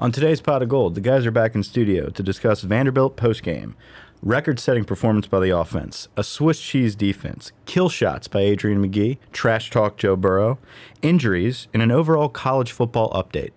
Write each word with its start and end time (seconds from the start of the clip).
On 0.00 0.12
today's 0.12 0.40
Pot 0.40 0.62
of 0.62 0.68
Gold, 0.68 0.94
the 0.94 1.00
guys 1.00 1.26
are 1.26 1.32
back 1.32 1.56
in 1.56 1.64
studio 1.64 2.08
to 2.10 2.22
discuss 2.22 2.60
Vanderbilt 2.60 3.16
postgame, 3.16 3.74
record 4.22 4.60
setting 4.60 4.84
performance 4.84 5.26
by 5.26 5.40
the 5.40 5.50
offense, 5.50 6.06
a 6.16 6.22
Swiss 6.22 6.60
cheese 6.60 6.94
defense, 6.94 7.50
kill 7.66 7.88
shots 7.88 8.28
by 8.28 8.42
Adrian 8.42 8.80
Magee, 8.80 9.18
trash 9.32 9.70
talk 9.70 9.96
Joe 9.96 10.14
Burrow, 10.14 10.60
injuries, 11.02 11.66
and 11.74 11.82
an 11.82 11.90
overall 11.90 12.28
college 12.28 12.70
football 12.70 13.10
update. 13.10 13.50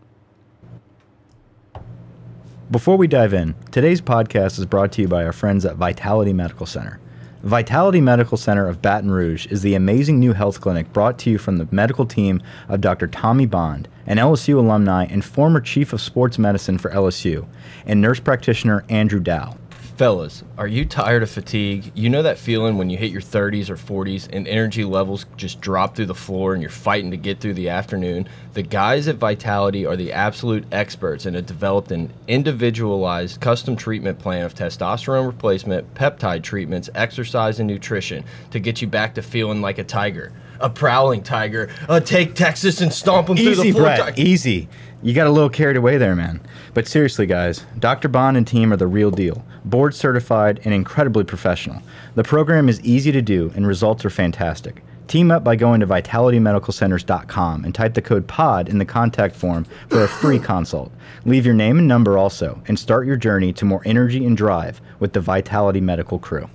Before 2.71 2.97
we 2.97 3.05
dive 3.05 3.35
in, 3.35 3.53
today's 3.69 4.01
podcast 4.01 4.57
is 4.57 4.65
brought 4.65 4.91
to 4.93 5.03
you 5.03 5.07
by 5.07 5.23
our 5.23 5.33
friends 5.33 5.63
at 5.63 5.75
Vitality 5.75 6.33
Medical 6.33 6.65
Center. 6.65 7.00
Vitality 7.43 7.99
Medical 7.99 8.37
Center 8.37 8.67
of 8.67 8.83
Baton 8.83 9.09
Rouge 9.09 9.47
is 9.47 9.63
the 9.63 9.73
amazing 9.73 10.19
new 10.19 10.33
health 10.33 10.61
clinic 10.61 10.93
brought 10.93 11.17
to 11.19 11.31
you 11.31 11.39
from 11.39 11.57
the 11.57 11.67
medical 11.71 12.05
team 12.05 12.39
of 12.69 12.81
Dr. 12.81 13.07
Tommy 13.07 13.47
Bond, 13.47 13.87
an 14.05 14.17
LSU 14.17 14.57
alumni 14.57 15.05
and 15.05 15.25
former 15.25 15.59
chief 15.59 15.91
of 15.91 16.01
sports 16.01 16.37
medicine 16.37 16.77
for 16.77 16.91
LSU, 16.91 17.47
and 17.87 17.99
nurse 17.99 18.19
practitioner 18.19 18.85
Andrew 18.89 19.19
Dow. 19.19 19.57
Fellas, 19.97 20.43
are 20.57 20.67
you 20.67 20.85
tired 20.85 21.21
of 21.21 21.29
fatigue? 21.29 21.91
You 21.93 22.09
know 22.09 22.23
that 22.23 22.37
feeling 22.37 22.77
when 22.77 22.89
you 22.89 22.97
hit 22.97 23.11
your 23.11 23.21
30s 23.21 23.69
or 23.69 23.75
40s 23.75 24.27
and 24.33 24.47
energy 24.47 24.83
levels 24.83 25.25
just 25.37 25.61
drop 25.61 25.95
through 25.95 26.07
the 26.07 26.15
floor 26.15 26.53
and 26.53 26.61
you're 26.61 26.71
fighting 26.71 27.11
to 27.11 27.17
get 27.17 27.39
through 27.39 27.53
the 27.53 27.69
afternoon? 27.69 28.27
The 28.53 28.63
guys 28.63 29.07
at 29.07 29.17
Vitality 29.17 29.85
are 29.85 29.95
the 29.95 30.11
absolute 30.11 30.65
experts 30.71 31.25
and 31.25 31.35
have 31.35 31.45
developed 31.45 31.91
an 31.91 32.11
individualized 32.27 33.41
custom 33.41 33.75
treatment 33.75 34.17
plan 34.17 34.43
of 34.43 34.55
testosterone 34.55 35.27
replacement, 35.27 35.93
peptide 35.93 36.41
treatments, 36.41 36.89
exercise, 36.95 37.59
and 37.59 37.67
nutrition 37.67 38.23
to 38.51 38.59
get 38.59 38.81
you 38.81 38.87
back 38.87 39.13
to 39.15 39.21
feeling 39.21 39.61
like 39.61 39.77
a 39.77 39.83
tiger. 39.83 40.31
A 40.59 40.69
prowling 40.69 41.23
tiger. 41.23 41.69
Uh, 41.89 41.99
take 41.99 42.35
Texas 42.35 42.81
and 42.81 42.93
stomp 42.93 43.27
them 43.27 43.37
through 43.37 43.55
the 43.55 43.71
floor. 43.71 43.83
Brett. 43.83 44.19
Easy. 44.19 44.69
You 45.03 45.15
got 45.15 45.25
a 45.25 45.31
little 45.31 45.49
carried 45.49 45.77
away 45.77 45.97
there, 45.97 46.15
man. 46.15 46.39
But 46.75 46.87
seriously, 46.87 47.25
guys, 47.25 47.65
Dr. 47.79 48.07
Bond 48.07 48.37
and 48.37 48.45
team 48.45 48.71
are 48.71 48.77
the 48.77 48.85
real 48.85 49.09
deal. 49.09 49.43
Board 49.65 49.95
certified 49.95 50.61
and 50.63 50.75
incredibly 50.75 51.23
professional. 51.23 51.81
The 52.13 52.23
program 52.23 52.69
is 52.69 52.79
easy 52.81 53.11
to 53.11 53.21
do 53.21 53.51
and 53.55 53.65
results 53.65 54.05
are 54.05 54.11
fantastic. 54.11 54.83
Team 55.07 55.31
up 55.31 55.43
by 55.43 55.55
going 55.55 55.79
to 55.79 55.87
vitalitymedicalcenters.com 55.87 57.65
and 57.65 57.73
type 57.73 57.95
the 57.95 58.01
code 58.01 58.27
POD 58.27 58.69
in 58.69 58.77
the 58.77 58.85
contact 58.85 59.35
form 59.35 59.65
for 59.89 60.03
a 60.03 60.07
free 60.07 60.39
consult. 60.39 60.91
Leave 61.25 61.45
your 61.45 61.55
name 61.55 61.79
and 61.79 61.87
number 61.87 62.17
also, 62.17 62.61
and 62.67 62.77
start 62.77 63.07
your 63.07 63.17
journey 63.17 63.51
to 63.53 63.65
more 63.65 63.81
energy 63.85 64.25
and 64.25 64.37
drive 64.37 64.79
with 64.99 65.13
the 65.13 65.19
Vitality 65.19 65.81
Medical 65.81 66.19
crew. 66.19 66.47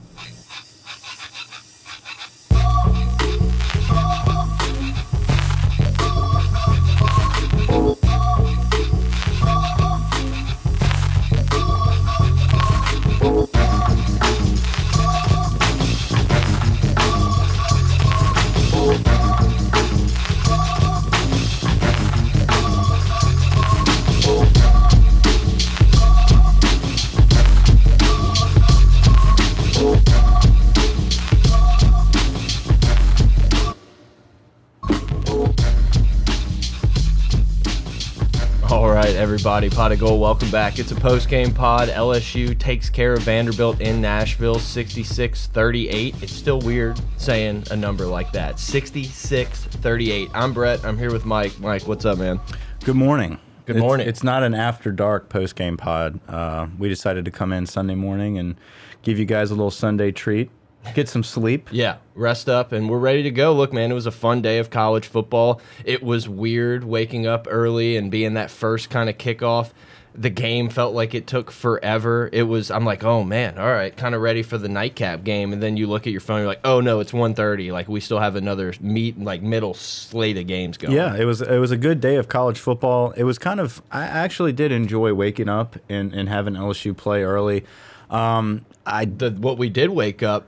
Everybody, 39.46 39.70
Pot 39.70 39.92
of 39.92 40.00
Gold, 40.00 40.20
welcome 40.20 40.50
back. 40.50 40.80
It's 40.80 40.90
a 40.90 40.96
post-game 40.96 41.54
pod. 41.54 41.88
LSU 41.88 42.58
takes 42.58 42.90
care 42.90 43.12
of 43.12 43.22
Vanderbilt 43.22 43.80
in 43.80 44.00
Nashville, 44.00 44.56
66-38. 44.56 46.20
It's 46.20 46.32
still 46.32 46.58
weird 46.62 47.00
saying 47.16 47.62
a 47.70 47.76
number 47.76 48.06
like 48.06 48.32
that, 48.32 48.56
66-38. 48.56 50.30
I'm 50.34 50.52
Brett. 50.52 50.84
I'm 50.84 50.98
here 50.98 51.12
with 51.12 51.24
Mike. 51.24 51.60
Mike, 51.60 51.86
what's 51.86 52.04
up, 52.04 52.18
man? 52.18 52.40
Good 52.82 52.96
morning. 52.96 53.38
Good 53.66 53.76
It's- 53.76 53.80
morning. 53.80 54.08
It's, 54.08 54.24
not 54.24 54.42
an 54.42 54.52
after 54.52 54.90
dark 54.90 55.28
post 55.28 55.54
game 55.54 55.76
pod. 55.76 56.18
Uh, 56.28 56.66
we 56.76 56.88
decided 56.88 57.24
to 57.24 57.30
come 57.30 57.52
in 57.52 57.66
Sunday 57.66 57.94
morning 57.94 58.38
and 58.38 58.56
give 59.02 59.16
you 59.16 59.26
guys 59.26 59.52
a 59.52 59.54
little 59.54 59.70
Sunday 59.70 60.10
treat, 60.10 60.50
get 60.94 61.08
some 61.08 61.22
sleep. 61.22 61.68
Yeah, 61.70 61.96
rest 62.14 62.48
up, 62.48 62.72
and 62.72 62.88
we're 62.88 62.98
ready 62.98 63.22
to 63.24 63.30
go. 63.30 63.52
Look, 63.52 63.72
man, 63.72 63.90
it 63.90 63.94
was 63.94 64.06
a 64.06 64.10
fun 64.12 64.42
day 64.42 64.58
of 64.58 64.70
college 64.70 65.06
football. 65.06 65.60
It 65.84 66.02
was 66.02 66.28
weird 66.28 66.84
waking 66.84 67.26
up 67.26 67.46
early 67.50 67.96
and 67.96 68.10
being 68.10 68.34
that 68.34 68.50
first 68.50 68.90
kind 68.90 69.08
of 69.08 69.18
kickoff. 69.18 69.70
The 70.18 70.30
game 70.30 70.70
felt 70.70 70.94
like 70.94 71.14
it 71.14 71.26
took 71.26 71.50
forever. 71.50 72.30
It 72.32 72.44
was. 72.44 72.70
I'm 72.70 72.86
like, 72.86 73.04
oh 73.04 73.22
man, 73.22 73.58
all 73.58 73.70
right, 73.70 73.94
kind 73.94 74.14
of 74.14 74.22
ready 74.22 74.42
for 74.42 74.56
the 74.56 74.68
nightcap 74.68 75.24
game. 75.24 75.52
And 75.52 75.62
then 75.62 75.76
you 75.76 75.86
look 75.86 76.06
at 76.06 76.10
your 76.10 76.22
phone, 76.22 76.38
you're 76.38 76.46
like, 76.46 76.62
oh 76.64 76.80
no, 76.80 77.00
it's 77.00 77.12
1:30. 77.12 77.70
Like 77.70 77.86
we 77.86 78.00
still 78.00 78.18
have 78.18 78.34
another 78.34 78.72
meet, 78.80 79.20
like 79.20 79.42
middle 79.42 79.74
slate 79.74 80.38
of 80.38 80.46
games 80.46 80.78
going. 80.78 80.94
Yeah, 80.94 81.14
it 81.16 81.26
was 81.26 81.42
it 81.42 81.58
was 81.58 81.70
a 81.70 81.76
good 81.76 82.00
day 82.00 82.16
of 82.16 82.28
college 82.28 82.58
football. 82.58 83.10
It 83.10 83.24
was 83.24 83.38
kind 83.38 83.60
of 83.60 83.82
I 83.90 84.04
actually 84.04 84.54
did 84.54 84.72
enjoy 84.72 85.12
waking 85.12 85.50
up 85.50 85.76
and, 85.90 86.14
and 86.14 86.30
having 86.30 86.54
LSU 86.54 86.96
play 86.96 87.22
early. 87.22 87.66
Um, 88.08 88.64
I 88.86 89.04
The 89.04 89.30
what 89.32 89.58
we 89.58 89.68
did 89.68 89.90
wake 89.90 90.22
up. 90.22 90.46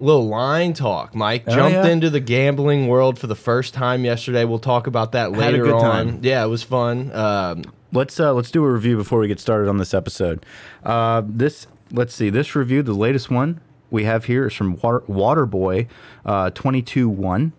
Little 0.00 0.26
line 0.28 0.72
talk. 0.72 1.14
Mike 1.14 1.44
jumped 1.46 1.76
Oh, 1.76 1.82
yeah? 1.84 1.88
into 1.88 2.08
the 2.10 2.20
gambling 2.20 2.88
world 2.88 3.18
for 3.18 3.26
the 3.26 3.34
first 3.34 3.74
time 3.74 4.04
yesterday. 4.04 4.44
We'll 4.44 4.58
talk 4.58 4.86
about 4.86 5.12
that 5.12 5.30
Had 5.30 5.34
a 5.34 5.38
later 5.38 5.64
good 5.64 5.74
on. 5.74 5.80
time. 5.82 6.18
Yeah, 6.22 6.42
it 6.42 6.48
was 6.48 6.62
fun. 6.62 7.12
Um, 7.14 7.62
let's 7.92 8.18
uh, 8.18 8.32
let's 8.32 8.50
do 8.50 8.64
a 8.64 8.70
review 8.72 8.96
before 8.96 9.18
we 9.20 9.28
get 9.28 9.38
started 9.38 9.68
on 9.68 9.76
this 9.76 9.92
episode. 9.92 10.46
Uh, 10.84 11.22
this 11.26 11.66
let's 11.92 12.14
see 12.14 12.30
this 12.30 12.56
review, 12.56 12.82
the 12.82 12.94
latest 12.94 13.30
one 13.30 13.60
we 13.90 14.04
have 14.04 14.24
here 14.24 14.46
is 14.46 14.54
from 14.54 14.76
Water 14.80 15.00
Waterboy, 15.00 15.86
uh, 16.24 16.48
twenty 16.50 16.80
two 16.80 17.08
one, 17.08 17.52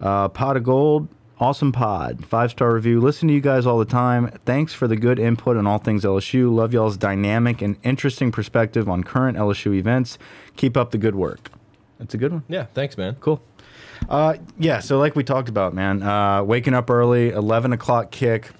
uh, 0.00 0.28
pot 0.28 0.56
of 0.56 0.62
gold. 0.64 1.08
Awesome 1.40 1.70
pod, 1.70 2.24
five 2.26 2.50
star 2.50 2.74
review. 2.74 3.00
Listen 3.00 3.28
to 3.28 3.34
you 3.34 3.40
guys 3.40 3.64
all 3.64 3.78
the 3.78 3.84
time. 3.84 4.28
Thanks 4.44 4.72
for 4.74 4.88
the 4.88 4.96
good 4.96 5.18
input 5.20 5.56
on 5.56 5.66
all 5.68 5.78
things 5.78 6.04
LSU. 6.04 6.52
Love 6.52 6.72
y'all's 6.72 6.96
dynamic 6.96 7.62
and 7.62 7.76
interesting 7.84 8.32
perspective 8.32 8.88
on 8.88 9.04
current 9.04 9.38
LSU 9.38 9.74
events. 9.76 10.18
Keep 10.56 10.76
up 10.76 10.90
the 10.90 10.98
good 10.98 11.14
work. 11.14 11.50
That's 11.98 12.14
a 12.14 12.18
good 12.18 12.32
one. 12.32 12.44
yeah, 12.48 12.66
thanks, 12.74 12.96
man. 12.96 13.16
Cool. 13.20 13.42
Uh, 14.08 14.34
yeah, 14.58 14.78
so 14.80 14.98
like 14.98 15.16
we 15.16 15.24
talked 15.24 15.48
about, 15.48 15.74
man, 15.74 16.02
uh, 16.02 16.42
waking 16.42 16.74
up 16.74 16.88
early, 16.90 17.30
11 17.30 17.72
o'clock 17.72 18.10
kick. 18.10 18.50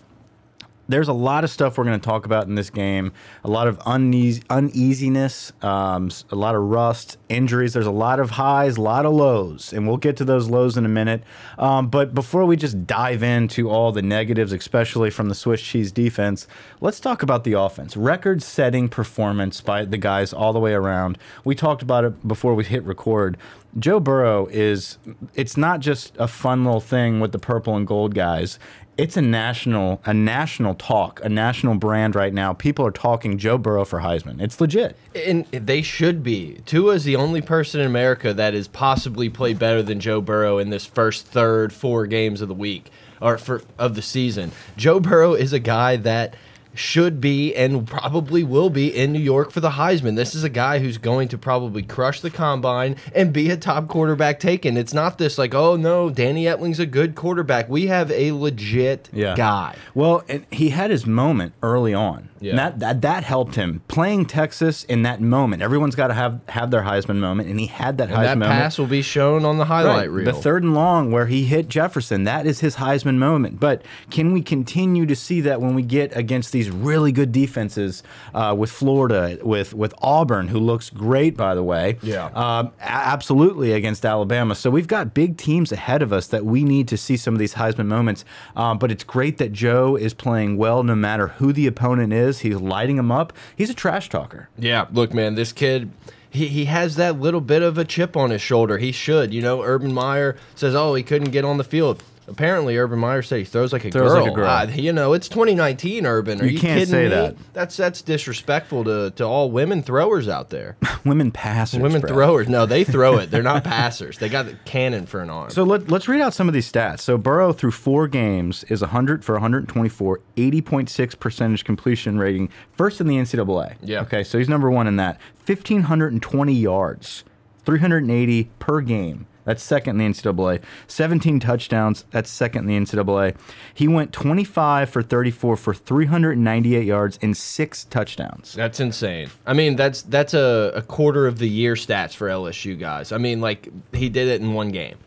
There's 0.88 1.08
a 1.08 1.12
lot 1.12 1.44
of 1.44 1.50
stuff 1.50 1.76
we're 1.76 1.84
going 1.84 2.00
to 2.00 2.04
talk 2.04 2.24
about 2.24 2.46
in 2.46 2.54
this 2.54 2.70
game. 2.70 3.12
A 3.44 3.48
lot 3.48 3.68
of 3.68 3.78
uneas 3.80 4.42
uneasiness, 4.48 5.52
um, 5.62 6.10
a 6.30 6.34
lot 6.34 6.54
of 6.54 6.62
rust, 6.62 7.18
injuries. 7.28 7.74
There's 7.74 7.86
a 7.86 7.90
lot 7.90 8.20
of 8.20 8.30
highs, 8.30 8.78
a 8.78 8.80
lot 8.80 9.04
of 9.04 9.12
lows, 9.12 9.72
and 9.72 9.86
we'll 9.86 9.98
get 9.98 10.16
to 10.16 10.24
those 10.24 10.48
lows 10.48 10.78
in 10.78 10.86
a 10.86 10.88
minute. 10.88 11.22
Um, 11.58 11.88
but 11.88 12.14
before 12.14 12.46
we 12.46 12.56
just 12.56 12.86
dive 12.86 13.22
into 13.22 13.68
all 13.68 13.92
the 13.92 14.02
negatives, 14.02 14.52
especially 14.52 15.10
from 15.10 15.28
the 15.28 15.34
Swiss 15.34 15.60
cheese 15.60 15.92
defense, 15.92 16.46
let's 16.80 17.00
talk 17.00 17.22
about 17.22 17.44
the 17.44 17.52
offense. 17.52 17.96
Record-setting 17.96 18.88
performance 18.88 19.60
by 19.60 19.84
the 19.84 19.98
guys 19.98 20.32
all 20.32 20.52
the 20.54 20.60
way 20.60 20.72
around. 20.72 21.18
We 21.44 21.54
talked 21.54 21.82
about 21.82 22.04
it 22.04 22.26
before 22.26 22.54
we 22.54 22.64
hit 22.64 22.82
record. 22.84 23.36
Joe 23.78 24.00
Burrow 24.00 24.46
is 24.46 24.96
it's 25.34 25.56
not 25.56 25.80
just 25.80 26.16
a 26.16 26.26
fun 26.26 26.64
little 26.64 26.80
thing 26.80 27.20
with 27.20 27.32
the 27.32 27.38
purple 27.38 27.76
and 27.76 27.86
gold 27.86 28.14
guys. 28.14 28.58
It's 28.98 29.16
a 29.16 29.22
national 29.22 30.00
a 30.04 30.12
national 30.12 30.74
talk, 30.74 31.20
a 31.22 31.28
national 31.28 31.76
brand 31.76 32.16
right 32.16 32.34
now. 32.34 32.52
People 32.52 32.84
are 32.84 32.90
talking 32.90 33.38
Joe 33.38 33.56
Burrow 33.56 33.84
for 33.84 34.00
Heisman. 34.00 34.42
It's 34.42 34.60
legit. 34.60 34.96
And 35.14 35.46
they 35.52 35.82
should 35.82 36.24
be. 36.24 36.58
Tua 36.66 36.94
is 36.94 37.04
the 37.04 37.14
only 37.14 37.40
person 37.40 37.80
in 37.80 37.86
America 37.86 38.34
that 38.34 38.54
has 38.54 38.66
possibly 38.66 39.28
played 39.28 39.56
better 39.56 39.84
than 39.84 40.00
Joe 40.00 40.20
Burrow 40.20 40.58
in 40.58 40.70
this 40.70 40.84
first 40.84 41.26
third 41.26 41.72
four 41.72 42.06
games 42.06 42.40
of 42.40 42.48
the 42.48 42.54
week 42.54 42.90
or 43.20 43.38
for 43.38 43.62
of 43.78 43.94
the 43.94 44.02
season. 44.02 44.50
Joe 44.76 44.98
Burrow 44.98 45.34
is 45.34 45.52
a 45.52 45.60
guy 45.60 45.94
that 45.98 46.34
should 46.78 47.20
be 47.20 47.54
and 47.54 47.86
probably 47.86 48.42
will 48.44 48.70
be 48.70 48.94
in 48.94 49.12
New 49.12 49.18
York 49.18 49.50
for 49.50 49.60
the 49.60 49.70
Heisman. 49.70 50.16
This 50.16 50.34
is 50.34 50.44
a 50.44 50.48
guy 50.48 50.78
who's 50.78 50.96
going 50.98 51.28
to 51.28 51.38
probably 51.38 51.82
crush 51.82 52.20
the 52.20 52.30
combine 52.30 52.96
and 53.14 53.32
be 53.32 53.50
a 53.50 53.56
top 53.56 53.88
quarterback 53.88 54.40
taken. 54.40 54.76
It's 54.76 54.94
not 54.94 55.18
this 55.18 55.38
like, 55.38 55.54
oh 55.54 55.76
no, 55.76 56.08
Danny 56.10 56.44
Etling's 56.44 56.78
a 56.80 56.86
good 56.86 57.14
quarterback. 57.14 57.68
We 57.68 57.86
have 57.88 58.10
a 58.10 58.32
legit 58.32 59.08
Yeah. 59.12 59.34
guy. 59.34 59.76
Well, 59.94 60.22
and 60.28 60.46
he 60.50 60.70
had 60.70 60.90
his 60.90 61.06
moment 61.06 61.52
early 61.62 61.94
on. 61.94 62.28
Yeah. 62.40 62.54
That, 62.54 62.78
that 62.78 63.00
that 63.02 63.24
helped 63.24 63.56
him 63.56 63.82
playing 63.88 64.26
Texas 64.26 64.84
in 64.84 65.02
that 65.02 65.20
moment. 65.20 65.60
Everyone's 65.60 65.96
got 65.96 66.06
to 66.06 66.14
have 66.14 66.40
have 66.48 66.70
their 66.70 66.82
Heisman 66.82 67.16
moment, 67.16 67.48
and 67.48 67.58
he 67.58 67.66
had 67.66 67.98
that 67.98 68.10
And 68.10 68.16
Heisman 68.18 68.22
that 68.22 68.38
moment. 68.38 68.60
pass 68.60 68.78
will 68.78 68.86
be 68.86 69.02
shown 69.02 69.44
on 69.44 69.58
the 69.58 69.64
highlight 69.64 70.08
reel. 70.08 70.24
The 70.24 70.32
third 70.32 70.62
and 70.62 70.72
long 70.72 71.10
where 71.10 71.26
he 71.26 71.46
hit 71.46 71.68
Jefferson, 71.68 72.22
that 72.24 72.46
is 72.46 72.60
his 72.60 72.76
Heisman 72.76 73.16
moment. 73.16 73.58
But 73.58 73.82
can 74.10 74.32
we 74.32 74.40
continue 74.42 75.04
to 75.06 75.16
see 75.16 75.40
that 75.40 75.60
when 75.60 75.74
we 75.74 75.82
get 75.82 76.16
against 76.16 76.52
these 76.52 76.67
these 76.68 76.76
really 76.76 77.12
good 77.12 77.32
defenses 77.32 78.02
uh, 78.34 78.54
with 78.56 78.70
Florida, 78.70 79.38
with 79.42 79.74
with 79.74 79.94
Auburn, 80.02 80.48
who 80.48 80.58
looks 80.58 80.90
great 80.90 81.36
by 81.36 81.54
the 81.54 81.62
way. 81.62 81.98
Yeah. 82.02 82.26
Um, 82.26 82.72
absolutely 82.80 83.72
against 83.72 84.04
Alabama. 84.04 84.54
So 84.54 84.70
we've 84.70 84.86
got 84.86 85.14
big 85.14 85.36
teams 85.36 85.72
ahead 85.72 86.02
of 86.02 86.12
us 86.12 86.28
that 86.28 86.44
we 86.44 86.64
need 86.64 86.88
to 86.88 86.96
see 86.96 87.16
some 87.16 87.34
of 87.34 87.40
these 87.40 87.54
Heisman 87.54 87.86
moments. 87.86 88.24
Um, 88.56 88.78
but 88.78 88.90
it's 88.90 89.04
great 89.04 89.38
that 89.38 89.52
Joe 89.52 89.96
is 89.96 90.14
playing 90.14 90.56
well, 90.56 90.82
no 90.82 90.94
matter 90.94 91.28
who 91.28 91.52
the 91.52 91.66
opponent 91.66 92.12
is. 92.12 92.40
He's 92.40 92.56
lighting 92.56 92.96
them 92.96 93.10
up. 93.10 93.32
He's 93.56 93.70
a 93.70 93.74
trash 93.74 94.08
talker. 94.08 94.48
Yeah, 94.58 94.86
look, 94.92 95.14
man, 95.14 95.34
this 95.34 95.52
kid, 95.52 95.90
he, 96.30 96.48
he 96.48 96.64
has 96.66 96.96
that 96.96 97.18
little 97.18 97.40
bit 97.40 97.62
of 97.62 97.78
a 97.78 97.84
chip 97.84 98.16
on 98.16 98.30
his 98.30 98.42
shoulder. 98.42 98.78
He 98.78 98.92
should. 98.92 99.32
You 99.32 99.42
know, 99.42 99.62
Urban 99.62 99.92
Meyer 99.92 100.36
says, 100.54 100.74
oh, 100.74 100.94
he 100.94 101.02
couldn't 101.02 101.30
get 101.30 101.44
on 101.44 101.56
the 101.56 101.64
field. 101.64 102.02
Apparently, 102.28 102.76
Urban 102.76 102.98
Meyer 102.98 103.22
said 103.22 103.38
he 103.38 103.44
throws 103.44 103.72
like 103.72 103.84
a 103.84 103.90
Throws 103.90 104.12
girl. 104.12 104.22
like 104.22 104.32
a 104.32 104.34
girl. 104.34 104.46
Ah, 104.46 104.62
you 104.64 104.92
know, 104.92 105.14
it's 105.14 105.28
2019, 105.28 106.04
Urban. 106.06 106.40
Are 106.40 106.44
You 106.44 106.50
you, 106.52 106.58
can't 106.60 106.78
kidding 106.80 106.92
say 106.92 107.02
me? 107.04 107.08
that. 107.08 107.36
That's 107.54 107.76
that's 107.76 108.02
disrespectful 108.02 108.84
to, 108.84 109.10
to 109.12 109.24
all 109.24 109.50
women 109.50 109.82
throwers 109.82 110.28
out 110.28 110.50
there. 110.50 110.76
Women 111.04 111.30
passers. 111.30 111.80
women 111.80 112.00
Brad. 112.02 112.12
throwers. 112.12 112.48
No, 112.48 112.66
they 112.66 112.84
throw 112.84 113.16
it. 113.18 113.30
They're 113.30 113.42
not 113.42 113.64
passers. 113.64 114.18
They 114.18 114.28
got 114.28 114.44
the 114.46 114.54
cannon 114.66 115.06
for 115.06 115.20
an 115.22 115.30
arm. 115.30 115.48
So 115.50 115.62
let, 115.62 115.88
let's 115.90 116.06
read 116.08 116.20
out 116.20 116.34
some 116.34 116.48
of 116.48 116.54
these 116.54 116.70
stats. 116.70 117.00
So 117.00 117.16
Burrow 117.16 117.52
through 117.54 117.70
four 117.70 118.08
games 118.08 118.64
is 118.64 118.82
100 118.82 119.24
for 119.24 119.32
124, 119.36 120.20
80.6 120.36 121.18
percentage 121.18 121.64
completion 121.64 122.18
rating, 122.18 122.50
first 122.72 123.00
in 123.00 123.06
the 123.06 123.14
NCAA. 123.16 123.76
Yeah. 123.80 124.00
Okay, 124.02 124.22
so 124.22 124.36
he's 124.38 124.48
number 124.48 124.70
one 124.70 124.86
in 124.86 124.96
that. 124.96 125.18
1,520 125.46 126.52
yards, 126.52 127.24
380 127.64 128.50
per 128.58 128.80
game. 128.82 129.26
That's 129.48 129.62
second 129.62 129.98
in 129.98 130.12
the 130.12 130.20
NCAA. 130.20 130.62
17 130.88 131.40
touchdowns. 131.40 132.04
That's 132.10 132.28
second 132.28 132.68
in 132.68 132.84
the 132.84 132.92
NCAA. 132.92 133.34
He 133.72 133.88
went 133.88 134.12
25 134.12 134.90
for 134.90 135.02
34 135.02 135.56
for 135.56 135.72
398 135.72 136.84
yards 136.84 137.18
and 137.22 137.34
six 137.34 137.84
touchdowns. 137.84 138.52
That's 138.52 138.78
insane. 138.78 139.30
I 139.46 139.54
mean, 139.54 139.74
that's 139.74 140.02
that's 140.02 140.34
a, 140.34 140.72
a 140.74 140.82
quarter 140.82 141.26
of 141.26 141.38
the 141.38 141.48
year 141.48 141.76
stats 141.76 142.12
for 142.12 142.28
LSU 142.28 142.78
guys. 142.78 143.10
I 143.10 143.16
mean, 143.16 143.40
like 143.40 143.70
he 143.94 144.10
did 144.10 144.28
it 144.28 144.42
in 144.42 144.52
one 144.52 144.68
game. 144.68 144.98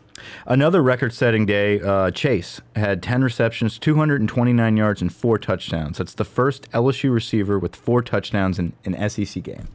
Another 0.44 0.82
record-setting 0.82 1.46
day, 1.46 1.80
uh, 1.80 2.10
Chase 2.10 2.60
had 2.74 3.00
10 3.00 3.22
receptions, 3.22 3.78
229 3.78 4.76
yards, 4.76 5.00
and 5.00 5.12
four 5.12 5.38
touchdowns. 5.38 5.98
That's 5.98 6.14
the 6.14 6.24
first 6.24 6.68
LSU 6.72 7.12
receiver 7.12 7.60
with 7.60 7.76
four 7.76 8.02
touchdowns 8.02 8.58
in 8.58 8.72
an 8.84 9.08
SEC 9.08 9.40
game. 9.44 9.68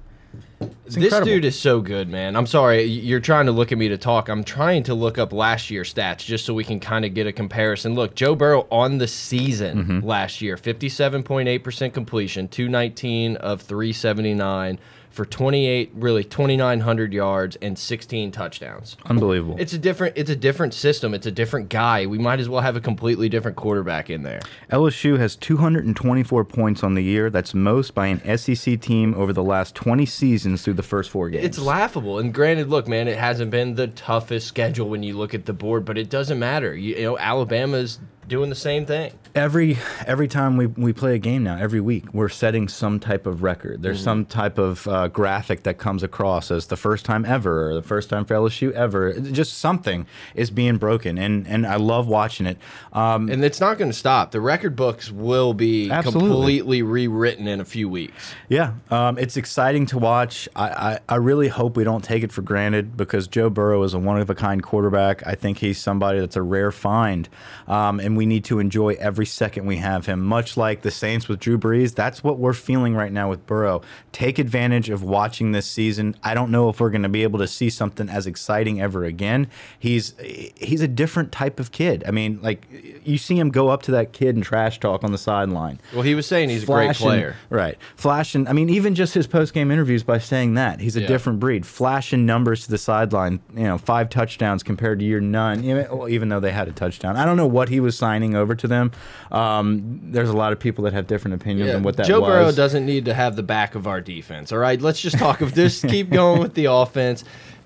This 0.86 0.95
incredible. 0.95 1.25
dude 1.25 1.45
is 1.45 1.59
so 1.59 1.81
good, 1.81 2.07
man. 2.09 2.36
I'm 2.36 2.48
sorry, 2.48 2.83
you're 2.83 3.19
trying 3.19 3.45
to 3.48 3.51
look 3.51 3.71
at 3.71 3.77
me 3.77 3.89
to 3.89 3.98
talk. 3.98 4.30
I'm 4.30 4.44
trying 4.44 4.83
to 4.83 4.94
look 4.95 5.18
up 5.18 5.33
last 5.33 5.69
year's 5.69 5.94
stats 5.94 6.19
just 6.19 6.45
so 6.45 6.54
we 6.54 6.63
can 6.63 6.80
kind 6.80 7.04
of 7.06 7.13
get 7.13 7.27
a 7.27 7.31
comparison. 7.33 7.94
Look, 7.94 8.15
Joe 8.15 8.36
Burrow 8.36 8.65
on 8.71 8.98
the 8.98 9.07
season 9.07 9.83
Mm-hmm. 9.83 10.07
last 10.07 10.42
year, 10.42 10.56
57.8% 10.56 11.94
completion, 11.94 12.48
219 12.48 13.36
of 13.38 13.62
379 13.62 14.80
for 15.18 15.25
28, 15.25 15.92
really 15.96 16.24
2,900 16.24 17.12
yards 17.12 17.58
and 17.58 17.78
16 17.78 18.31
touchdowns. 18.31 18.96
Unbelievable. 19.08 19.56
It's 19.60 19.74
a 19.74 19.80
different, 19.80 20.16
it's 20.16 20.30
a 20.30 20.36
different 20.36 20.75
system. 20.75 21.16
It's 21.16 21.25
a 21.25 21.31
different 21.31 21.69
guy. 21.69 22.06
We 22.06 22.19
might 22.19 22.40
as 22.40 22.48
well 22.48 22.62
have 22.62 22.75
a 22.75 22.80
completely 22.80 23.28
different 23.28 23.58
quarterback 23.58 24.12
in 24.12 24.22
there. 24.22 24.42
LSU 24.72 25.18
has 25.18 25.36
224 25.36 26.46
points 26.46 26.84
on 26.84 26.94
the 26.94 27.02
year. 27.02 27.31
That's 27.31 27.56
most 27.56 27.96
by 27.96 28.08
an 28.08 28.38
SEC 28.38 28.80
team 28.80 29.16
over 29.16 29.34
the 29.34 29.44
last 29.44 29.74
20 29.74 30.06
seasons 30.06 30.62
through 30.62 30.75
the 30.75 30.84
first 30.84 31.10
four 31.10 31.30
games. 31.30 31.46
It's 31.46 31.60
laughable. 31.60 32.20
And 32.20 32.31
granted, 32.31 32.70
look, 32.70 32.88
man, 32.88 33.08
it 33.08 33.18
hasn't 33.18 33.50
been 33.50 33.74
the 33.74 33.88
toughest 33.88 34.48
schedule 34.48 34.88
when 34.88 35.02
you 35.02 35.18
look 35.18 35.34
at 35.34 35.46
the 35.48 35.54
board, 35.54 35.84
but 35.84 35.98
it 35.98 36.12
doesn't 36.12 36.38
matter. 36.38 36.75
You, 36.75 36.96
you 36.96 37.02
know, 37.02 37.18
Alabama's 37.18 37.98
doing 38.27 38.50
the 38.50 38.56
same 38.56 38.85
thing. 38.85 39.13
every 39.35 39.77
every 40.06 40.27
time 40.27 40.57
we, 40.57 40.65
we 40.65 40.91
play 40.91 41.15
a 41.15 41.18
game 41.18 41.44
now, 41.44 41.57
every 41.57 41.79
week, 41.79 42.06
we're 42.13 42.27
setting 42.29 42.68
some 42.68 43.00
type 43.00 43.25
of 43.25 43.44
record. 43.44 43.81
There's 43.81 44.01
some 44.03 44.25
type 44.25 44.57
of 44.57 44.88
uh, 44.88 45.07
graphic 45.07 45.63
that 45.63 45.77
comes 45.77 46.03
across 46.03 46.51
as 46.51 46.68
the 46.68 46.75
first 46.75 47.06
time 47.06 47.24
ever, 47.25 47.69
or 47.69 47.75
the 47.75 47.81
first 47.83 48.09
time 48.09 48.25
for 48.25 48.33
LSU 48.35 48.71
ever. 48.74 49.13
Just 49.19 49.57
something 49.59 50.06
is 50.35 50.50
being 50.51 50.77
broken, 50.77 51.18
and 51.18 51.47
and 51.47 51.65
I 51.65 51.75
love 51.77 52.07
watching 52.07 52.45
it. 52.47 52.57
Um, 52.94 53.29
And 53.29 53.44
it's 53.45 53.59
not 53.62 53.77
going 53.77 53.91
to 53.91 53.97
stop. 53.97 54.31
The 54.31 54.41
record 54.41 54.75
books 54.75 55.12
will 55.12 55.53
be 55.53 55.89
Absolutely. 55.89 56.29
completely 56.29 56.81
rewritten 56.81 57.47
in 57.47 57.62
a 57.62 57.65
few 57.65 57.88
weeks. 57.88 58.33
Yeah, 58.50 58.74
um, 58.89 59.18
it's 59.18 59.38
exciting 59.38 59.85
to 59.88 59.97
watch. 59.97 60.50
I, 60.56 60.68
I, 60.68 61.00
I 61.09 61.15
really 61.15 61.47
hope 61.47 61.77
we 61.77 61.83
don't 61.83 62.03
take 62.03 62.24
it 62.24 62.31
for 62.31 62.41
granted 62.41 62.97
because 62.97 63.27
Joe 63.27 63.50
Burrow 63.50 63.83
is 63.83 63.94
a 63.94 64.00
one 64.00 64.19
of 64.19 64.29
a 64.29 64.35
kind 64.35 64.62
quarterback. 64.63 65.25
I 65.25 65.35
think 65.35 65.59
he's 65.59 65.77
somebody 65.77 66.19
that's 66.19 66.35
a 66.35 66.41
rare 66.41 66.71
find, 66.71 67.29
um, 67.68 68.00
and 68.00 68.17
we 68.18 68.25
need 68.25 68.44
to 68.46 68.60
enjoy 68.60 68.96
every 69.00 69.25
second 69.25 69.66
we 69.66 69.78
have 69.78 70.06
him. 70.08 70.22
Much 70.25 70.58
like 70.58 70.81
the 70.81 70.92
Saints 70.92 71.28
with 71.30 71.40
Drew 71.40 71.58
Brees, 71.58 71.96
that's 71.96 72.24
what 72.24 72.40
we're 72.40 72.54
feeling 72.54 72.96
right 72.96 73.12
now 73.12 73.30
with 73.30 73.46
Burrow. 73.46 73.81
Take 74.12 74.40
advantage 74.40 74.90
of 74.90 75.04
watching 75.04 75.52
this 75.54 75.66
season. 75.68 76.16
I 76.24 76.34
don't 76.34 76.52
know 76.52 76.68
if 76.69 76.80
we're 76.80 76.90
going 76.90 77.04
to 77.04 77.10
be 77.10 77.24
able 77.24 77.40
to 77.40 77.48
see 77.48 77.69
something 77.69 78.10
as 78.10 78.28
exciting 78.28 78.81
ever 78.81 79.06
again. 79.06 79.48
He's 79.80 80.14
he's 80.56 80.81
a 80.81 80.88
different 80.88 81.31
type 81.31 81.60
of 81.60 81.72
kid. 81.72 82.04
I 82.08 82.12
mean, 82.12 82.40
like 82.42 82.68
you 83.06 83.18
see 83.18 83.38
him 83.40 83.50
go 83.50 83.69
up 83.69 83.84
to 83.84 83.92
that 83.92 84.12
kid 84.12 84.36
and 84.36 84.44
trash 84.44 84.80
talk 84.80 85.04
on 85.04 85.12
the 85.12 85.18
sideline 85.18 85.80
Well, 85.94 86.02
he 86.02 86.16
was 86.16 86.25
saying 86.25 86.50
he's 86.50 86.63
a 86.63 86.66
great 86.66 86.96
player. 86.96 87.36
Right. 87.50 87.78
Flashing, 87.96 88.48
I 88.48 88.54
mean, 88.54 88.70
even 88.70 88.96
just 88.96 89.13
his 89.13 89.28
post 89.28 89.54
game 89.54 89.72
interviews 89.72 90.04
by 90.04 90.18
saying 90.18 90.56
that 90.56 90.80
he's 90.80 90.96
a 90.96 91.02
Yeah. 91.02 91.08
different 91.08 91.40
breed, 91.40 91.66
flashing 91.66 92.25
numbers 92.25 92.63
to 92.66 92.72
the 92.72 92.78
sideline, 92.78 93.40
you 93.56 93.63
know, 93.63 93.78
five 93.78 94.10
touchdowns 94.10 94.63
compared 94.63 95.00
to 95.00 95.06
your 95.06 95.22
none, 95.22 95.63
well, 95.66 96.10
even 96.10 96.30
though 96.30 96.40
they 96.40 96.52
had 96.52 96.68
a 96.68 96.72
touchdown. 96.72 97.16
I 97.16 97.25
don't 97.25 97.38
know 97.38 97.48
what 97.48 97.70
he 97.70 97.80
was 97.80 97.98
signing 98.07 98.36
over 98.36 98.56
to 98.56 98.68
them. 98.69 98.92
Um, 99.31 100.00
there's 100.01 100.30
a 100.30 100.38
lot 100.38 100.54
of 100.54 100.59
people 100.59 100.86
that 100.86 100.94
have 100.94 101.07
different 101.07 101.36
opinions 101.36 101.75
on 101.75 101.83
what 101.83 101.98
that 101.98 102.06
Joe 102.06 102.21
was. 102.21 102.30
Burrow 102.30 102.51
doesn't 102.54 102.86
need 102.86 103.04
to 103.06 103.13
have 103.13 103.36
the 103.36 103.44
back 103.44 103.75
of 103.75 103.86
our 103.86 104.00
defense. 104.00 104.54
All 104.54 104.59
right, 104.59 104.81
let's 104.81 105.01
just 105.01 105.18
talk 105.18 105.42
of 105.42 105.54
this. 105.54 105.81
keep 105.88 106.09
going 106.09 106.39
with 106.39 106.54
the 106.54 106.65
offense. 106.65 107.25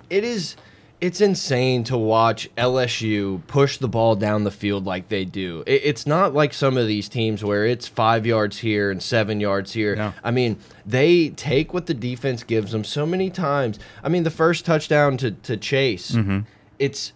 It 0.09 0.23
is. 0.23 0.55
It's 0.99 1.19
insane 1.19 1.83
to 1.85 1.97
watch 1.97 2.47
LSU 2.57 3.45
push 3.47 3.77
the 3.77 3.87
ball 3.87 4.15
down 4.15 4.43
the 4.43 4.51
field 4.51 4.85
like 4.85 5.09
they 5.09 5.25
do. 5.25 5.63
It, 5.65 5.81
it's 5.83 6.05
not 6.05 6.35
like 6.35 6.53
some 6.53 6.77
of 6.77 6.85
these 6.85 7.09
teams 7.09 7.43
where 7.43 7.65
it's 7.65 7.87
five 7.87 8.23
yards 8.27 8.59
here 8.59 8.91
and 8.91 9.01
seven 9.01 9.39
yards 9.39 9.73
here. 9.73 9.95
No. 9.95 10.13
I 10.23 10.29
mean, 10.29 10.57
they 10.85 11.29
take 11.29 11.73
what 11.73 11.87
the 11.87 11.95
defense 11.95 12.43
gives 12.43 12.71
them 12.71 12.83
so 12.83 13.07
many 13.07 13.31
times. 13.31 13.79
I 14.03 14.09
mean, 14.09 14.21
the 14.21 14.29
first 14.29 14.63
touchdown 14.63 15.17
to, 15.17 15.31
to 15.31 15.57
Chase, 15.57 16.15
it's 16.77 17.13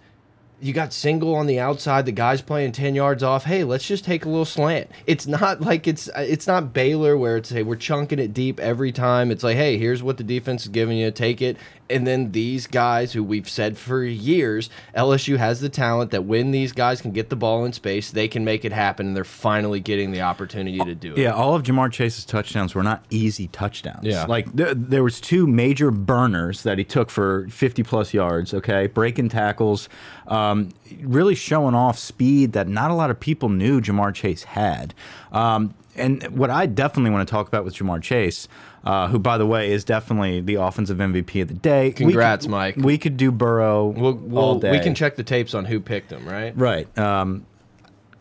you 0.62 0.74
got 0.74 0.94
single 0.94 1.36
on 1.36 1.48
the 1.48 1.60
outside 1.60 2.06
the 2.06 2.12
guy's 2.12 2.42
playing 2.42 2.72
10 2.72 2.96
yards 2.96 3.24
off. 3.24 3.44
Hey 3.44 3.64
let's 3.64 3.86
just 3.86 4.06
take 4.06 4.26
a 4.26 4.30
little 4.30 4.46
slant. 4.46 4.90
It's 5.06 5.28
not 5.28 5.62
like 5.70 5.88
it's 5.88 6.10
it's 6.16 6.48
not 6.48 6.74
baylor 6.74 7.18
where 7.18 7.38
it's 7.38 7.50
hey 7.50 7.64
we're 7.64 7.76
chunking 7.76 8.20
it 8.20 8.34
deep 8.34 8.60
every 8.60 8.92
time. 8.92 9.32
It's 9.32 9.44
like 9.44 9.58
hey 9.58 9.78
here's 9.78 10.02
what 10.02 10.18
the 10.18 10.24
defense 10.24 10.64
is 10.64 10.70
giving 10.70 10.98
you. 10.98 11.12
Take 11.12 11.42
it 11.42 11.58
and 11.90 12.08
then 12.08 12.32
these 12.32 12.68
guys 12.68 13.14
who 13.14 13.24
we've 13.24 13.50
said 13.50 13.78
for 13.78 14.04
years 14.04 14.70
lsu 14.96 15.38
has 15.38 15.62
the 15.62 15.70
talent 15.70 16.12
that 16.12 16.24
when 16.26 16.52
these 16.52 16.72
guys 16.72 17.02
can 17.02 17.12
get 17.12 17.30
the 17.30 17.36
ball 17.36 17.64
in 17.66 17.74
space 17.74 18.12
they 18.12 18.28
can 18.28 18.44
make 18.44 18.66
it 18.66 18.72
happen 18.72 19.08
and 19.08 19.16
they're 19.16 19.24
finally 19.24 19.80
getting 19.80 20.12
the 20.12 20.22
opportunity 20.22 20.80
to 20.80 20.96
do 20.96 21.14
it 21.14 21.18
Yeah, 21.20 21.32
all 21.32 21.56
of 21.56 21.64
Ja'Marr 21.64 21.92
Chase's 21.92 22.26
touchdowns 22.26 22.74
were 22.76 22.84
not 22.84 23.06
easy 23.10 23.48
touchdowns. 23.50 24.04
Yeah. 24.04 24.26
like 24.26 24.56
th 24.56 24.70
there 24.76 25.04
was 25.04 25.20
two 25.22 25.48
major 25.48 25.92
burners 25.92 26.64
that 26.64 26.78
he 26.78 26.84
took 26.84 27.10
for 27.10 27.48
50 27.50 27.84
plus 27.84 28.14
yards. 28.14 28.54
Okay, 28.54 28.88
breaking 28.88 29.30
tackles, 29.30 29.90
um, 30.28 30.70
really 31.02 31.36
showing 31.36 31.76
off 31.76 31.98
speed 31.98 32.54
that 32.54 32.68
not 32.68 32.92
a 32.92 32.94
lot 32.94 33.10
of 33.10 33.20
people 33.20 33.50
knew 33.50 33.82
Ja'Marr 33.82 34.14
Chase 34.14 34.44
had. 34.44 34.94
Um, 35.32 35.74
and 35.96 36.24
what 36.38 36.50
I 36.50 36.66
definitely 36.66 37.12
want 37.12 37.28
to 37.28 37.32
talk 37.32 37.48
about 37.48 37.64
with 37.64 37.76
Ja'Marr 37.76 38.02
Chase. 38.02 38.48
Uh, 38.86 39.08
who, 39.08 39.18
by 39.18 39.36
the 39.38 39.46
way, 39.48 39.72
is 39.72 39.84
definitely 39.84 40.42
the 40.42 40.54
offensive 40.56 40.98
MVP 41.00 41.42
of 41.42 41.48
the 41.48 41.56
day. 41.56 41.86
We 41.86 41.92
could- 41.92 41.98
Congrats, 42.06 42.48
Mike. 42.48 42.76
We 42.78 43.00
could 43.00 43.18
do 43.18 43.32
Burrow 43.32 43.88
we'll, 43.88 44.14
all 44.38 44.52
we'll, 44.52 44.60
day. 44.60 44.70
we 44.72 44.80
can 44.80 44.94
check 44.94 45.16
the 45.16 45.24
tapes 45.24 45.56
on 45.56 45.66
who 45.66 45.80
picked 45.80 46.10
them 46.10 46.24
right 46.28 46.56
Right. 46.56 46.96
Um, 46.98 47.48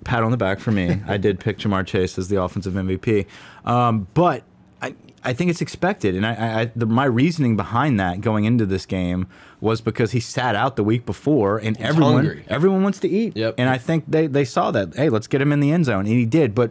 pat 0.05 0.23
on 0.23 0.31
the 0.31 0.39
back 0.39 0.61
for 0.61 0.73
me. 0.73 1.03
I 1.07 1.19
did 1.19 1.39
pick 1.39 1.59
Ja'Marr 1.59 1.87
Chase 1.87 2.17
as 2.17 2.29
the 2.29 2.43
offensive 2.43 2.73
MVP. 2.73 3.27
Um, 3.67 4.09
but 4.15 4.43
I, 4.81 4.95
I 5.23 5.35
think 5.35 5.51
it's 5.51 5.61
expected. 5.61 6.15
And 6.15 6.25
I, 6.27 6.35
I, 6.35 6.61
I- 6.63 6.73
the, 6.75 6.87
my 6.87 7.05
reasoning 7.05 7.57
behind 7.57 8.01
that 8.01 8.23
going 8.23 8.45
into 8.47 8.65
this 8.65 8.87
game 8.87 9.27
was 9.61 9.83
because 9.83 10.13
he 10.13 10.21
sat 10.21 10.55
out 10.55 10.77
the 10.77 10.85
week 10.85 11.05
before 11.05 11.59
and 11.59 11.79
everyone 11.79 12.25
hungry. 12.25 12.45
everyone 12.49 12.83
wants 12.83 13.01
to 13.01 13.09
eat. 13.09 13.37
Yep. 13.37 13.57
And 13.59 13.69
I 13.69 13.77
think 13.77 14.05
they, 14.09 14.27
they 14.29 14.47
saw 14.47 14.71
that. 14.71 14.95
Hey, 14.95 15.11
let's 15.11 15.27
get 15.27 15.43
him 15.43 15.53
in 15.53 15.61
the 15.61 15.73
end 15.73 15.85
zone. 15.85 16.01
And 16.01 16.09
he 16.09 16.25
did. 16.25 16.55
But 16.55 16.71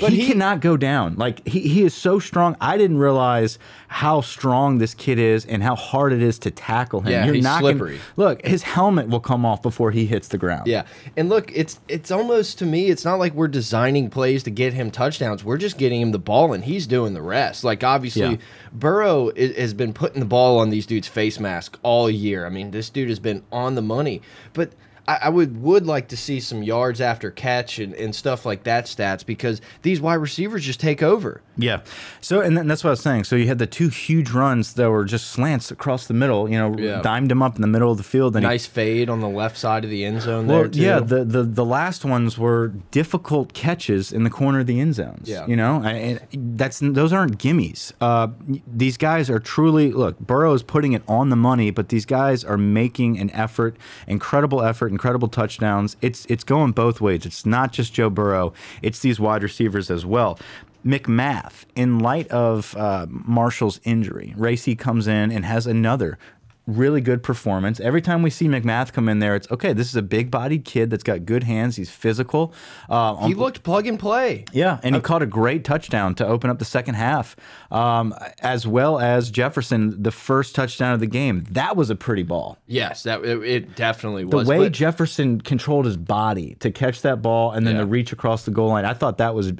But 0.00 0.12
he, 0.12 0.20
he- 0.22 0.26
cannot 0.28 0.60
go 0.60 0.76
down. 0.76 1.16
Like 1.16 1.46
he, 1.46 1.60
he 1.60 1.82
is 1.82 1.92
so 1.94 2.18
strong. 2.18 2.56
I 2.60 2.78
didn't 2.78 2.98
realize 2.98 3.58
how 3.88 4.20
strong 4.22 4.78
this 4.78 4.94
kid 4.94 5.18
is 5.18 5.44
and 5.44 5.62
how 5.62 5.74
hard 5.74 6.12
it 6.12 6.22
is 6.22 6.38
to 6.40 6.50
tackle 6.50 7.00
him. 7.00 7.12
Yeah, 7.12 7.24
You're 7.26 7.34
he's 7.34 7.44
not 7.44 7.60
slippery. 7.60 7.98
look, 8.16 8.44
his 8.46 8.62
helmet 8.62 9.08
will 9.08 9.20
come 9.20 9.44
off 9.44 9.60
before 9.62 9.90
he 9.90 10.06
hits 10.06 10.28
the 10.28 10.38
ground. 10.38 10.66
Yeah, 10.66 10.84
and 11.16 11.28
look, 11.28 11.50
it's 11.54 11.80
it's 11.88 12.10
almost 12.10 12.58
to 12.60 12.66
me, 12.66 12.88
it's 12.88 13.04
not 13.04 13.16
like 13.18 13.34
we're 13.34 13.48
designing 13.48 14.08
plays 14.10 14.42
to 14.44 14.50
get 14.50 14.72
him 14.72 14.90
touchdowns. 14.90 15.44
We're 15.44 15.58
just 15.58 15.76
getting 15.78 16.00
him 16.00 16.12
the 16.12 16.18
ball, 16.18 16.52
and 16.52 16.64
he's 16.64 16.86
doing 16.86 17.12
the 17.14 17.22
rest. 17.22 17.64
Like 17.64 17.84
obviously, 17.84 18.22
Yeah. 18.22 18.36
Burrow 18.72 19.30
i- 19.36 19.52
has 19.58 19.74
been 19.74 19.92
putting 19.92 20.20
the 20.20 20.26
ball 20.26 20.58
on 20.58 20.70
these 20.70 20.86
dudes' 20.86 21.08
face 21.08 21.38
mask 21.38 21.78
all 21.82 22.08
year. 22.10 22.46
I 22.46 22.48
mean, 22.48 22.70
this 22.70 22.88
dude 22.90 23.08
has 23.08 23.18
been 23.18 23.42
on 23.52 23.74
the 23.74 23.82
money, 23.82 24.22
but. 24.54 24.72
I, 25.08 25.18
I 25.22 25.28
would 25.30 25.60
would 25.62 25.86
like 25.86 26.08
to 26.08 26.16
see 26.16 26.38
some 26.38 26.62
yards 26.62 27.00
after 27.00 27.30
catch 27.32 27.80
and, 27.80 27.94
and 27.94 28.14
stuff 28.14 28.46
like 28.46 28.62
that 28.64 28.84
stats 28.84 29.26
because 29.26 29.60
these 29.82 30.00
wide 30.00 30.16
receivers 30.16 30.64
just 30.64 30.78
take 30.78 31.02
over. 31.02 31.40
Yeah. 31.58 31.80
So, 32.20 32.40
and 32.40 32.56
that's 32.70 32.84
what 32.84 32.90
I 32.90 32.92
was 32.92 33.00
saying. 33.00 33.24
So 33.24 33.34
you 33.36 33.48
had 33.48 33.58
the 33.58 33.66
two 33.66 33.88
huge 33.88 34.30
runs 34.30 34.74
that 34.74 34.88
were 34.90 35.04
just 35.04 35.28
slants 35.30 35.70
across 35.72 36.06
the 36.06 36.14
middle. 36.14 36.48
You 36.48 36.56
know, 36.58 36.78
Yeah. 36.78 37.02
dimed 37.02 37.30
him 37.32 37.42
up 37.42 37.56
in 37.56 37.62
the 37.62 37.66
middle 37.68 37.90
of 37.90 37.98
the 37.98 38.04
field. 38.04 38.36
And 38.36 38.44
he- 38.44 38.48
Nice 38.48 38.66
fade 38.66 39.10
on 39.10 39.20
the 39.20 39.28
left 39.28 39.56
side 39.58 39.82
of 39.84 39.90
the 39.90 40.04
end 40.04 40.22
zone 40.22 40.46
well, 40.46 40.58
there 40.60 40.68
too. 40.68 40.80
yeah. 40.80 41.00
The, 41.00 41.24
the 41.24 41.42
the 41.42 41.64
last 41.64 42.04
ones 42.04 42.38
were 42.38 42.68
difficult 42.92 43.52
catches 43.54 44.12
in 44.12 44.22
the 44.24 44.30
corner 44.30 44.60
of 44.60 44.66
the 44.66 44.78
end 44.80 44.94
zones. 44.94 45.28
Yeah. 45.28 45.46
You 45.46 45.56
know, 45.56 45.82
and 45.82 46.20
that's 46.56 46.78
those 46.80 47.12
aren't 47.12 47.38
gimmies. 47.38 47.92
Uh, 48.00 48.28
these 48.66 48.96
guys 48.96 49.28
are 49.28 49.40
truly 49.40 49.90
look. 49.92 50.18
Burrow 50.20 50.54
is 50.54 50.62
putting 50.62 50.92
it 50.92 51.02
on 51.08 51.30
the 51.30 51.36
money, 51.36 51.70
but 51.72 51.88
these 51.88 52.06
guys 52.06 52.44
are 52.44 52.56
making 52.56 53.18
an 53.18 53.30
effort, 53.32 53.76
incredible 54.06 54.62
effort, 54.62 54.92
incredible 54.92 55.28
touchdowns. 55.28 55.96
It's 56.00 56.24
it's 56.26 56.44
going 56.44 56.72
both 56.72 57.00
ways. 57.00 57.26
It's 57.26 57.44
not 57.44 57.72
just 57.72 57.92
Joe 57.92 58.10
Burrow. 58.10 58.52
It's 58.82 59.00
these 59.00 59.18
wide 59.18 59.42
receivers 59.42 59.90
as 59.90 60.06
well. 60.06 60.38
McMath, 60.84 61.64
in 61.74 61.98
light 61.98 62.28
of 62.28 62.76
uh, 62.76 63.06
Marshall's 63.08 63.80
injury, 63.84 64.34
Racey 64.36 64.74
comes 64.76 65.06
in 65.06 65.30
and 65.30 65.44
has 65.44 65.66
another 65.66 66.18
really 66.66 67.00
good 67.00 67.22
performance. 67.22 67.80
Every 67.80 68.02
time 68.02 68.20
we 68.20 68.28
see 68.28 68.46
McMath 68.46 68.92
come 68.92 69.08
in 69.08 69.20
there, 69.20 69.34
it's 69.34 69.50
okay. 69.50 69.72
This 69.72 69.88
is 69.88 69.96
a 69.96 70.02
big-bodied 70.02 70.66
kid 70.66 70.90
that's 70.90 71.02
got 71.02 71.24
good 71.24 71.44
hands. 71.44 71.76
He's 71.76 71.88
physical. 71.88 72.52
Uh, 72.90 73.26
he 73.26 73.32
looked 73.32 73.62
plug 73.62 73.86
and 73.86 73.98
play. 73.98 74.44
yeah, 74.52 74.78
and 74.82 74.94
he 74.94 75.00
caught 75.00 75.22
a 75.22 75.26
great 75.26 75.64
touchdown 75.64 76.14
to 76.16 76.26
open 76.26 76.50
up 76.50 76.58
the 76.58 76.66
second 76.66 76.96
half, 76.96 77.36
um, 77.70 78.14
as 78.40 78.66
well 78.66 78.98
as 78.98 79.30
Jefferson, 79.30 80.02
the 80.02 80.10
first 80.10 80.54
touchdown 80.54 80.92
of 80.92 81.00
the 81.00 81.06
game. 81.06 81.44
That 81.52 81.74
was 81.74 81.88
a 81.88 81.96
pretty 81.96 82.22
ball. 82.22 82.58
Yes, 82.66 83.02
that 83.04 83.24
it, 83.24 83.42
it 83.42 83.74
definitely 83.74 84.24
was. 84.26 84.46
The 84.46 84.50
way 84.50 84.58
but- 84.58 84.72
Jefferson 84.72 85.40
controlled 85.40 85.86
his 85.86 85.96
body 85.96 86.56
to 86.60 86.70
catch 86.70 87.00
that 87.00 87.22
ball 87.22 87.52
and 87.52 87.66
then 87.66 87.76
Yeah. 87.76 87.80
to 87.80 87.86
reach 87.86 88.12
across 88.12 88.44
the 88.44 88.50
goal 88.50 88.68
line, 88.68 88.84
I 88.84 88.92
thought 88.92 89.16
that 89.18 89.34
was 89.34 89.54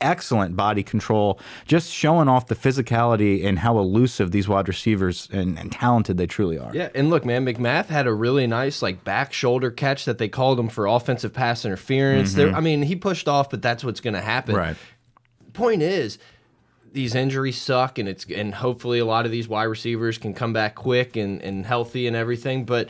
excellent 0.00 0.56
body 0.56 0.82
control, 0.82 1.38
just 1.66 1.90
showing 1.90 2.28
off 2.28 2.46
the 2.46 2.54
physicality 2.54 3.44
and 3.44 3.58
how 3.58 3.78
elusive 3.78 4.30
these 4.30 4.48
wide 4.48 4.68
receivers 4.68 5.28
and, 5.32 5.58
and 5.58 5.72
talented 5.72 6.16
they 6.16 6.26
truly 6.26 6.58
are. 6.58 6.74
Yeah, 6.74 6.90
and 6.94 7.10
look, 7.10 7.24
man, 7.24 7.44
McMath 7.44 7.86
had 7.86 8.06
a 8.06 8.12
really 8.12 8.46
nice 8.46 8.82
like 8.82 9.04
back 9.04 9.32
shoulder 9.32 9.70
catch 9.70 10.04
that 10.04 10.18
they 10.18 10.28
called 10.28 10.58
him 10.58 10.68
for 10.68 10.86
offensive 10.86 11.32
pass 11.32 11.64
interference. 11.64 12.34
There, 12.34 12.54
I 12.54 12.60
mean, 12.60 12.82
he 12.82 12.96
pushed 12.96 13.28
off, 13.28 13.50
but 13.50 13.62
that's 13.62 13.84
what's 13.84 14.00
going 14.00 14.14
to 14.14 14.20
happen. 14.20 14.54
Mm-hmm. 14.54 14.64
Right. 14.64 14.76
Point 15.52 15.82
is, 15.82 16.18
these 16.92 17.14
injuries 17.14 17.60
suck, 17.60 17.98
and 17.98 18.08
it's 18.08 18.24
and 18.26 18.54
hopefully 18.54 18.98
a 18.98 19.04
lot 19.04 19.24
of 19.24 19.32
these 19.32 19.48
wide 19.48 19.64
receivers 19.64 20.18
can 20.18 20.34
come 20.34 20.52
back 20.52 20.74
quick 20.74 21.16
and 21.16 21.42
and 21.42 21.66
healthy 21.66 22.06
and 22.06 22.16
everything, 22.16 22.64
but. 22.64 22.88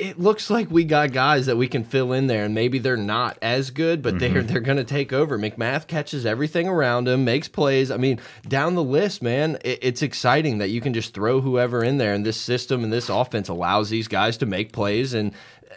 It 0.00 0.18
looks 0.18 0.48
like 0.48 0.70
we 0.70 0.84
got 0.84 1.12
guys 1.12 1.44
that 1.44 1.58
we 1.58 1.68
can 1.68 1.84
fill 1.84 2.14
in 2.14 2.26
there, 2.26 2.46
and 2.46 2.54
maybe 2.54 2.78
they're 2.78 2.96
not 2.96 3.36
as 3.42 3.70
good, 3.70 4.00
but 4.00 4.18
they're 4.18 4.42
they're 4.42 4.60
going 4.60 4.78
to 4.78 4.84
take 4.84 5.12
over. 5.12 5.38
McMath 5.38 5.86
catches 5.86 6.24
everything 6.24 6.68
around 6.68 7.06
him, 7.06 7.24
makes 7.24 7.48
plays. 7.48 7.90
I 7.90 7.98
mean, 7.98 8.18
down 8.48 8.76
the 8.76 8.82
list, 8.82 9.22
man, 9.22 9.58
it, 9.62 9.78
it's 9.82 10.00
exciting 10.00 10.56
that 10.58 10.70
you 10.70 10.80
can 10.80 10.94
just 10.94 11.12
throw 11.12 11.42
whoever 11.42 11.84
in 11.84 11.98
there, 11.98 12.14
and 12.14 12.24
this 12.24 12.38
system 12.38 12.82
and 12.82 12.90
this 12.90 13.10
offense 13.10 13.48
allows 13.50 13.90
these 13.90 14.08
guys 14.08 14.38
to 14.38 14.46
make 14.46 14.72
plays, 14.72 15.12
and 15.12 15.32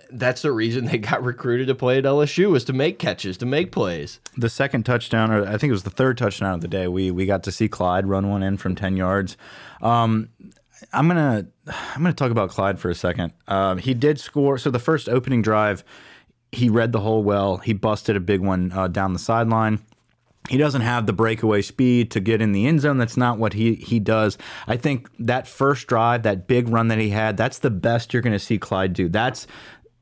that's 0.10 0.42
the 0.42 0.52
reason 0.52 0.86
they 0.86 0.98
got 0.98 1.24
recruited 1.24 1.68
to 1.68 1.76
play 1.76 1.98
at 1.98 2.06
LSU 2.06 2.50
was 2.50 2.64
to 2.66 2.74
make 2.74 3.00
catches, 3.00 3.38
to 3.38 3.46
make 3.46 3.72
plays. 3.72 4.20
the 4.38 4.50
second 4.50 4.86
touchdown, 4.86 5.32
or 5.32 5.46
I 5.46 5.58
think 5.58 5.70
it 5.70 5.72
was 5.72 5.84
the 5.84 5.90
third 5.90 6.18
touchdown 6.18 6.54
of 6.54 6.62
the 6.62 6.68
day. 6.70 6.88
We 6.88 7.12
we 7.12 7.26
got 7.26 7.44
to 7.44 7.52
see 7.52 7.68
Clyde 7.68 8.08
run 8.08 8.30
one 8.30 8.42
in 8.42 8.56
from 8.58 8.76
ten 8.76 8.96
yards. 8.96 9.36
Um, 9.82 10.30
I'm 10.92 11.08
gonna 11.08 11.48
I'm 11.68 12.04
gonna 12.04 12.14
talk 12.14 12.32
about 12.32 12.50
Clyde 12.50 12.80
for 12.80 12.90
a 12.90 12.96
second. 12.96 13.34
Um, 13.48 13.78
he 13.78 13.94
did 13.94 14.20
score. 14.20 14.58
So 14.58 14.72
the 14.72 14.80
first 14.80 15.08
opening 15.08 15.42
drive, 15.42 15.84
he 16.52 16.70
read 16.70 16.92
the 16.92 17.00
hole 17.00 17.24
well. 17.24 17.58
He 17.58 17.74
busted 17.74 18.16
a 18.16 18.20
big 18.20 18.42
one 18.42 18.72
uh, 18.72 18.88
down 18.88 19.14
the 19.14 19.20
sideline. 19.20 19.80
He 20.50 20.58
doesn't 20.58 20.82
have 20.82 21.06
the 21.06 21.14
breakaway 21.14 21.62
speed 21.62 22.12
to 22.12 22.20
get 22.20 22.42
in 22.42 22.52
the 22.52 22.68
end 22.68 22.82
zone. 22.82 22.98
That's 22.98 23.16
not 23.16 23.38
what 23.38 23.54
he 23.54 23.76
he 23.76 24.00
does. 24.00 24.38
I 24.68 24.76
think 24.76 25.10
that 25.20 25.48
first 25.48 25.88
drive, 25.88 26.24
that 26.24 26.48
big 26.48 26.68
run 26.68 26.90
that 26.90 27.00
he 27.00 27.10
had, 27.10 27.38
that's 27.38 27.60
the 27.60 27.70
best 27.70 28.14
you're 28.14 28.22
going 28.22 28.34
to 28.34 28.40
see 28.40 28.58
Clyde 28.58 28.94
do. 28.94 29.08
That's 29.08 29.48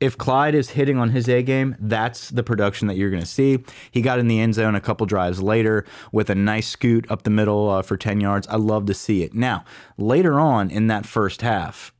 if 0.02 0.18
Clyde 0.18 0.56
is 0.56 0.70
hitting 0.70 0.98
on 0.98 1.10
his 1.10 1.28
A 1.28 1.44
game, 1.44 1.76
that's 1.78 2.30
the 2.30 2.42
production 2.42 2.88
that 2.88 2.96
you're 2.96 3.08
going 3.08 3.22
to 3.22 3.28
see. 3.28 3.64
He 3.92 4.02
got 4.02 4.18
in 4.18 4.26
the 4.26 4.40
end 4.40 4.54
zone 4.54 4.74
a 4.74 4.80
couple 4.80 5.06
drives 5.06 5.40
later 5.40 5.84
with 6.10 6.28
a 6.28 6.34
nice 6.34 6.66
scoot 6.66 7.08
up 7.08 7.22
the 7.22 7.30
middle 7.30 7.70
uh, 7.70 7.82
for 7.82 7.96
10 7.96 8.20
yards. 8.20 8.48
I 8.48 8.56
love 8.56 8.86
to 8.86 8.94
see 8.94 9.22
it. 9.22 9.32
Now, 9.32 9.64
later 9.96 10.40
on 10.40 10.70
in 10.70 10.88
that 10.88 11.06
first 11.06 11.40
half, 11.42 11.92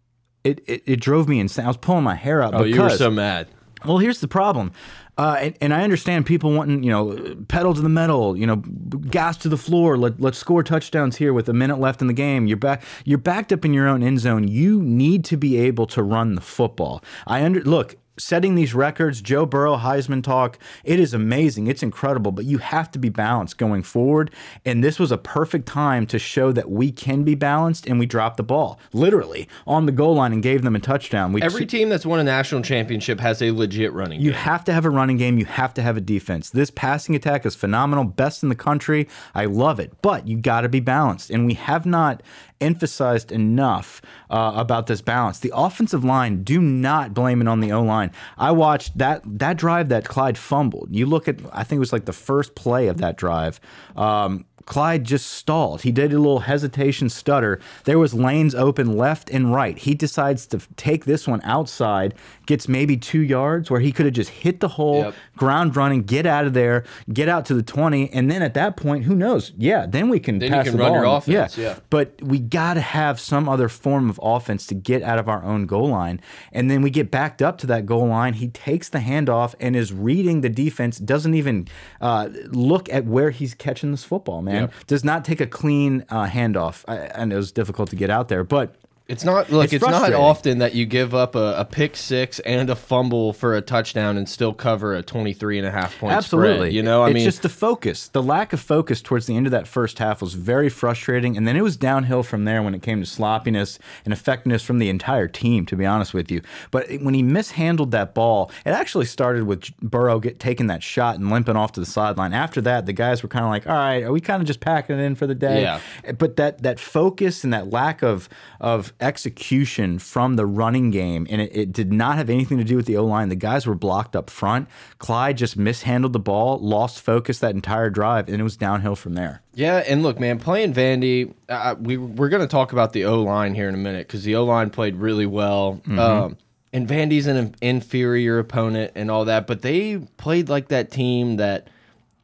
it, 0.42 0.60
it, 0.66 0.82
it 0.84 1.00
drove 1.00 1.28
me 1.28 1.38
insane. 1.38 1.64
I 1.64 1.68
was 1.68 1.76
pulling 1.76 2.02
my 2.02 2.16
hair 2.16 2.42
out. 2.42 2.54
Oh, 2.54 2.64
you 2.64 2.82
were 2.82 2.90
so 2.90 3.08
mad. 3.08 3.46
well, 3.84 3.98
here's 3.98 4.20
the 4.20 4.26
problem. 4.26 4.72
Uh, 5.18 5.36
and, 5.40 5.58
and 5.60 5.74
I 5.74 5.82
understand 5.82 6.24
people 6.24 6.52
wanting, 6.52 6.82
you 6.82 6.90
know, 6.90 7.36
pedal 7.48 7.74
to 7.74 7.80
the 7.80 7.88
metal, 7.88 8.36
you 8.36 8.46
know, 8.46 8.56
gas 8.56 9.36
to 9.38 9.48
the 9.48 9.58
floor. 9.58 9.98
Let, 9.98 10.18
let's 10.18 10.38
score 10.38 10.62
touchdowns 10.62 11.16
here 11.16 11.34
with 11.34 11.48
a 11.50 11.52
minute 11.52 11.78
left 11.78 12.00
in 12.00 12.06
the 12.06 12.14
game. 12.14 12.46
You're 12.46 12.56
back. 12.56 12.82
You're 13.04 13.18
backed 13.18 13.52
up 13.52 13.64
in 13.64 13.74
your 13.74 13.88
own 13.88 14.02
end 14.02 14.20
zone. 14.20 14.48
You 14.48 14.80
need 14.82 15.24
to 15.26 15.36
be 15.36 15.58
able 15.58 15.86
to 15.88 16.02
run 16.02 16.34
the 16.34 16.40
football. 16.40 17.04
I 17.26 17.44
under 17.44 17.60
look 17.62 17.96
setting 18.22 18.54
these 18.54 18.74
records. 18.74 19.20
Joe 19.20 19.44
Burrow, 19.46 19.76
Heisman 19.76 20.22
talk. 20.22 20.58
It 20.84 21.00
is 21.00 21.12
amazing. 21.12 21.66
It's 21.66 21.82
incredible. 21.82 22.32
But 22.32 22.44
you 22.44 22.58
have 22.58 22.90
to 22.92 22.98
be 22.98 23.08
balanced 23.08 23.58
going 23.58 23.82
forward. 23.82 24.30
And 24.64 24.82
this 24.82 24.98
was 24.98 25.12
a 25.12 25.18
perfect 25.18 25.66
time 25.66 26.06
to 26.06 26.18
show 26.18 26.52
that 26.52 26.70
we 26.70 26.92
can 26.92 27.24
be 27.24 27.34
balanced. 27.34 27.86
And 27.86 27.98
we 27.98 28.06
dropped 28.06 28.36
the 28.36 28.42
ball 28.42 28.78
literally 28.92 29.48
on 29.66 29.86
the 29.86 29.92
goal 29.92 30.14
line 30.14 30.32
and 30.32 30.42
gave 30.42 30.62
them 30.62 30.76
a 30.76 30.80
touchdown. 30.80 31.32
We 31.32 31.42
Every 31.42 31.66
team 31.66 31.88
that's 31.88 32.06
won 32.06 32.20
a 32.20 32.24
national 32.24 32.62
championship 32.62 33.20
has 33.20 33.42
a 33.42 33.50
legit 33.50 33.92
running 33.92 34.20
you 34.20 34.30
game. 34.30 34.40
have 34.40 34.64
to 34.64 34.72
have 34.72 34.84
a 34.84 34.90
running 34.90 35.16
game. 35.16 35.38
You 35.38 35.44
have 35.46 35.74
to 35.74 35.82
have 35.82 35.96
a 35.96 36.00
defense. 36.00 36.50
This 36.50 36.70
passing 36.70 37.14
attack 37.14 37.44
is 37.44 37.54
phenomenal, 37.54 38.04
best 38.04 38.42
in 38.42 38.48
the 38.48 38.54
country. 38.54 39.08
I 39.34 39.46
love 39.46 39.80
it, 39.80 39.92
but 40.02 40.26
you 40.26 40.36
got 40.36 40.62
to 40.62 40.68
be 40.68 40.80
balanced, 40.80 41.30
and 41.30 41.46
we 41.46 41.54
have 41.54 41.86
not 41.86 42.22
emphasized 42.62 43.32
enough 43.32 44.00
uh, 44.30 44.52
about 44.54 44.86
this 44.86 45.02
balance. 45.02 45.40
The 45.40 45.52
offensive 45.54 46.04
line, 46.04 46.42
do 46.42 46.60
not 46.60 47.12
blame 47.12 47.40
it 47.42 47.48
on 47.48 47.60
the 47.60 47.72
O 47.72 47.82
line. 47.82 48.10
I 48.38 48.52
watched 48.52 48.96
that 48.98 49.22
that 49.38 49.56
drive 49.56 49.88
that 49.90 50.04
Clyde 50.04 50.38
fumbled. 50.38 50.88
You 50.90 51.06
look 51.06 51.28
at, 51.28 51.40
I 51.52 51.64
think 51.64 51.76
it 51.76 51.80
was 51.80 51.92
like 51.92 52.06
the 52.06 52.12
first 52.12 52.54
play 52.54 52.88
of 52.88 52.98
that 52.98 53.16
drive. 53.16 53.60
Um, 53.96 54.46
Clyde 54.66 55.04
just 55.04 55.26
stalled. 55.32 55.82
He 55.82 55.92
did 55.92 56.12
a 56.12 56.18
little 56.18 56.40
hesitation 56.40 57.08
stutter. 57.08 57.60
There 57.84 57.98
was 57.98 58.14
lanes 58.14 58.54
open 58.54 58.96
left 58.96 59.30
and 59.30 59.52
right. 59.52 59.76
He 59.78 59.94
decides 59.94 60.46
to 60.48 60.60
take 60.76 61.04
this 61.04 61.26
one 61.26 61.40
outside, 61.44 62.14
gets 62.46 62.68
maybe 62.68 62.96
two 62.96 63.20
yards 63.20 63.70
where 63.70 63.80
he 63.80 63.92
could 63.92 64.06
have 64.06 64.14
just 64.14 64.30
hit 64.30 64.60
the 64.60 64.68
hole, 64.68 64.96
Yep. 65.02 65.14
ground 65.36 65.76
running, 65.76 66.02
get 66.02 66.26
out 66.26 66.44
of 66.46 66.52
there, 66.54 66.84
get 67.12 67.28
out 67.28 67.44
to 67.46 67.54
the 67.54 67.62
20, 67.62 68.10
and 68.12 68.30
then 68.30 68.42
at 68.42 68.54
that 68.54 68.76
point, 68.76 69.04
who 69.04 69.14
knows? 69.14 69.52
Yeah, 69.56 69.86
then 69.86 70.08
we 70.08 70.20
can 70.20 70.38
Then 70.38 70.50
you 70.50 70.54
pass 70.56 70.64
can 70.66 70.76
the 70.76 70.82
run 70.82 70.92
ball. 70.92 70.96
your 70.96 71.16
offense, 71.18 71.58
yeah. 71.58 71.76
But 71.90 72.14
we 72.22 72.38
got 72.38 72.74
to 72.74 72.80
have 72.80 73.18
some 73.20 73.48
other 73.48 73.68
form 73.68 74.08
of 74.10 74.20
offense 74.22 74.66
to 74.68 74.74
get 74.74 75.02
out 75.02 75.18
of 75.18 75.28
our 75.28 75.42
own 75.42 75.66
goal 75.66 75.88
line. 75.88 76.20
And 76.52 76.70
then 76.70 76.82
we 76.82 76.90
get 76.90 77.10
backed 77.10 77.42
up 77.42 77.58
to 77.58 77.66
that 77.68 77.86
goal 77.86 78.06
line. 78.08 78.34
He 78.34 78.48
takes 78.48 78.88
the 78.88 78.98
handoff 78.98 79.54
and 79.60 79.74
is 79.74 79.92
reading 79.92 80.40
the 80.42 80.48
defense, 80.48 80.98
doesn't 80.98 81.34
even 81.34 81.68
uh, 82.00 82.28
look 82.48 82.88
at 82.92 83.04
where 83.06 83.30
he's 83.30 83.54
catching 83.54 83.90
this 83.90 84.04
football, 84.04 84.42
man. 84.42 84.51
Yep. 84.52 84.72
Does 84.86 85.04
not 85.04 85.24
take 85.24 85.40
a 85.40 85.46
clean 85.46 86.04
uh, 86.08 86.26
handoff. 86.26 86.84
I, 86.88 86.96
and 86.96 87.32
it 87.32 87.36
was 87.36 87.52
difficult 87.52 87.90
to 87.90 87.96
get 87.96 88.10
out 88.10 88.28
there. 88.28 88.44
But 88.44 88.76
It's 89.08 89.24
not 89.24 89.50
look. 89.50 89.64
It's 89.64 89.74
It's, 89.74 89.84
not 89.84 90.12
often 90.12 90.58
that 90.58 90.74
you 90.74 90.86
give 90.86 91.14
up 91.14 91.34
a, 91.34 91.56
a 91.58 91.64
pick 91.64 91.96
six 91.96 92.38
and 92.40 92.70
a 92.70 92.76
fumble 92.76 93.32
for 93.32 93.56
a 93.56 93.60
touchdown 93.60 94.16
and 94.16 94.28
still 94.28 94.52
cover 94.52 94.94
a 94.94 95.02
23 95.02 95.58
and 95.58 95.66
a 95.66 95.70
half 95.70 95.98
point 95.98 96.14
Absolutely. 96.14 96.54
spread. 96.56 96.72
You 96.72 96.82
know, 96.82 97.02
I 97.02 97.08
it's 97.08 97.14
mean, 97.14 97.24
just 97.24 97.42
the 97.42 97.48
focus. 97.48 98.08
The 98.08 98.22
lack 98.22 98.52
of 98.52 98.60
focus 98.60 99.02
towards 99.02 99.26
the 99.26 99.36
end 99.36 99.46
of 99.46 99.50
that 99.50 99.66
first 99.66 99.98
half 99.98 100.22
was 100.22 100.34
very 100.34 100.68
frustrating, 100.68 101.36
and 101.36 101.46
then 101.48 101.56
it 101.56 101.62
was 101.62 101.76
downhill 101.76 102.22
from 102.22 102.44
there 102.44 102.62
when 102.62 102.74
it 102.74 102.82
came 102.82 103.00
to 103.00 103.06
sloppiness 103.06 103.78
and 104.04 104.14
effectiveness 104.14 104.62
from 104.62 104.78
the 104.78 104.88
entire 104.88 105.28
team. 105.28 105.66
To 105.66 105.76
be 105.76 105.84
honest 105.84 106.14
with 106.14 106.30
you, 106.30 106.40
but 106.70 106.88
when 107.00 107.14
he 107.14 107.22
mishandled 107.22 107.90
that 107.90 108.14
ball, 108.14 108.50
it 108.64 108.70
actually 108.70 109.06
started 109.06 109.44
with 109.44 109.76
Burrow 109.78 110.20
get 110.20 110.38
taking 110.38 110.68
that 110.68 110.82
shot 110.82 111.16
and 111.16 111.28
limping 111.28 111.56
off 111.56 111.72
to 111.72 111.80
the 111.80 111.86
sideline. 111.86 112.32
After 112.32 112.60
that, 112.62 112.86
the 112.86 112.92
guys 112.92 113.22
were 113.22 113.28
kind 113.28 113.44
of 113.44 113.50
like, 113.50 113.66
"All 113.66 113.74
right, 113.74 114.04
are 114.04 114.12
we 114.12 114.20
kind 114.20 114.40
of 114.40 114.46
just 114.46 114.60
packing 114.60 114.98
it 114.98 115.02
in 115.02 115.16
for 115.16 115.26
the 115.26 115.34
day?" 115.34 115.62
Yeah. 115.62 115.80
But 116.16 116.36
that 116.36 116.62
that 116.62 116.78
focus 116.78 117.42
and 117.42 117.52
that 117.52 117.70
lack 117.70 118.02
of 118.02 118.28
of 118.60 118.92
execution 119.02 119.98
from 119.98 120.36
the 120.36 120.46
running 120.46 120.90
game, 120.90 121.26
and 121.28 121.40
it, 121.40 121.54
it 121.54 121.72
did 121.72 121.92
not 121.92 122.16
have 122.16 122.30
anything 122.30 122.58
to 122.58 122.64
do 122.64 122.76
with 122.76 122.86
the 122.86 122.96
O 122.96 123.04
line. 123.04 123.28
The 123.28 123.36
guys 123.36 123.66
were 123.66 123.74
blocked 123.74 124.16
up 124.16 124.30
front. 124.30 124.68
Clyde 124.98 125.36
just 125.36 125.56
mishandled 125.56 126.12
the 126.12 126.18
ball, 126.18 126.58
lost 126.58 127.00
focus 127.00 127.40
that 127.40 127.54
entire 127.54 127.90
drive, 127.90 128.28
and 128.28 128.40
it 128.40 128.44
was 128.44 128.56
downhill 128.56 128.96
from 128.96 129.14
there. 129.14 129.42
yeah. 129.54 129.78
And 129.86 130.02
look, 130.02 130.18
man, 130.18 130.38
playing 130.38 130.72
Vandy, 130.72 131.34
uh, 131.48 131.74
we 131.78 131.96
we're 131.96 132.28
gonna 132.28 132.46
talk 132.46 132.72
about 132.72 132.92
the 132.92 133.04
O 133.04 133.22
line 133.22 133.54
here 133.54 133.68
in 133.68 133.74
a 133.74 133.78
minute 133.78 134.06
because 134.06 134.22
the 134.22 134.36
O 134.36 134.44
line 134.44 134.70
played 134.70 134.96
really 134.96 135.26
well. 135.26 135.80
Mm-hmm. 135.82 135.98
Um, 135.98 136.36
and 136.72 136.88
Vandy's 136.88 137.26
an 137.26 137.54
inferior 137.60 138.38
opponent 138.38 138.92
and 138.94 139.10
all 139.10 139.26
that, 139.26 139.46
but 139.46 139.60
they 139.60 139.98
played 140.16 140.48
like 140.48 140.68
that 140.68 140.90
team 140.90 141.36
that 141.36 141.68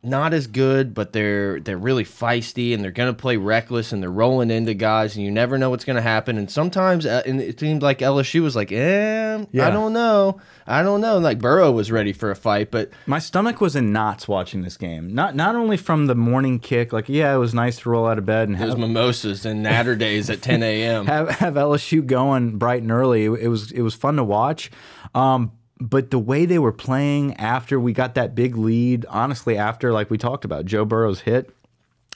not 0.09 0.35
as 0.35 0.47
good, 0.47 0.95
but 0.95 1.13
they're 1.13 1.61
they're 1.61 1.79
really 1.79 2.05
feisty 2.05 2.75
and 2.75 2.83
they're 2.83 2.91
going 2.91 3.13
to 3.13 3.19
play 3.19 3.37
reckless 3.37 3.93
and 3.93 4.03
they're 4.03 4.11
rolling 4.11 4.51
into 4.51 4.75
guys 4.75 5.17
and 5.17 5.25
you 5.25 5.31
never 5.31 5.59
know 5.59 5.71
what's 5.71 5.85
going 5.85 5.97
to 5.97 6.03
happen. 6.03 6.39
And 6.39 6.51
sometimes 6.51 7.07
uh, 7.07 7.23
and 7.27 7.41
it 7.41 7.61
seemed 7.61 7.83
like 7.83 7.99
LSU 7.99 8.43
was 8.43 8.57
like, 8.57 8.73
eh, 8.73 9.45
Yeah. 9.53 9.67
I 9.67 9.71
don't 9.71 9.93
know, 9.93 10.41
I 10.67 10.83
don't 10.83 11.01
know. 11.01 11.19
Like 11.19 11.39
Burrow 11.39 11.71
was 11.71 11.93
ready 11.93 12.13
for 12.13 12.31
a 12.31 12.37
fight, 12.37 12.71
but 12.71 12.91
My 13.07 13.19
stomach 13.19 13.61
was 13.61 13.77
in 13.77 13.93
knots 13.93 14.27
watching 14.27 14.63
this 14.63 14.77
game. 14.77 15.15
Not 15.15 15.35
not 15.35 15.55
only 15.55 15.77
from 15.77 16.07
the 16.07 16.15
morning 16.15 16.59
kick, 16.59 16.93
like 16.93 17.09
yeah, 17.09 17.35
it 17.35 17.39
was 17.39 17.55
nice 17.55 17.79
to 17.81 17.91
roll 17.91 18.07
out 18.07 18.19
of 18.19 18.27
bed 18.27 18.49
and 18.49 18.57
have, 18.57 18.79
mimosas 18.79 19.45
and 19.45 19.63
natter 19.63 19.97
days 19.97 20.31
at 20.31 20.43
10 20.43 20.63
a.m. 20.63 21.07
have 21.09 21.29
have 21.31 21.55
LSU 21.55 22.05
going 22.05 22.59
bright 22.59 22.83
and 22.83 22.91
early. 22.91 23.25
It, 23.25 23.31
it 23.31 23.49
was 23.49 23.73
it 23.73 23.83
was 23.83 23.95
fun 23.95 24.17
to 24.17 24.25
watch. 24.25 24.71
Um, 25.15 25.53
but 25.81 26.11
the 26.11 26.19
way 26.19 26.45
they 26.45 26.59
were 26.59 26.73
playing 26.73 27.35
after 27.35 27.79
we 27.79 27.93
got 27.93 28.15
that 28.15 28.35
big 28.35 28.57
lead, 28.57 29.07
honestly, 29.09 29.57
after 29.57 29.93
like 29.93 30.11
we 30.11 30.19
talked 30.19 30.45
about 30.45 30.65
Joe 30.65 30.85
Burrow's 30.85 31.21
hit, 31.21 31.55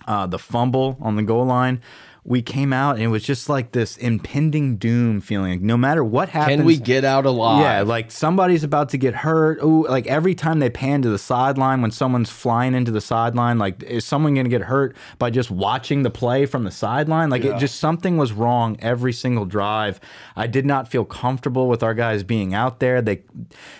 uh, 0.06 0.26
the 0.26 0.38
fumble 0.38 0.96
on 1.00 1.16
the 1.16 1.22
goal 1.22 1.44
line, 1.44 1.80
we 2.24 2.40
came 2.40 2.72
out 2.72 2.94
and 2.94 3.04
it 3.04 3.08
was 3.08 3.24
just 3.24 3.48
like 3.48 3.72
this 3.72 3.96
impending 3.96 4.76
doom 4.76 5.20
feeling. 5.20 5.52
Like 5.52 5.60
No 5.60 5.76
matter 5.76 6.04
what 6.04 6.28
happens, 6.28 6.58
Can 6.58 6.64
we 6.64 6.76
get 6.76 7.04
out 7.04 7.26
alive? 7.26 7.62
Yeah, 7.62 7.82
like 7.82 8.12
somebody's 8.12 8.62
about 8.62 8.90
to 8.90 8.96
get 8.96 9.12
hurt. 9.12 9.60
Ooh, 9.60 9.88
like 9.88 10.06
every 10.06 10.36
time 10.36 10.60
they 10.60 10.70
pan 10.70 11.02
to 11.02 11.10
the 11.10 11.18
sideline 11.18 11.82
when 11.82 11.90
someone's 11.90 12.30
flying 12.30 12.74
into 12.74 12.92
the 12.92 13.00
sideline, 13.00 13.58
like 13.58 13.82
is 13.82 14.04
someone 14.04 14.34
going 14.34 14.44
to 14.44 14.50
get 14.50 14.62
hurt 14.62 14.96
by 15.18 15.30
just 15.30 15.50
watching 15.50 16.04
the 16.04 16.10
play 16.10 16.46
from 16.46 16.62
the 16.62 16.70
sideline? 16.70 17.28
Like 17.28 17.44
it 17.44 17.58
just 17.58 17.80
something 17.80 18.16
was 18.16 18.32
wrong 18.32 18.76
every 18.78 19.12
single 19.12 19.44
drive. 19.44 19.98
I 20.36 20.46
did 20.46 20.64
not 20.64 20.86
feel 20.86 21.04
comfortable 21.04 21.66
with 21.68 21.82
our 21.82 21.94
guys 21.94 22.22
being 22.22 22.54
out 22.54 22.78
there. 22.78 23.02
They 23.02 23.22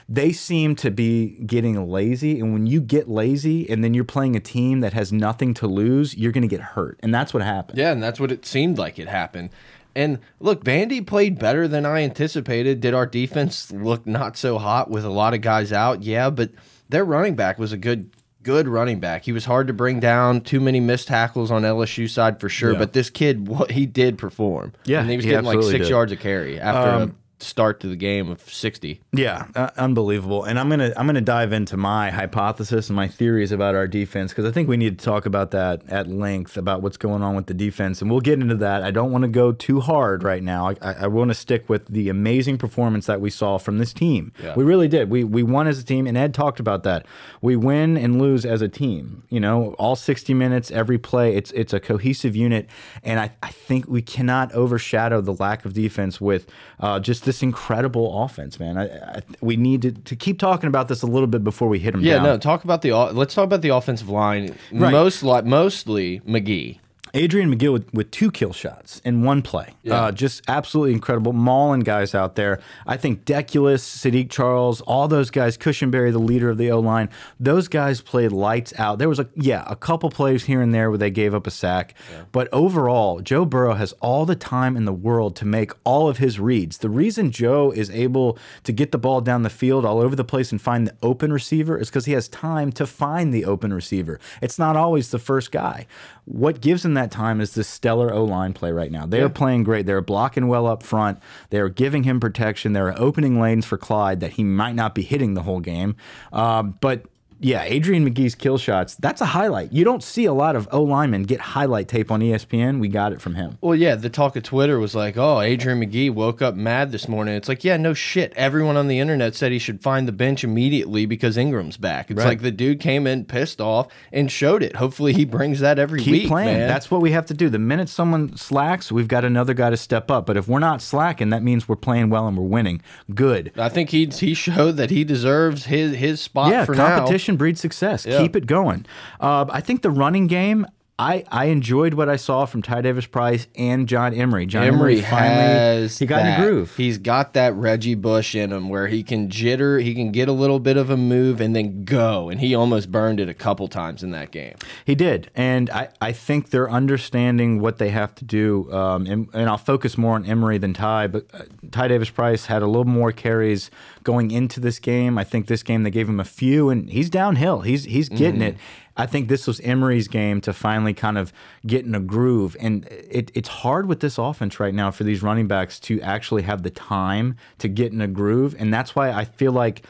they 0.08 0.32
seem 0.32 0.74
to 0.76 0.90
be 0.90 1.38
getting 1.46 1.88
lazy, 1.88 2.40
and 2.40 2.52
when 2.52 2.66
you 2.66 2.80
get 2.80 3.08
lazy 3.08 3.70
and 3.70 3.84
then 3.84 3.94
you're 3.94 4.04
playing 4.04 4.34
a 4.34 4.40
team 4.40 4.80
that 4.80 4.94
has 4.94 5.12
nothing 5.12 5.54
to 5.54 5.68
lose, 5.68 6.16
you're 6.16 6.32
going 6.32 6.42
to 6.42 6.48
get 6.48 6.60
hurt, 6.60 6.98
and 7.04 7.14
that's 7.14 7.32
what 7.32 7.44
happened. 7.44 7.78
Yeah, 7.78 7.92
and 7.92 8.02
that's 8.02 8.18
what 8.18 8.31
it 8.32 8.46
seemed 8.46 8.78
like 8.78 8.98
it 8.98 9.08
happened. 9.08 9.50
And 9.94 10.18
look, 10.40 10.64
Vandy 10.64 11.06
played 11.06 11.38
better 11.38 11.68
than 11.68 11.84
I 11.84 12.00
anticipated. 12.02 12.80
Did 12.80 12.94
our 12.94 13.06
defense 13.06 13.70
look 13.70 14.06
not 14.06 14.36
so 14.36 14.58
hot 14.58 14.90
with 14.90 15.04
a 15.04 15.10
lot 15.10 15.34
of 15.34 15.42
guys 15.42 15.70
out? 15.72 16.02
Yeah, 16.02 16.30
but 16.30 16.50
their 16.88 17.04
running 17.04 17.34
back 17.36 17.58
was 17.58 17.72
a 17.72 17.76
good 17.76 18.10
good 18.42 18.66
running 18.66 18.98
back. 18.98 19.24
He 19.24 19.30
was 19.30 19.44
hard 19.44 19.68
to 19.68 19.72
bring 19.72 20.00
down, 20.00 20.40
too 20.40 20.58
many 20.58 20.80
missed 20.80 21.06
tackles 21.06 21.52
on 21.52 21.62
LSU 21.62 22.10
side 22.10 22.40
for 22.40 22.48
sure, 22.48 22.72
Yeah. 22.72 22.78
but 22.78 22.92
this 22.92 23.08
kid 23.08 23.46
what 23.46 23.70
he 23.70 23.86
did 23.86 24.18
perform. 24.18 24.72
Yeah, 24.84 25.00
and 25.00 25.08
he 25.08 25.14
was 25.14 25.24
he 25.24 25.30
getting 25.30 25.44
like 25.46 25.62
6 25.62 25.70
did. 25.70 25.82
Um, 25.82 25.88
yards 25.88 26.10
a 26.10 26.16
carry 26.16 26.58
after 26.58 27.04
a 27.04 27.12
start 27.42 27.80
to 27.80 27.88
the 27.88 27.96
game 27.96 28.30
of 28.30 28.40
60. 28.40 29.00
Yeah, 29.12 29.46
uh, 29.54 29.70
unbelievable. 29.76 30.44
And 30.44 30.58
I'm 30.58 30.68
gonna 30.68 30.92
I'm 30.96 31.06
gonna 31.06 31.20
dive 31.20 31.52
into 31.52 31.76
my 31.76 32.10
hypothesis 32.10 32.88
and 32.88 32.96
my 32.96 33.08
theories 33.08 33.52
about 33.52 33.74
our 33.74 33.86
defense 33.86 34.32
because 34.32 34.44
I 34.44 34.50
think 34.50 34.68
we 34.68 34.76
need 34.76 34.98
to 34.98 35.04
talk 35.04 35.26
about 35.26 35.50
that 35.52 35.82
at 35.88 36.08
length 36.08 36.56
about 36.56 36.82
what's 36.82 36.96
going 36.96 37.22
on 37.22 37.34
with 37.34 37.46
the 37.46 37.54
defense, 37.54 38.00
and 38.00 38.10
we'll 38.10 38.20
get 38.20 38.40
into 38.40 38.56
that. 38.56 38.82
I 38.82 38.90
don't 38.90 39.10
want 39.10 39.22
to 39.22 39.28
go 39.28 39.52
too 39.52 39.80
hard 39.80 40.22
right 40.22 40.42
now. 40.42 40.68
I, 40.68 40.76
I, 40.80 40.92
I 40.92 41.06
want 41.06 41.30
to 41.30 41.34
stick 41.34 41.68
with 41.68 41.86
the 41.88 42.08
amazing 42.08 42.58
performance 42.58 43.06
that 43.06 43.20
we 43.20 43.30
saw 43.30 43.58
from 43.58 43.78
this 43.78 43.92
team. 43.92 44.32
Yeah. 44.42 44.54
We 44.54 44.64
really 44.64 44.88
did. 44.88 45.10
We 45.10 45.24
we 45.24 45.42
won 45.42 45.66
as 45.66 45.78
a 45.78 45.84
team, 45.84 46.06
and 46.06 46.16
Ed 46.16 46.34
talked 46.34 46.60
about 46.60 46.82
that. 46.84 47.06
We 47.40 47.56
win 47.56 47.96
and 47.96 48.20
lose 48.20 48.44
as 48.44 48.62
a 48.62 48.68
team. 48.68 49.24
You 49.28 49.40
know, 49.40 49.74
all 49.78 49.96
60 49.96 50.34
minutes, 50.34 50.70
every 50.70 50.98
play. 50.98 51.34
It's 51.36 51.50
it's 51.52 51.72
a 51.72 51.80
cohesive 51.80 52.36
unit, 52.36 52.68
and 53.02 53.18
I 53.18 53.32
I 53.42 53.48
think 53.48 53.86
we 53.88 54.02
cannot 54.02 54.52
overshadow 54.52 55.20
the 55.20 55.34
lack 55.34 55.64
of 55.64 55.72
defense 55.72 56.20
with 56.20 56.46
uh, 56.80 57.00
just 57.00 57.24
this 57.24 57.31
incredible 57.40 58.24
offense, 58.24 58.58
man. 58.58 58.76
I, 58.76 58.86
I, 59.18 59.22
we 59.40 59.56
need 59.56 59.82
to, 59.82 59.92
to 59.92 60.16
keep 60.16 60.40
talking 60.40 60.66
about 60.66 60.88
this 60.88 61.02
a 61.02 61.06
little 61.06 61.28
bit 61.28 61.44
before 61.44 61.68
we 61.68 61.78
hit 61.78 61.92
them 61.92 62.00
Yeah, 62.00 62.14
down. 62.14 62.24
no, 62.24 62.38
talk 62.38 62.64
about 62.64 62.82
the 62.82 62.90
let's 62.94 63.32
talk 63.32 63.44
about 63.44 63.62
the 63.62 63.68
offensive 63.68 64.08
line. 64.08 64.56
Right. 64.72 64.90
Most 64.90 65.22
li 65.22 65.40
mostly 65.42 66.20
Magee. 66.24 66.80
Adrian 67.14 67.50
Magee 67.50 67.68
with, 67.68 67.92
with 67.92 68.10
two 68.10 68.30
kill 68.30 68.52
shots 68.52 69.00
in 69.04 69.22
one 69.22 69.42
play. 69.42 69.74
Yeah. 69.82 70.04
Uh, 70.04 70.12
just 70.12 70.42
absolutely 70.48 70.94
incredible. 70.94 71.32
Mauling 71.32 71.80
guys 71.80 72.14
out 72.14 72.36
there. 72.36 72.60
I 72.86 72.96
think 72.96 73.24
Deculus, 73.24 73.80
Saahdiq 73.82 74.30
Charles, 74.30 74.80
all 74.82 75.08
those 75.08 75.30
guys, 75.30 75.58
Cushenberry, 75.58 76.10
the 76.12 76.18
leader 76.18 76.50
of 76.50 76.58
the 76.58 76.70
O 76.70 76.80
line, 76.80 77.10
those 77.38 77.68
guys 77.68 78.00
played 78.00 78.32
lights 78.32 78.72
out. 78.78 78.98
There 78.98 79.08
was 79.08 79.18
a 79.18 79.28
yeah, 79.34 79.64
a 79.66 79.76
couple 79.76 80.10
plays 80.10 80.44
here 80.44 80.62
and 80.62 80.74
there 80.74 80.90
where 80.90 80.98
they 80.98 81.10
gave 81.10 81.34
up 81.34 81.46
a 81.46 81.50
sack. 81.50 81.94
But 82.32 82.48
overall, 82.52 83.20
Joe 83.20 83.44
Burrow 83.44 83.74
has 83.74 83.92
all 84.00 84.24
the 84.24 84.36
time 84.36 84.76
in 84.76 84.84
the 84.84 84.92
world 84.92 85.36
to 85.36 85.44
make 85.44 85.72
all 85.84 86.08
of 86.08 86.18
his 86.18 86.40
reads. 86.40 86.78
The 86.78 86.90
reason 86.90 87.30
Joe 87.30 87.70
is 87.70 87.90
able 87.90 88.38
to 88.64 88.72
get 88.72 88.92
the 88.92 88.98
ball 88.98 89.20
down 89.20 89.42
the 89.42 89.50
field 89.50 89.84
all 89.84 90.00
over 90.00 90.16
the 90.16 90.24
place 90.24 90.50
and 90.50 90.60
find 90.60 90.86
the 90.86 90.96
open 91.02 91.32
receiver 91.32 91.76
is 91.78 91.88
because 91.88 92.06
he 92.06 92.12
has 92.12 92.28
time 92.28 92.72
to 92.72 92.86
find 92.86 93.32
the 93.32 93.44
open 93.44 93.72
receiver. 93.72 94.18
It's 94.40 94.58
not 94.58 94.76
always 94.76 95.10
the 95.10 95.18
first 95.18 95.52
guy. 95.52 95.86
What 96.24 96.60
gives 96.60 96.84
him 96.84 96.94
that 96.94 97.10
time 97.10 97.40
is 97.40 97.54
this 97.54 97.66
stellar 97.66 98.12
O 98.12 98.24
line 98.24 98.52
play 98.52 98.70
right 98.70 98.92
now. 98.92 99.06
They 99.06 99.20
are 99.20 99.28
playing 99.28 99.64
great. 99.64 99.86
They're 99.86 100.00
blocking 100.00 100.46
well 100.46 100.66
up 100.66 100.82
front. 100.82 101.18
They 101.50 101.58
are 101.58 101.68
giving 101.68 102.04
him 102.04 102.20
protection. 102.20 102.72
They're 102.72 102.98
opening 103.00 103.40
lanes 103.40 103.66
for 103.66 103.76
Clyde 103.76 104.20
that 104.20 104.32
he 104.32 104.44
might 104.44 104.76
not 104.76 104.94
be 104.94 105.02
hitting 105.02 105.34
the 105.34 105.42
whole 105.42 105.60
game. 105.60 105.96
Um, 106.32 106.78
but 106.80 107.06
yeah, 107.42 107.62
Adrian 107.64 108.08
Magee's 108.08 108.34
kill 108.34 108.56
shots, 108.58 108.94
that's 108.94 109.20
a 109.20 109.26
highlight. 109.26 109.72
You 109.72 109.84
don't 109.84 110.02
see 110.02 110.24
a 110.24 110.32
lot 110.32 110.56
of 110.56 110.68
O 110.72 110.82
linemen 110.82 111.24
get 111.24 111.40
highlight 111.40 111.88
tape 111.88 112.10
on 112.10 112.20
ESPN. 112.20 112.80
We 112.80 112.88
got 112.88 113.12
it 113.12 113.20
from 113.20 113.34
him. 113.34 113.58
Well, 113.60 113.74
yeah, 113.74 113.94
the 113.96 114.08
talk 114.08 114.36
of 114.36 114.42
Twitter 114.42 114.78
was 114.78 114.94
like, 114.94 115.16
"Oh, 115.16 115.40
Adrian 115.40 115.78
Magee 115.80 116.08
woke 116.10 116.40
up 116.40 116.54
mad 116.54 116.92
this 116.92 117.08
morning." 117.08 117.34
It's 117.34 117.48
like, 117.48 117.64
yeah, 117.64 117.76
no 117.76 117.94
shit. 117.94 118.32
Everyone 118.36 118.76
on 118.76 118.88
the 118.88 118.98
internet 118.98 119.34
said 119.34 119.52
he 119.52 119.58
should 119.58 119.82
find 119.82 120.08
the 120.08 120.12
bench 120.12 120.44
immediately 120.44 121.06
because 121.06 121.36
Ingram's 121.36 121.76
back. 121.76 122.10
It's 122.10 122.18
Right. 122.18 122.28
like 122.28 122.42
the 122.42 122.50
dude 122.50 122.80
came 122.80 123.06
in 123.06 123.24
pissed 123.24 123.60
off 123.60 123.88
and 124.12 124.30
showed 124.30 124.62
it. 124.62 124.76
Hopefully, 124.76 125.12
he 125.12 125.24
brings 125.24 125.60
that 125.60 125.78
every 125.78 126.00
Keep 126.00 126.12
week, 126.12 126.28
playing. 126.28 126.58
man. 126.58 126.68
That's 126.68 126.90
what 126.90 127.00
we 127.00 127.10
have 127.12 127.26
to 127.26 127.34
do. 127.34 127.48
The 127.48 127.58
minute 127.58 127.88
someone 127.88 128.36
slacks, 128.36 128.92
we've 128.92 129.08
got 129.08 129.24
another 129.24 129.54
guy 129.54 129.70
to 129.70 129.76
step 129.76 130.10
up. 130.10 130.26
But 130.26 130.36
if 130.36 130.48
we're 130.48 130.58
not 130.58 130.80
slacking, 130.80 131.30
that 131.30 131.42
means 131.42 131.68
we're 131.68 131.76
playing 131.76 132.10
well 132.10 132.26
and 132.28 132.36
we're 132.36 132.44
winning. 132.44 132.80
Good. 133.14 133.52
I 133.56 133.68
think 133.68 133.90
he 133.90 134.06
he 134.06 134.34
showed 134.34 134.76
that 134.76 134.90
he 134.90 135.04
deserves 135.04 135.64
his 135.66 135.96
his 135.96 136.20
spot 136.20 136.50
yeah, 136.50 136.64
for 136.64 136.74
now. 136.74 137.06
Competition 137.32 137.36
breeds 137.36 137.60
success. 137.60 138.06
Yeah. 138.06 138.18
Keep 138.22 138.36
it 138.36 138.46
going. 138.46 138.86
Uh, 139.20 139.46
I 139.50 139.60
think 139.60 139.82
the 139.82 139.90
running 139.90 140.26
game. 140.26 140.66
I, 141.02 141.24
I 141.32 141.46
enjoyed 141.46 141.94
what 141.94 142.08
I 142.08 142.14
saw 142.14 142.46
from 142.46 142.62
Ty 142.62 142.82
Davis 142.82 143.06
Price 143.06 143.48
and 143.56 143.88
John 143.88 144.14
Emery. 144.14 144.46
John 144.46 144.62
Emery 144.62 145.00
finally 145.00 145.42
has 145.42 145.98
he 145.98 146.06
got 146.06 146.20
in 146.20 146.26
that. 146.26 146.40
the 146.40 146.46
groove. 146.46 146.76
He's 146.76 146.98
got 146.98 147.32
that 147.32 147.54
Reggie 147.56 147.96
Bush 147.96 148.36
in 148.36 148.52
him 148.52 148.68
where 148.68 148.86
he 148.86 149.02
can 149.02 149.28
jitter, 149.28 149.82
he 149.82 149.96
can 149.96 150.12
get 150.12 150.28
a 150.28 150.32
little 150.32 150.60
bit 150.60 150.76
of 150.76 150.90
a 150.90 150.96
move 150.96 151.40
and 151.40 151.56
then 151.56 151.84
go. 151.84 152.28
And 152.28 152.38
he 152.38 152.54
almost 152.54 152.92
burned 152.92 153.18
it 153.18 153.28
a 153.28 153.34
couple 153.34 153.66
times 153.66 154.04
in 154.04 154.12
that 154.12 154.30
game. 154.30 154.54
He 154.84 154.94
did, 154.94 155.28
and 155.34 155.70
I, 155.70 155.88
I 156.00 156.12
think 156.12 156.50
they're 156.50 156.70
understanding 156.70 157.58
what 157.58 157.78
they 157.78 157.90
have 157.90 158.14
to 158.16 158.24
do. 158.24 158.72
Um, 158.72 159.06
and, 159.06 159.28
and 159.32 159.48
I'll 159.48 159.58
focus 159.58 159.98
more 159.98 160.14
on 160.14 160.24
Emery 160.24 160.58
than 160.58 160.72
Ty, 160.72 161.08
but 161.08 161.26
uh, 161.34 161.42
Ty 161.72 161.88
Davis 161.88 162.10
Price 162.10 162.46
had 162.46 162.62
a 162.62 162.66
little 162.68 162.84
more 162.84 163.10
carries 163.10 163.72
going 164.04 164.30
into 164.30 164.60
this 164.60 164.78
game. 164.78 165.18
I 165.18 165.24
think 165.24 165.48
this 165.48 165.64
game 165.64 165.82
they 165.82 165.90
gave 165.90 166.08
him 166.08 166.20
a 166.20 166.24
few, 166.24 166.70
and 166.70 166.88
he's 166.90 167.10
downhill. 167.10 167.62
He's 167.62 167.84
he's 167.84 168.08
getting 168.08 168.40
it. 168.40 168.56
I 169.02 169.06
think 169.06 169.26
this 169.26 169.48
was 169.48 169.58
Emery's 169.60 170.06
game 170.06 170.40
to 170.42 170.52
finally 170.52 170.94
kind 170.94 171.18
of 171.18 171.32
get 171.66 171.84
in 171.84 171.92
a 171.92 171.98
groove, 171.98 172.56
and 172.60 172.86
it, 172.86 173.32
it's 173.34 173.48
hard 173.48 173.86
with 173.86 173.98
this 173.98 174.16
offense 174.16 174.60
right 174.60 174.72
now 174.72 174.92
for 174.92 175.02
these 175.02 175.24
running 175.24 175.48
backs 175.48 175.80
to 175.80 176.00
actually 176.02 176.42
have 176.42 176.62
the 176.62 176.70
time 176.70 177.34
to 177.58 177.66
get 177.66 177.92
in 177.92 178.00
a 178.00 178.06
groove, 178.06 178.54
and 178.60 178.72
that's 178.72 178.94
why 178.94 179.10
I 179.10 179.24
feel 179.24 179.50
like 179.50 179.84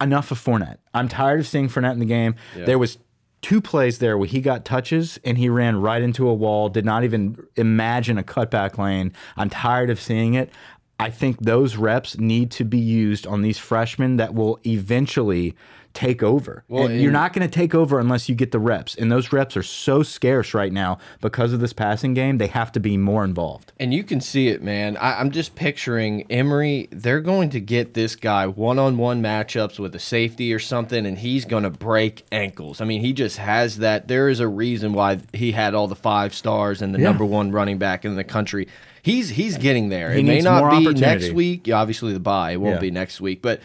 enough 0.00 0.32
of 0.32 0.44
Fournette. 0.44 0.78
I'm 0.92 1.06
tired 1.06 1.38
of 1.38 1.46
seeing 1.46 1.68
Fournette 1.68 1.92
in 1.92 2.00
the 2.00 2.06
game. 2.06 2.34
There 2.66 2.76
was 2.76 2.98
two 3.40 3.60
plays 3.60 4.00
there 4.00 4.18
where 4.18 4.26
he 4.26 4.40
got 4.40 4.64
touches 4.64 5.20
and 5.22 5.38
he 5.38 5.48
ran 5.48 5.80
right 5.80 6.02
into 6.02 6.28
a 6.28 6.34
wall, 6.34 6.68
did 6.68 6.84
not 6.84 7.04
even 7.04 7.38
imagine 7.54 8.18
a 8.18 8.24
cutback 8.24 8.78
lane. 8.78 9.12
I'm 9.36 9.48
tired 9.48 9.90
of 9.90 10.00
seeing 10.00 10.34
it. 10.34 10.50
I 10.98 11.10
think 11.10 11.38
those 11.38 11.76
reps 11.76 12.18
need 12.18 12.50
to 12.52 12.64
be 12.64 12.78
used 12.78 13.28
on 13.28 13.42
these 13.42 13.58
freshmen 13.58 14.16
that 14.16 14.34
will 14.34 14.58
eventually 14.66 15.54
take 15.94 16.22
over. 16.22 16.64
Well, 16.68 16.86
and 16.88 17.00
you're 17.00 17.12
not 17.12 17.32
going 17.32 17.48
to 17.48 17.52
take 17.54 17.74
over 17.74 18.00
unless 18.00 18.28
you 18.28 18.34
get 18.34 18.50
the 18.50 18.58
reps. 18.58 18.96
And 18.96 19.10
those 19.10 19.32
reps 19.32 19.56
are 19.56 19.62
so 19.62 20.02
scarce 20.02 20.52
right 20.52 20.72
now 20.72 20.98
because 21.20 21.52
of 21.52 21.60
this 21.60 21.72
passing 21.72 22.14
game. 22.14 22.38
They 22.38 22.48
have 22.48 22.72
to 22.72 22.80
be 22.80 22.96
more 22.96 23.24
involved. 23.24 23.72
And 23.78 23.94
you 23.94 24.02
can 24.02 24.20
see 24.20 24.48
it, 24.48 24.60
man. 24.62 24.96
I, 24.96 25.20
I'm 25.20 25.30
just 25.30 25.54
picturing 25.54 26.26
Emery. 26.30 26.88
They're 26.90 27.20
going 27.20 27.48
to 27.50 27.60
get 27.60 27.94
this 27.94 28.16
guy 28.16 28.46
one 28.48 28.78
on 28.78 28.98
one 28.98 29.22
matchups 29.22 29.78
with 29.78 29.94
a 29.94 30.00
safety 30.00 30.52
or 30.52 30.58
something, 30.58 31.06
and 31.06 31.16
he's 31.16 31.44
going 31.44 31.62
to 31.62 31.70
break 31.70 32.24
ankles. 32.32 32.80
I 32.80 32.84
mean, 32.84 33.00
he 33.00 33.12
just 33.12 33.38
has 33.38 33.78
that. 33.78 34.08
There 34.08 34.28
is 34.28 34.40
a 34.40 34.48
reason 34.48 34.92
why 34.94 35.20
he 35.32 35.52
had 35.52 35.74
all 35.74 35.86
the 35.86 35.94
five 35.94 36.34
stars 36.34 36.82
and 36.82 36.92
the 36.94 36.98
Yeah. 36.98 37.04
number 37.04 37.24
one 37.24 37.52
running 37.52 37.78
back 37.78 38.04
in 38.04 38.16
the 38.16 38.24
country. 38.24 38.66
He's 39.02 39.28
he's 39.28 39.58
getting 39.58 39.90
there. 39.90 40.12
He 40.12 40.20
it 40.20 40.24
may 40.24 40.40
not 40.40 40.70
be 40.70 40.92
next 40.94 41.30
week. 41.32 41.70
Obviously 41.70 42.14
the 42.14 42.20
bye. 42.20 42.52
It 42.52 42.60
won't 42.60 42.76
Yeah. 42.76 42.80
be 42.80 42.90
next 42.90 43.20
week, 43.20 43.42
but 43.42 43.60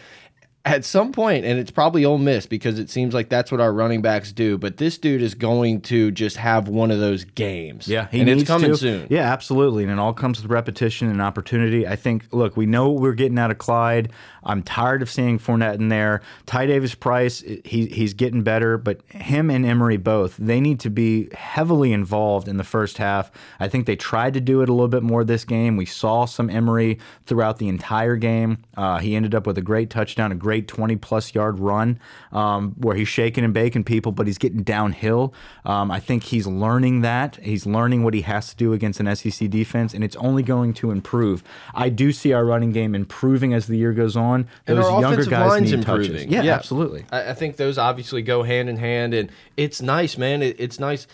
at 0.70 0.84
some 0.84 1.12
point, 1.12 1.44
and 1.44 1.58
it's 1.58 1.70
probably 1.70 2.04
Ole 2.04 2.18
Miss 2.18 2.46
because 2.46 2.78
it 2.78 2.88
seems 2.90 3.12
like 3.12 3.28
that's 3.28 3.50
what 3.50 3.60
our 3.60 3.72
running 3.72 4.02
backs 4.02 4.32
do. 4.32 4.56
But 4.56 4.76
this 4.76 4.98
dude 4.98 5.20
is 5.20 5.34
going 5.34 5.80
to 5.82 6.10
just 6.12 6.36
have 6.36 6.68
one 6.68 6.90
of 6.90 7.00
those 7.00 7.24
games. 7.24 7.88
Yeah, 7.88 8.06
he 8.10 8.20
and 8.20 8.28
needs 8.28 8.42
it's 8.42 8.48
coming 8.48 8.70
to. 8.70 8.76
soon. 8.76 9.06
Yeah, 9.10 9.32
absolutely, 9.32 9.82
and 9.82 9.92
it 9.92 9.98
all 9.98 10.14
comes 10.14 10.40
with 10.40 10.50
repetition 10.50 11.10
and 11.10 11.20
opportunity. 11.20 11.86
I 11.86 11.96
think. 11.96 12.28
Look, 12.32 12.56
we 12.56 12.66
know 12.66 12.90
what 12.90 13.02
we're 13.02 13.14
getting 13.14 13.38
out 13.38 13.50
of 13.50 13.58
Clyde. 13.58 14.12
I'm 14.44 14.62
tired 14.62 15.02
of 15.02 15.10
seeing 15.10 15.38
Fournette 15.38 15.74
in 15.74 15.88
there. 15.88 16.22
Ty 16.46 16.66
Davis 16.66 16.94
Price, 16.94 17.40
he, 17.40 17.86
he's 17.86 18.14
getting 18.14 18.42
better, 18.42 18.78
but 18.78 19.02
him 19.08 19.50
and 19.50 19.66
Emery 19.66 19.96
both, 19.96 20.36
they 20.36 20.60
need 20.60 20.80
to 20.80 20.90
be 20.90 21.28
heavily 21.34 21.92
involved 21.92 22.48
in 22.48 22.56
the 22.56 22.64
first 22.64 22.98
half. 22.98 23.30
I 23.58 23.68
think 23.68 23.86
they 23.86 23.96
tried 23.96 24.34
to 24.34 24.40
do 24.40 24.62
it 24.62 24.68
a 24.68 24.72
little 24.72 24.88
bit 24.88 25.02
more 25.02 25.24
this 25.24 25.44
game. 25.44 25.76
We 25.76 25.86
saw 25.86 26.24
some 26.24 26.48
Emery 26.48 26.98
throughout 27.26 27.58
the 27.58 27.68
entire 27.68 28.16
game. 28.16 28.58
Uh, 28.76 28.98
he 28.98 29.14
ended 29.14 29.34
up 29.34 29.46
with 29.46 29.58
a 29.58 29.62
great 29.62 29.90
touchdown, 29.90 30.32
a 30.32 30.36
great 30.36 30.68
20 30.68 30.96
plus 30.96 31.34
yard 31.34 31.58
run 31.58 31.98
um, 32.32 32.72
where 32.78 32.96
he's 32.96 33.08
shaking 33.08 33.44
and 33.44 33.52
baking 33.52 33.84
people, 33.84 34.12
but 34.12 34.26
he's 34.26 34.38
getting 34.38 34.62
downhill. 34.62 35.34
Um, 35.64 35.90
I 35.90 36.00
think 36.00 36.24
he's 36.24 36.46
learning 36.46 37.02
that. 37.02 37.36
He's 37.42 37.66
learning 37.66 38.04
what 38.04 38.14
he 38.14 38.22
has 38.22 38.48
to 38.50 38.56
do 38.56 38.72
against 38.72 39.00
an 39.00 39.14
SEC 39.14 39.50
defense, 39.50 39.94
and 39.94 40.02
it's 40.02 40.16
only 40.16 40.42
going 40.42 40.72
to 40.74 40.90
improve. 40.90 41.42
I 41.74 41.88
do 41.88 42.12
see 42.12 42.32
our 42.32 42.44
running 42.44 42.72
game 42.72 42.94
improving 42.94 43.52
as 43.52 43.66
the 43.66 43.76
year 43.76 43.92
goes 43.92 44.16
on. 44.16 44.29
And 44.34 44.46
Those 44.66 44.84
our 44.86 45.00
younger 45.00 45.24
guys 45.24 45.48
line's 45.48 45.70
need 45.70 45.78
improving. 45.80 46.12
touches. 46.12 46.26
Yeah, 46.26 46.54
absolutely. 46.54 47.04
I, 47.10 47.30
I 47.30 47.34
think 47.34 47.56
those 47.56 47.78
obviously 47.78 48.22
go 48.22 48.42
hand 48.42 48.68
in 48.68 48.76
hand, 48.76 49.14
and 49.14 49.30
it's 49.56 49.82
nice, 49.82 50.16
man. 50.18 50.42
It, 50.42 50.56
it's 50.58 50.78
nice. 50.78 51.06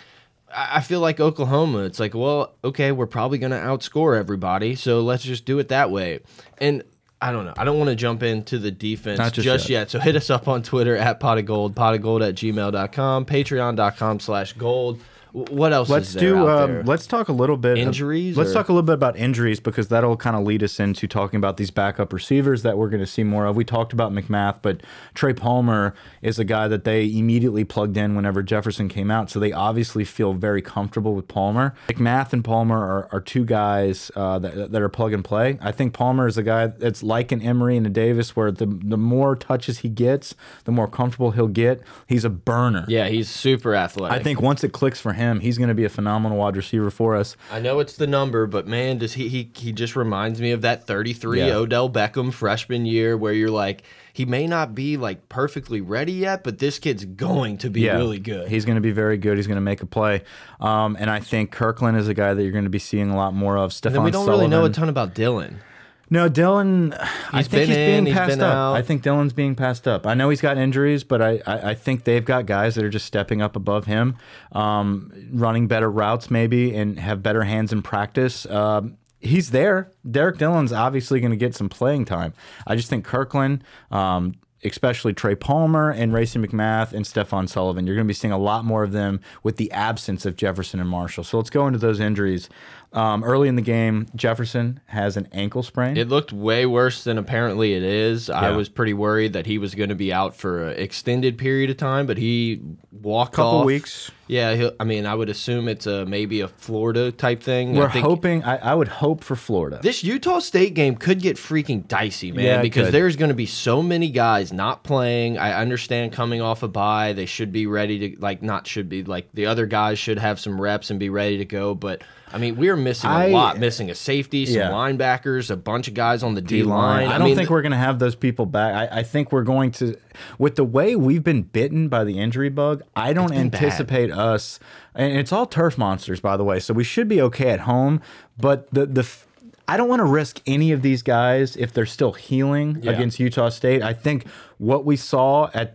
I 0.54 0.76
I 0.76 0.80
feel 0.80 1.00
like 1.00 1.18
Oklahoma. 1.20 1.80
It's 1.84 1.98
like, 2.00 2.14
well, 2.14 2.54
okay, 2.64 2.92
we're 2.92 3.06
probably 3.06 3.38
going 3.38 3.50
to 3.52 3.58
outscore 3.58 4.16
everybody, 4.18 4.74
so 4.74 5.00
let's 5.00 5.22
just 5.24 5.44
do 5.44 5.58
it 5.58 5.68
that 5.68 5.90
way. 5.90 6.20
And 6.58 6.82
I 7.20 7.32
don't 7.32 7.46
know. 7.46 7.54
I 7.56 7.64
don't 7.64 7.78
want 7.78 7.88
to 7.90 7.96
jump 7.96 8.22
into 8.22 8.58
the 8.58 8.70
defense 8.70 9.18
Not 9.18 9.32
just, 9.32 9.44
just 9.44 9.68
yet. 9.70 9.78
yet. 9.80 9.90
So 9.90 9.98
hit 9.98 10.16
us 10.16 10.28
up 10.30 10.48
on 10.48 10.62
Twitter 10.62 10.96
at 10.96 11.18
pot 11.18 11.38
of 11.38 11.46
gold, 11.46 11.74
pot 11.74 11.94
of 11.94 12.02
gold 12.02 12.22
at 12.22 12.34
gmail.com, 12.34 13.24
patreon.com 13.24 14.20
slash 14.20 14.52
gold. 14.52 15.00
What 15.36 15.74
else 15.74 15.90
Let's 15.90 16.08
is 16.08 16.14
there 16.14 16.30
do. 16.30 16.48
Um, 16.48 16.84
let's 16.86 17.06
talk 17.06 17.28
a 17.28 17.32
little 17.32 17.58
bit 17.58 17.72
of- 17.72 17.78
Injuries, 17.78 18.38
let's 18.38 18.54
talk 18.54 18.70
a 18.70 18.72
little 18.72 18.86
bit 18.86 18.94
about 18.94 19.18
injuries 19.18 19.60
because 19.60 19.88
that'll 19.88 20.16
kind 20.16 20.34
of 20.34 20.44
lead 20.44 20.62
us 20.62 20.80
into 20.80 21.06
talking 21.06 21.36
about 21.36 21.58
these 21.58 21.70
backup 21.70 22.14
receivers 22.14 22.62
that 22.62 22.78
we're 22.78 22.88
going 22.88 23.02
to 23.02 23.06
see 23.06 23.22
more 23.22 23.44
of. 23.44 23.54
We 23.54 23.62
talked 23.62 23.92
about 23.92 24.12
McMath, 24.12 24.60
but 24.62 24.80
Trey 25.12 25.34
Palmer 25.34 25.94
is 26.22 26.38
a 26.38 26.44
guy 26.44 26.68
that 26.68 26.84
they 26.84 27.04
immediately 27.04 27.64
plugged 27.64 27.98
in 27.98 28.16
whenever 28.16 28.42
Jefferson 28.42 28.88
came 28.88 29.10
out, 29.10 29.28
so 29.28 29.38
they 29.38 29.52
obviously 29.52 30.06
feel 30.06 30.32
very 30.32 30.62
comfortable 30.62 31.14
with 31.14 31.28
Palmer. 31.28 31.74
McMath 31.88 32.32
and 32.32 32.42
Palmer 32.42 32.78
are, 32.78 33.08
are 33.12 33.20
two 33.20 33.44
guys 33.44 34.10
uh, 34.16 34.38
that, 34.38 34.72
that 34.72 34.80
are 34.80 34.88
plug 34.88 35.12
and 35.12 35.22
play. 35.22 35.58
I 35.60 35.70
think 35.70 35.92
Palmer 35.92 36.26
is 36.26 36.38
a 36.38 36.42
guy 36.42 36.68
that's 36.68 37.02
like 37.02 37.30
an 37.30 37.42
Emery 37.42 37.76
and 37.76 37.86
a 37.86 37.90
Davis, 37.90 38.34
where 38.34 38.50
the 38.50 38.64
the 38.64 38.96
more 38.96 39.36
touches 39.36 39.80
he 39.80 39.90
gets, 39.90 40.34
the 40.64 40.72
more 40.72 40.88
comfortable 40.88 41.32
he'll 41.32 41.46
get. 41.46 41.82
He's 42.06 42.24
a 42.24 42.30
burner. 42.30 42.86
yeah, 42.88 43.08
he's 43.08 43.28
super 43.28 43.74
athletic. 43.74 44.18
I 44.18 44.22
think 44.22 44.40
once 44.40 44.64
it 44.64 44.72
clicks 44.72 44.98
for 44.98 45.12
him, 45.12 45.25
he's 45.40 45.58
going 45.58 45.68
to 45.68 45.74
be 45.74 45.84
a 45.84 45.88
phenomenal 45.88 46.38
wide 46.38 46.56
receiver 46.56 46.90
for 46.90 47.16
us. 47.16 47.36
I 47.50 47.60
know 47.60 47.80
it's 47.80 47.96
the 47.96 48.06
number, 48.06 48.46
but 48.46 48.66
man, 48.66 48.98
does 48.98 49.14
he 49.14 49.28
he 49.28 49.50
he 49.54 49.72
just 49.72 49.96
reminds 49.96 50.40
me 50.40 50.52
of 50.52 50.62
that 50.62 50.86
33 50.86 51.38
Yeah. 51.40 51.54
Odell 51.54 51.90
Beckham 51.90 52.32
freshman 52.32 52.86
year 52.86 53.16
where 53.16 53.32
you're 53.32 53.50
like 53.50 53.82
he 54.12 54.24
may 54.24 54.46
not 54.46 54.74
be 54.74 54.96
like 54.96 55.28
perfectly 55.28 55.82
ready 55.82 56.12
yet, 56.12 56.42
but 56.42 56.58
this 56.58 56.78
kid's 56.78 57.04
going 57.04 57.58
to 57.58 57.68
be 57.68 57.86
really 57.86 58.18
good. 58.18 58.48
He's 58.48 58.64
going 58.64 58.76
to 58.76 58.80
be 58.80 58.92
very 58.92 59.18
good. 59.18 59.36
He's 59.36 59.46
going 59.46 59.56
to 59.56 59.60
make 59.60 59.82
a 59.82 59.86
play. 59.86 60.22
Um, 60.58 60.96
and 60.98 61.10
I 61.10 61.20
think 61.20 61.54
Kirklin 61.54 61.98
is 61.98 62.08
a 62.08 62.14
guy 62.14 62.32
that 62.32 62.42
you're 62.42 62.52
going 62.52 62.64
to 62.64 62.70
be 62.70 62.78
seeing 62.78 63.10
a 63.10 63.16
lot 63.16 63.34
more 63.34 63.58
of. 63.58 63.72
Stephon 63.72 63.96
and 63.96 64.04
we 64.04 64.10
don't 64.10 64.26
really 64.26 64.48
know 64.48 64.64
a 64.64 64.70
ton 64.70 64.88
about 64.88 65.14
Dillon. 65.14 65.60
No, 66.08 66.28
Dillon. 66.28 66.92
I 66.94 67.38
He's 67.38 67.48
think 67.48 67.50
been 67.50 67.68
he's 67.68 67.76
in, 67.76 68.04
being 68.04 68.06
he's 68.06 68.14
passed 68.14 68.30
been 68.30 68.40
up. 68.42 68.54
out. 68.54 68.72
I 68.74 68.82
think 68.82 69.02
Dillon's 69.02 69.32
being 69.32 69.54
passed 69.56 69.88
up. 69.88 70.06
I 70.06 70.14
know 70.14 70.28
he's 70.30 70.40
got 70.40 70.56
injuries, 70.56 71.02
but 71.02 71.20
I, 71.20 71.40
I, 71.46 71.70
I 71.70 71.74
think 71.74 72.04
they've 72.04 72.24
got 72.24 72.46
guys 72.46 72.76
that 72.76 72.84
are 72.84 72.88
just 72.88 73.06
stepping 73.06 73.42
up 73.42 73.56
above 73.56 73.86
him, 73.86 74.16
um, 74.52 75.12
running 75.32 75.66
better 75.66 75.90
routes 75.90 76.30
maybe, 76.30 76.74
and 76.76 76.98
have 77.00 77.22
better 77.24 77.42
hands 77.42 77.72
in 77.72 77.82
practice. 77.82 78.46
Um, 78.46 78.98
he's 79.20 79.50
there. 79.50 79.90
Derrick 80.08 80.38
Dillon's 80.38 80.72
obviously 80.72 81.18
going 81.18 81.32
to 81.32 81.36
get 81.36 81.56
some 81.56 81.68
playing 81.68 82.04
time. 82.04 82.34
I 82.66 82.76
just 82.76 82.88
think 82.88 83.04
Kirklin. 83.06 83.62
Um, 83.90 84.34
Especially 84.64 85.12
Trey 85.12 85.36
Palmer 85.36 85.90
and 85.90 86.12
Racey 86.12 86.40
McMath 86.40 86.92
and 86.92 87.06
Stephen 87.06 87.46
Sullivan. 87.46 87.86
You're 87.86 87.94
going 87.94 88.06
to 88.06 88.08
be 88.08 88.14
seeing 88.14 88.32
a 88.32 88.38
lot 88.38 88.64
more 88.64 88.82
of 88.82 88.90
them 88.90 89.20
with 89.44 89.58
the 89.58 89.70
absence 89.70 90.24
of 90.26 90.34
Jefferson 90.34 90.80
and 90.80 90.88
Marshall. 90.88 91.22
So 91.22 91.36
let's 91.36 91.50
go 91.50 91.66
into 91.68 91.78
those 91.78 92.00
injuries. 92.00 92.48
Um, 92.92 93.24
early 93.24 93.48
in 93.48 93.56
the 93.56 93.62
game, 93.62 94.06
Jefferson 94.16 94.80
has 94.86 95.16
an 95.18 95.28
ankle 95.32 95.62
sprain. 95.62 95.96
It 95.98 96.08
looked 96.08 96.32
way 96.32 96.64
worse 96.64 97.04
than 97.04 97.18
apparently 97.18 97.74
it 97.74 97.82
is. 97.82 98.30
I 98.30 98.50
was 98.52 98.68
pretty 98.70 98.94
worried 98.94 99.34
that 99.34 99.44
he 99.44 99.58
was 99.58 99.74
going 99.74 99.90
to 99.90 99.94
be 99.94 100.12
out 100.12 100.34
for 100.34 100.68
an 100.68 100.78
extended 100.78 101.36
period 101.36 101.68
of 101.68 101.76
time, 101.76 102.06
but 102.06 102.16
he 102.16 102.62
walked 102.92 103.34
a 103.34 103.36
couple 103.36 103.58
off. 103.60 103.66
weeks. 103.66 104.10
Yeah, 104.28 104.54
he'll, 104.54 104.72
I 104.80 104.84
mean, 104.84 105.04
I 105.06 105.14
would 105.14 105.28
assume 105.28 105.68
it's 105.68 105.86
a 105.86 106.04
maybe 106.06 106.40
a 106.40 106.48
Florida 106.48 107.12
type 107.12 107.42
thing. 107.42 107.76
We're 107.76 107.86
I 107.86 107.92
think 107.92 108.04
hoping. 108.06 108.42
I, 108.44 108.56
I 108.56 108.74
would 108.74 108.88
hope 108.88 109.22
for 109.22 109.36
Florida. 109.36 109.78
This 109.82 110.02
Utah 110.02 110.38
State 110.40 110.74
game 110.74 110.96
could 110.96 111.20
get 111.20 111.36
freaking 111.36 111.86
dicey, 111.86 112.32
man, 112.32 112.44
Yeah, 112.44 112.62
because 112.62 112.86
could. 112.86 112.94
there's 112.94 113.14
going 113.16 113.28
to 113.28 113.34
be 113.36 113.46
so 113.46 113.82
many 113.82 114.10
guys 114.10 114.52
not 114.52 114.82
playing. 114.84 115.38
I 115.38 115.52
understand 115.60 116.12
coming 116.12 116.40
off 116.40 116.62
a 116.62 116.68
bye, 116.68 117.12
they 117.12 117.26
should 117.26 117.52
be 117.52 117.66
ready 117.66 118.10
to 118.14 118.20
like 118.20 118.42
not 118.42 118.66
should 118.66 118.88
be 118.88 119.04
like 119.04 119.28
the 119.34 119.46
other 119.46 119.66
guys 119.66 119.98
should 119.98 120.18
have 120.18 120.40
some 120.40 120.60
reps 120.60 120.90
and 120.90 120.98
be 120.98 121.10
ready 121.10 121.38
to 121.38 121.44
go, 121.44 121.74
but 121.74 122.02
I 122.32 122.38
mean, 122.38 122.56
we're 122.56 122.76
missing 122.76 123.08
a 123.08 123.12
I- 123.12 123.26
lot, 123.28 123.58
missing 123.58 123.88
a 123.88 123.94
safety, 123.94 124.46
some 124.46 124.56
Yeah. 124.56 124.70
linebackers, 124.70 125.50
a 125.50 125.56
bunch 125.56 125.86
of 125.88 125.94
guys 125.94 126.22
on 126.24 126.34
the 126.34 126.40
D 126.42 126.62
line. 126.64 127.06
I 127.06 127.18
don't 127.18 127.28
mean, 127.28 127.36
think 127.36 127.50
we're 127.50 127.62
going 127.62 127.72
to 127.72 127.78
have 127.78 127.98
those 128.00 128.16
people 128.16 128.46
back. 128.46 128.74
I, 128.92 128.98
I 128.98 129.02
think 129.04 129.30
we're 129.30 129.44
going 129.44 129.70
to, 129.72 129.96
with 130.38 130.56
the 130.56 130.64
way 130.64 130.96
we've 130.96 131.22
been 131.22 131.42
bitten 131.42 131.88
by 131.88 132.02
the 132.04 132.18
injury 132.18 132.48
bug. 132.48 132.82
I 132.96 133.12
don't 133.12 133.28
bad. 133.30 133.38
anticipate 133.38 134.10
us, 134.10 134.58
and 134.94 135.16
it's 135.16 135.32
all 135.32 135.46
turf 135.46 135.78
monsters, 135.78 136.20
by 136.20 136.36
the 136.36 136.44
way. 136.44 136.58
So 136.58 136.74
we 136.74 136.84
should 136.84 137.06
be 137.08 137.20
okay 137.22 137.50
at 137.50 137.60
home. 137.60 138.00
But 138.38 138.68
the 138.72 138.86
the, 138.86 139.00
f- 139.02 139.26
I 139.68 139.76
don't 139.76 139.88
want 139.88 139.98
to 140.00 140.04
risk 140.04 140.40
any 140.46 140.70
of 140.72 140.82
these 140.82 141.02
guys 141.02 141.56
if 141.56 141.72
they're 141.72 141.86
still 141.86 142.12
healing 142.12 142.78
Yeah. 142.82 142.92
against 142.92 143.18
Utah 143.18 143.48
State. 143.48 143.82
I 143.82 143.92
think 143.92 144.26
what 144.58 144.84
we 144.84 144.96
saw 144.96 145.50
at 145.54 145.74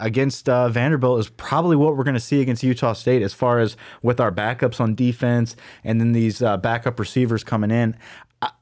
against 0.00 0.48
uh, 0.48 0.68
Vanderbilt 0.68 1.18
is 1.20 1.28
probably 1.30 1.76
what 1.76 1.96
we're 1.96 2.04
going 2.04 2.14
to 2.14 2.20
see 2.20 2.40
against 2.42 2.62
Utah 2.62 2.92
State 2.92 3.22
as 3.22 3.32
far 3.32 3.58
as 3.58 3.76
with 4.02 4.20
our 4.20 4.30
backups 4.30 4.80
on 4.80 4.94
defense 4.94 5.56
and 5.82 6.00
then 6.00 6.12
these 6.12 6.42
uh, 6.42 6.56
backup 6.58 6.98
receivers 7.00 7.42
coming 7.42 7.70
in. 7.70 7.96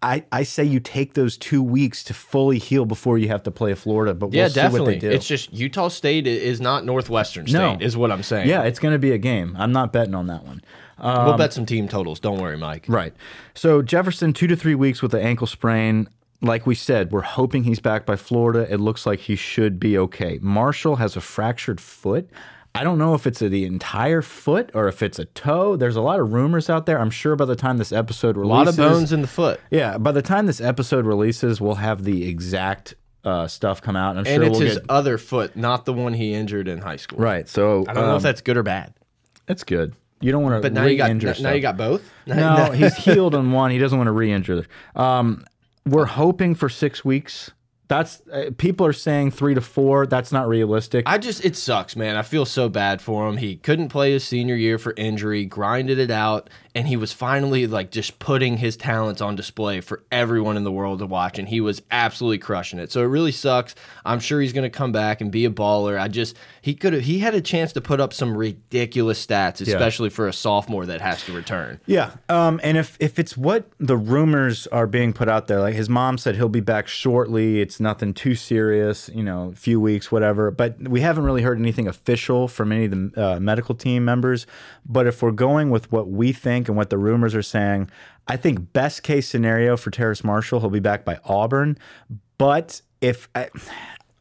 I- 0.03 0.25
I, 0.31 0.43
say 0.43 0.63
you 0.65 0.79
take 0.79 1.15
those 1.15 1.39
two 1.39 1.63
weeks 1.63 2.05
to 2.05 2.13
fully 2.15 2.59
heal 2.59 2.85
before 2.85 3.17
you 3.17 3.29
have 3.29 3.43
to 3.45 3.51
play 3.51 3.73
Florida, 3.73 4.13
but 4.13 4.27
we'll 4.27 4.37
yeah, 4.37 4.49
see 4.49 4.61
what 4.61 4.65
definitely. 4.65 4.95
they 4.95 5.01
do. 5.01 5.11
It's 5.11 5.27
just 5.27 5.53
Utah 5.55 5.89
State 5.89 6.27
is 6.27 6.61
not 6.61 6.85
Northwestern 6.85 7.47
State, 7.47 7.59
No. 7.59 7.79
is 7.81 7.97
what 7.97 8.11
I'm 8.13 8.23
saying. 8.23 8.47
yeah, 8.49 8.65
it's 8.65 8.79
going 8.79 8.93
to 8.93 8.99
be 8.99 9.13
a 9.13 9.19
game. 9.19 9.57
I'm 9.59 9.73
not 9.73 9.91
betting 9.91 10.15
on 10.15 10.27
that 10.27 10.45
one. 10.45 10.61
We'll 11.03 11.37
bet 11.37 11.53
some 11.53 11.67
team 11.67 11.89
totals. 11.89 12.21
Don't 12.21 12.39
worry, 12.41 12.57
Mike. 12.57 12.85
Right. 12.89 13.15
So 13.55 13.83
Jefferson, 13.83 14.33
two 14.33 14.47
to 14.47 14.57
three 14.57 14.75
weeks 14.75 15.03
with 15.03 15.11
the 15.13 15.21
ankle 15.23 15.47
sprain. 15.47 16.09
Like 16.43 16.67
we 16.67 16.75
said, 16.75 17.13
we're 17.13 17.21
hoping 17.21 17.65
he's 17.65 17.81
back 17.81 18.07
by 18.07 18.17
Florida. 18.17 18.67
It 18.73 18.79
looks 18.81 19.05
like 19.05 19.21
he 19.21 19.37
should 19.37 19.79
be 19.79 19.99
okay. 19.99 20.39
Marshall 20.41 20.97
has 20.97 21.15
a 21.17 21.21
fractured 21.21 21.81
foot. 21.81 22.31
I 22.75 22.85
don't 22.85 22.99
know 22.99 23.15
if 23.15 23.27
it's 23.27 23.41
the 23.41 23.65
entire 23.65 24.23
foot 24.23 24.71
or 24.75 24.87
if 24.89 25.03
it's 25.03 25.19
a 25.19 25.25
toe. 25.27 25.77
There's 25.77 25.97
a 25.97 26.01
lot 26.01 26.21
of 26.21 26.33
rumors 26.33 26.71
out 26.71 26.87
there. 26.87 26.99
I'm 27.01 27.11
sure 27.11 27.35
by 27.37 27.45
the 27.45 27.57
time 27.57 27.79
this 27.79 27.93
episode 27.93 28.37
releases, 28.37 28.79
A 28.79 28.83
lot 28.83 28.91
of 28.91 28.95
bones 28.97 29.13
in 29.13 29.23
the 29.23 29.27
foot. 29.29 29.61
Yeah, 29.71 29.99
by 29.99 30.13
the 30.13 30.23
time 30.23 30.47
this 30.47 30.61
episode 30.61 31.05
releases, 31.05 31.61
we'll 31.61 31.75
have 31.75 32.05
the 32.05 32.27
exact 32.29 32.95
uh, 33.25 33.47
stuff 33.49 33.83
come 33.83 33.97
out. 33.97 34.13
I'm 34.13 34.19
And 34.19 34.29
sure 34.29 34.43
it's 34.45 34.51
we'll 34.59 34.61
his 34.69 34.79
get 34.79 34.87
other 34.89 35.19
foot, 35.19 35.57
not 35.57 35.85
the 35.85 35.93
one 35.93 36.15
he 36.15 36.33
injured 36.33 36.69
in 36.69 36.79
high 36.79 36.97
school. 36.97 37.19
right. 37.19 37.47
So 37.49 37.85
I 37.89 37.93
don't 37.93 38.05
know 38.05 38.11
um, 38.13 38.17
if 38.19 38.23
that's 38.23 38.41
good 38.41 38.57
or 38.57 38.63
bad. 38.63 38.95
that's 39.47 39.65
good. 39.65 39.95
You 40.21 40.33
don't 40.33 40.43
want 40.43 40.57
to 40.57 40.61
But 40.61 40.73
now 40.73 40.85
you 40.85 40.97
got 40.97 41.15
now, 41.15 41.33
stuff. 41.33 41.55
you 41.55 41.61
got 41.61 41.77
both. 41.77 42.03
No, 42.27 42.71
he's 42.73 42.97
healed 42.97 43.35
on 43.35 43.53
one. 43.53 43.71
He 43.71 43.79
doesn't 43.79 43.97
want 43.99 44.07
to 44.09 44.13
re-injure. 44.13 44.67
Um, 44.95 45.45
we're 45.87 46.05
hoping 46.07 46.55
for 46.55 46.69
six 46.69 47.05
weeks. 47.05 47.51
That's 47.89 48.23
uh, 48.33 48.51
people 48.57 48.87
are 48.87 48.93
saying 48.93 49.33
three 49.33 49.55
to 49.55 49.61
four. 49.61 50.07
That's 50.07 50.31
not 50.31 50.47
realistic. 50.47 51.09
I 51.09 51.19
just 51.19 51.45
it 51.45 51.57
sucks, 51.57 51.97
man. 51.97 52.17
I 52.17 52.23
feel 52.23 52.45
so 52.45 52.69
bad 52.69 53.03
for 53.03 53.29
him. 53.29 53.39
He 53.39 53.57
couldn't 53.57 53.89
play 53.89 54.13
his 54.13 54.23
senior 54.23 54.55
year 54.55 54.79
for 54.79 54.95
injury, 54.97 55.45
grinded 55.45 55.99
it 55.99 56.11
out, 56.11 56.51
and 56.75 56.87
he 56.87 56.97
was 56.97 57.13
finally 57.13 57.67
like 57.67 57.91
just 57.91 58.19
putting 58.19 58.57
his 58.57 58.77
talents 58.77 59.21
on 59.21 59.35
display 59.35 59.81
for 59.81 60.05
everyone 60.13 60.57
in 60.57 60.65
the 60.65 60.71
world 60.71 61.01
to 61.01 61.07
watch, 61.07 61.39
and 61.39 61.49
he 61.49 61.61
was 61.61 61.83
absolutely 61.91 62.39
crushing 62.39 62.79
it. 62.79 62.93
So 62.93 63.01
it 63.03 63.07
really 63.07 63.33
sucks. 63.33 63.75
I'm 64.05 64.21
sure 64.21 64.41
he's 64.41 64.53
going 64.53 64.71
to 64.71 64.77
come 64.77 64.93
back 64.93 65.21
and 65.21 65.33
be 65.33 65.45
a 65.45 65.51
baller. 65.51 65.99
I 65.99 66.09
just 66.09 66.37
he 66.63 66.75
could 66.75 66.93
have 66.93 67.03
he 67.03 67.19
had 67.19 67.35
a 67.35 67.41
chance 67.41 67.73
to 67.73 67.81
put 67.81 68.01
up 68.01 68.13
some 68.13 68.37
ridiculous 68.37 69.25
stats, 69.25 69.61
especially 69.61 70.11
for 70.11 70.29
a 70.29 70.33
sophomore 70.33 70.87
that 70.87 71.01
has 71.01 71.25
to 71.25 71.33
return. 71.33 71.81
yeah. 71.87 72.13
Um, 72.29 72.61
and 72.63 72.77
if 72.77 72.97
if 73.01 73.19
it's 73.19 73.37
what 73.37 73.65
the 73.79 73.97
rumors 73.97 74.67
are 74.69 74.87
being 74.87 75.13
put 75.13 75.29
out 75.29 75.49
there, 75.49 75.61
like 75.61 75.75
his 75.75 75.89
mom 75.89 76.19
said 76.19 76.37
he'll 76.37 76.49
be 76.49 76.61
back 76.61 76.87
shortly. 76.87 77.61
It's 77.61 77.81
nothing 77.81 78.15
too 78.15 78.35
serious. 78.35 79.11
You 79.13 79.25
know, 79.25 79.51
a 79.53 79.57
few 79.57 79.81
weeks, 79.81 80.13
whatever. 80.13 80.51
But 80.51 80.81
we 80.89 81.01
haven't 81.01 81.25
really 81.25 81.43
heard 81.43 81.59
anything 81.59 81.89
official 81.89 82.47
from 82.47 82.71
any 82.71 82.85
of 82.85 82.91
the 82.91 83.13
uh, 83.17 83.41
medical 83.41 83.75
team 83.75 84.05
members. 84.05 84.47
But 84.87 85.07
if 85.07 85.23
we're 85.23 85.31
going 85.33 85.71
with 85.71 85.91
what 85.91 86.09
we 86.09 86.33
think 86.33 86.60
and 86.69 86.77
what 86.77 86.91
the 86.91 86.99
rumors 86.99 87.35
are 87.35 87.43
saying, 87.43 87.91
I 88.29 88.37
think 88.37 88.73
best 88.73 89.03
case 89.03 89.29
scenario 89.29 89.77
for 89.77 89.91
Terrace 89.91 90.23
Marshall, 90.25 90.61
he'll 90.61 90.71
be 90.71 90.81
back 90.81 91.05
by 91.05 91.19
Auburn. 91.25 91.79
But 92.39 92.81
if 93.01 93.29
I, 93.35 93.49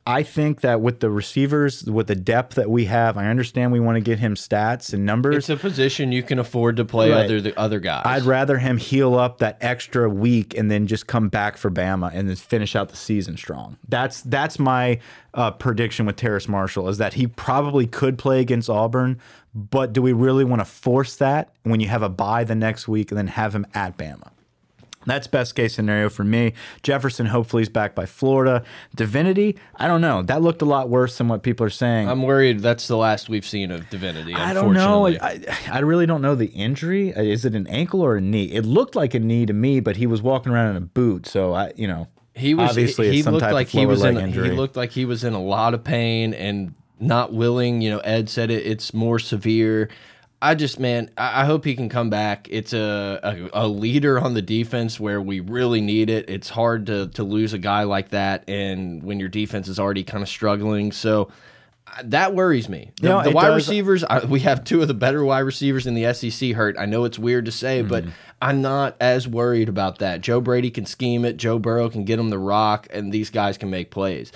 I 0.07 0.23
think 0.23 0.61
that 0.61 0.81
with 0.81 1.01
the 1.01 1.11
receivers, 1.11 1.83
with 1.83 2.07
the 2.07 2.15
depth 2.15 2.55
that 2.55 2.67
we 2.69 2.85
have, 2.85 3.15
I 3.15 3.27
understand 3.27 3.71
we 3.71 3.79
want 3.79 3.97
to 3.97 4.01
get 4.01 4.17
him 4.17 4.33
stats 4.33 4.91
and 4.91 5.05
numbers. 5.05 5.35
It's 5.35 5.49
a 5.49 5.57
position 5.57 6.11
you 6.11 6.23
can 6.23 6.39
afford 6.39 6.77
to 6.77 6.85
play 6.85 7.11
Right. 7.11 7.25
other 7.25 7.39
the 7.39 7.57
other 7.59 7.79
guys. 7.79 8.01
I'd 8.05 8.23
rather 8.23 8.57
him 8.57 8.77
heal 8.77 9.15
up 9.15 9.37
that 9.37 9.57
extra 9.61 10.09
week 10.09 10.57
and 10.57 10.71
then 10.71 10.87
just 10.87 11.05
come 11.05 11.29
back 11.29 11.57
for 11.57 11.69
Bama 11.69 12.09
and 12.11 12.27
then 12.27 12.35
finish 12.35 12.75
out 12.75 12.89
the 12.89 12.95
season 12.95 13.37
strong. 13.37 13.77
That's 13.87 14.21
that's 14.21 14.57
my 14.57 14.99
uh, 15.35 15.51
prediction 15.51 16.07
with 16.07 16.15
Terrace 16.15 16.47
Marshall 16.47 16.89
is 16.89 16.97
that 16.97 17.13
he 17.13 17.27
probably 17.27 17.85
could 17.85 18.17
play 18.17 18.39
against 18.39 18.67
Auburn, 18.67 19.19
but 19.59 19.93
do 19.93 20.01
we 20.01 20.13
really 20.13 20.43
want 20.43 20.61
to 20.61 20.65
force 20.65 21.15
that 21.17 21.53
when 21.63 21.79
you 21.79 21.87
have 21.87 22.01
a 22.01 22.09
bye 22.09 22.43
the 22.43 22.55
next 22.55 22.87
week 22.87 23.11
and 23.11 23.17
then 23.17 23.27
have 23.27 23.53
him 23.53 23.65
at 23.73 23.97
Bama? 23.97 24.31
That's 25.05 25.27
best 25.27 25.55
case 25.55 25.73
scenario 25.73 26.09
for 26.09 26.23
me. 26.23 26.53
Jefferson 26.83 27.25
hopefully 27.25 27.63
is 27.63 27.69
back 27.69 27.95
by 27.95 28.05
Florida. 28.05 28.63
Divinity, 28.95 29.57
I 29.75 29.87
don't 29.87 30.01
know. 30.01 30.21
That 30.21 30.41
looked 30.41 30.61
a 30.61 30.65
lot 30.65 30.89
worse 30.89 31.17
than 31.17 31.29
what 31.29 31.41
people 31.41 31.65
are 31.65 31.71
saying. 31.71 32.09
I'm 32.09 32.21
worried 32.23 32.59
that's 32.59 32.87
the 32.87 32.97
last 32.97 33.29
we've 33.29 33.45
seen 33.45 33.71
of 33.71 33.89
Divinity. 33.89 34.35
I 34.35 34.53
don't 34.53 34.73
know. 34.73 35.07
I, 35.07 35.39
I 35.71 35.79
really 35.79 36.05
don't 36.05 36.21
know 36.21 36.35
the 36.35 36.47
injury. 36.47 37.13
Uh, 37.13 37.21
Is 37.21 37.45
it 37.45 37.55
an 37.55 37.65
ankle 37.67 38.01
or 38.01 38.17
a 38.17 38.21
knee? 38.21 38.45
It 38.45 38.65
looked 38.65 38.95
like 38.95 39.13
a 39.13 39.19
knee 39.19 39.45
to 39.45 39.53
me, 39.53 39.79
but 39.79 39.95
he 39.95 40.05
was 40.05 40.21
walking 40.21 40.51
around 40.51 40.71
in 40.71 40.75
a 40.75 40.85
boot, 40.85 41.25
so 41.25 41.53
I, 41.53 41.71
you 41.75 41.87
know, 41.87 42.07
he 42.35 42.53
was 42.53 42.69
obviously 42.69 43.09
he, 43.09 43.17
he 43.17 43.23
looked 43.23 43.41
like 43.41 43.67
of 43.67 43.71
he 43.71 43.85
was 43.85 44.03
in 44.03 44.31
he 44.31 44.51
looked 44.51 44.75
like 44.75 44.91
he 44.91 45.05
was 45.05 45.23
in 45.23 45.33
a 45.33 45.41
lot 45.41 45.73
of 45.73 45.83
pain 45.83 46.33
and 46.33 46.73
not 46.99 47.33
willing. 47.33 47.81
You 47.81 47.91
know, 47.91 47.99
Ed 47.99 48.29
said 48.29 48.51
it, 48.51 48.65
it's 48.65 48.93
more 48.93 49.19
severe. 49.19 49.89
I 50.41 50.55
just 50.55 50.79
man, 50.79 51.09
I, 51.17 51.41
I 51.41 51.45
hope 51.45 51.65
he 51.65 51.75
can 51.75 51.89
come 51.89 52.09
back. 52.09 52.47
It's 52.49 52.71
a, 52.73 53.49
a 53.53 53.65
a 53.65 53.67
leader 53.67 54.19
on 54.19 54.33
the 54.33 54.41
defense 54.41 54.99
where 54.99 55.21
we 55.21 55.39
really 55.41 55.81
need 55.81 56.09
it. 56.09 56.29
It's 56.29 56.49
hard 56.49 56.85
to 56.87 57.07
to 57.09 57.23
lose 57.23 57.53
a 57.53 57.57
guy 57.59 57.83
like 57.83 58.09
that, 58.09 58.47
and 58.49 59.03
when 59.03 59.19
your 59.19 59.29
defense 59.29 59.67
is 59.67 59.79
already 59.79 60.03
kind 60.03 60.23
of 60.23 60.29
struggling. 60.29 60.91
So. 60.91 61.29
uh, 61.87 62.03
That 62.05 62.35
worries 62.35 62.69
me. 62.69 62.91
The, 63.01 63.07
You 63.07 63.13
know, 63.15 63.23
the 63.23 63.31
wide 63.31 63.47
does- 63.47 63.67
receivers, 63.67 64.03
I, 64.03 64.23
we 64.25 64.39
have 64.41 64.63
two 64.63 64.81
of 64.81 64.87
the 64.87 64.93
better 64.93 65.25
wide 65.25 65.39
receivers 65.39 65.87
in 65.87 65.95
the 65.95 66.13
SEC 66.13 66.51
hurt. 66.51 66.75
I 66.79 66.85
know 66.85 67.03
it's 67.03 67.17
weird 67.19 67.45
to 67.45 67.51
say, 67.51 67.81
but 67.81 68.03
Mm-hmm. 68.03 68.11
I'm 68.41 68.61
not 68.61 68.95
as 69.01 69.27
worried 69.27 69.67
about 69.67 69.97
that. 69.99 70.21
Joe 70.21 70.39
Brady 70.39 70.71
can 70.71 70.85
scheme 70.85 71.25
it. 71.25 71.35
Joe 71.35 71.59
Burrow 71.59 71.89
can 71.89 72.05
get 72.05 72.19
him 72.19 72.29
the 72.29 72.37
rock, 72.39 72.87
and 72.89 73.11
these 73.11 73.29
guys 73.29 73.57
can 73.57 73.69
make 73.69 73.91
plays. 73.91 74.31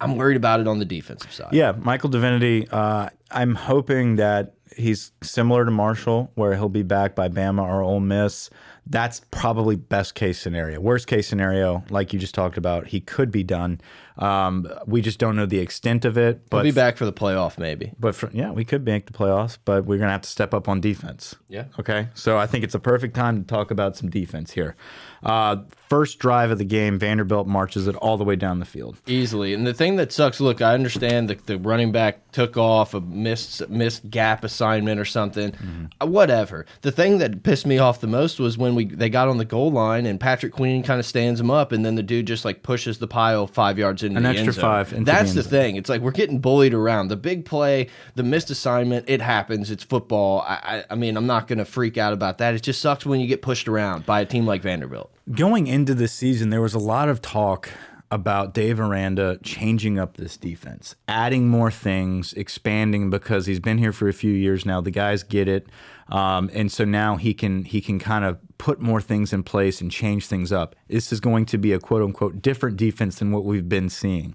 I'm 0.00 0.16
worried 0.16 0.36
about 0.36 0.60
it 0.60 0.66
on 0.68 0.78
the 0.78 0.84
defensive 0.84 1.32
side. 1.32 1.52
yeah, 1.52 1.72
Michael 1.72 2.08
Divinity. 2.10 2.66
Uh, 2.70 3.10
I'm 3.30 3.54
hoping 3.54 4.16
that 4.16 4.54
he's 4.76 5.12
similar 5.22 5.64
to 5.64 5.70
Marshall, 5.70 6.30
where 6.34 6.54
he'll 6.54 6.68
be 6.68 6.82
back 6.82 7.14
by 7.14 7.28
Bama 7.28 7.62
or 7.62 7.82
Ole 7.82 8.00
Miss. 8.00 8.50
That's 8.86 9.20
probably 9.30 9.76
best 9.76 10.14
case 10.14 10.40
scenario. 10.40 10.80
Worst 10.80 11.06
case 11.06 11.28
scenario, 11.28 11.84
like 11.90 12.12
you 12.12 12.18
just 12.18 12.34
talked 12.34 12.56
about, 12.56 12.88
he 12.88 13.00
could 13.00 13.30
be 13.30 13.44
done. 13.44 13.80
Um, 14.16 14.66
we 14.86 15.00
just 15.00 15.18
don't 15.18 15.36
know 15.36 15.46
the 15.46 15.58
extent 15.60 16.04
of 16.04 16.18
it. 16.18 16.36
We'll 16.50 16.60
But 16.60 16.62
be 16.64 16.72
back 16.72 16.96
for 16.96 17.04
the 17.04 17.12
playoff, 17.12 17.56
maybe. 17.58 17.92
But 18.00 18.14
for, 18.14 18.30
yeah, 18.32 18.50
we 18.50 18.64
could 18.64 18.84
make 18.84 19.06
the 19.06 19.12
playoffs, 19.12 19.58
but 19.64 19.84
we're 19.84 19.98
gonna 19.98 20.10
have 20.12 20.22
to 20.22 20.28
step 20.28 20.52
up 20.54 20.68
on 20.68 20.80
defense. 20.80 21.36
Yeah. 21.48 21.64
Okay. 21.78 22.08
So 22.14 22.36
I 22.36 22.46
think 22.46 22.64
it's 22.64 22.74
a 22.74 22.80
perfect 22.80 23.14
time 23.14 23.42
to 23.42 23.46
talk 23.46 23.70
about 23.70 23.96
some 23.96 24.10
defense 24.10 24.52
here. 24.52 24.74
Uh, 25.22 25.56
first 25.88 26.18
drive 26.18 26.50
of 26.50 26.58
the 26.58 26.64
game, 26.64 26.98
Vanderbilt 26.98 27.46
marches 27.46 27.86
it 27.86 27.94
all 27.96 28.16
the 28.16 28.24
way 28.24 28.36
down 28.36 28.58
the 28.58 28.64
field. 28.64 28.96
Easily. 29.06 29.52
And 29.52 29.66
the 29.66 29.74
thing 29.74 29.96
that 29.96 30.12
sucks, 30.12 30.40
look, 30.40 30.62
I 30.62 30.72
understand 30.72 31.28
that 31.28 31.46
the 31.46 31.58
running 31.58 31.92
back 31.92 32.30
took 32.32 32.56
off 32.56 32.94
a 32.94 33.00
missed 33.00 33.68
missed 33.68 34.08
gap 34.08 34.44
assignment 34.44 34.98
or 35.00 35.04
something. 35.04 35.52
Mm-hmm. 35.52 35.84
Uh, 36.00 36.06
whatever. 36.06 36.64
The 36.82 36.92
thing 36.92 37.18
that 37.18 37.42
pissed 37.42 37.66
me 37.66 37.78
off 37.78 38.00
the 38.00 38.06
most 38.06 38.38
was 38.38 38.56
when 38.56 38.74
we 38.74 38.84
they 38.86 39.08
got 39.10 39.28
on 39.28 39.36
the 39.38 39.44
goal 39.44 39.70
line 39.72 40.06
and 40.06 40.18
Patrick 40.20 40.52
Queen 40.52 40.82
kind 40.82 41.00
of 41.00 41.04
stands 41.06 41.40
him 41.40 41.50
up 41.50 41.72
and 41.72 41.84
then 41.84 41.96
the 41.96 42.02
dude 42.02 42.26
just 42.26 42.44
like 42.44 42.62
pushes 42.62 42.98
the 42.98 43.08
pile 43.08 43.46
five 43.46 43.78
yards 43.78 44.02
into 44.02 44.16
An 44.16 44.22
the 44.22 44.28
extra 44.30 44.46
end 44.46 44.54
zone. 44.54 44.62
five 44.62 44.90
the 44.90 45.00
That's 45.04 45.34
the 45.34 45.42
zone. 45.42 45.50
thing. 45.50 45.76
It's 45.76 45.90
like 45.90 46.00
we're 46.00 46.12
getting 46.12 46.38
bullied 46.38 46.72
around. 46.72 47.08
The 47.08 47.16
big 47.16 47.44
play, 47.44 47.88
the 48.14 48.22
missed 48.22 48.48
assignment, 48.50 49.06
it 49.10 49.20
happens. 49.20 49.70
It's 49.70 49.84
football. 49.84 50.40
I 50.42 50.54
I, 50.70 50.84
I 50.90 50.94
mean, 50.94 51.16
I'm 51.16 51.26
not 51.26 51.48
gonna 51.48 51.64
freak 51.64 51.98
out 51.98 52.12
about 52.12 52.38
that. 52.38 52.54
It 52.54 52.62
just 52.62 52.80
sucks 52.80 53.04
when 53.04 53.18
you 53.20 53.26
get 53.26 53.42
pushed 53.42 53.66
around 53.68 54.06
by 54.06 54.20
a 54.20 54.24
team 54.26 54.46
like 54.46 54.62
Vanderbilt. 54.62 55.09
Going 55.32 55.66
into 55.66 55.94
this 55.94 56.12
season, 56.12 56.50
there 56.50 56.60
was 56.60 56.74
a 56.74 56.78
lot 56.78 57.08
of 57.08 57.22
talk 57.22 57.70
about 58.10 58.52
Dave 58.52 58.80
Aranda 58.80 59.38
changing 59.44 59.98
up 59.98 60.16
this 60.16 60.36
defense, 60.36 60.96
adding 61.06 61.48
more 61.48 61.70
things, 61.70 62.32
expanding 62.32 63.10
because 63.10 63.46
he's 63.46 63.60
been 63.60 63.78
here 63.78 63.92
for 63.92 64.08
a 64.08 64.12
few 64.12 64.32
years 64.32 64.66
now. 64.66 64.80
The 64.80 64.90
guys 64.90 65.22
get 65.22 65.46
it, 65.46 65.68
um, 66.08 66.50
and 66.52 66.72
so 66.72 66.84
now 66.84 67.16
he 67.16 67.32
can 67.32 67.64
he 67.64 67.80
can 67.80 68.00
kind 68.00 68.24
of 68.24 68.38
put 68.58 68.80
more 68.80 69.00
things 69.00 69.32
in 69.32 69.44
place 69.44 69.80
and 69.80 69.90
change 69.90 70.26
things 70.26 70.50
up. 70.50 70.74
This 70.88 71.12
is 71.12 71.20
going 71.20 71.46
to 71.46 71.58
be 71.58 71.72
a 71.72 71.78
quote 71.78 72.02
unquote 72.02 72.42
different 72.42 72.76
defense 72.76 73.20
than 73.20 73.30
what 73.30 73.44
we've 73.44 73.68
been 73.68 73.88
seeing. 73.88 74.34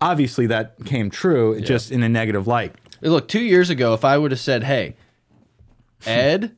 Obviously, 0.00 0.46
that 0.48 0.84
came 0.84 1.08
true, 1.08 1.58
just 1.60 1.90
in 1.90 2.02
a 2.02 2.08
negative 2.08 2.46
light. 2.46 2.74
Look, 3.00 3.28
two 3.28 3.42
years 3.42 3.70
ago, 3.70 3.94
if 3.94 4.04
I 4.04 4.18
would 4.18 4.32
have 4.32 4.40
said, 4.40 4.64
"Hey, 4.64 4.96
Ed, 6.06 6.54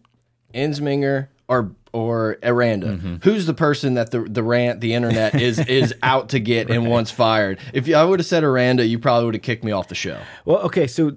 Ensminger, 0.52 1.28
or 1.46 1.72
or 1.96 2.36
Aranda, 2.42 2.86
Mm-hmm. 2.88 3.16
who's 3.22 3.46
the 3.46 3.54
person 3.54 3.94
that 3.94 4.10
the 4.10 4.20
the 4.20 4.42
rant 4.42 4.80
the 4.80 4.92
internet 4.94 5.34
is 5.40 5.58
is 5.82 5.94
out 6.02 6.28
to 6.30 6.38
get 6.38 6.70
and 6.70 6.88
wants 6.88 7.10
fired?" 7.10 7.58
If 7.72 7.88
I 7.92 8.04
would 8.04 8.20
have 8.20 8.26
said 8.26 8.44
Aranda, 8.44 8.84
you 8.86 8.98
probably 8.98 9.24
would 9.26 9.34
have 9.34 9.42
kicked 9.42 9.64
me 9.64 9.72
off 9.72 9.88
the 9.88 9.94
show. 9.94 10.18
Well, 10.44 10.58
okay, 10.58 10.86
so 10.86 11.16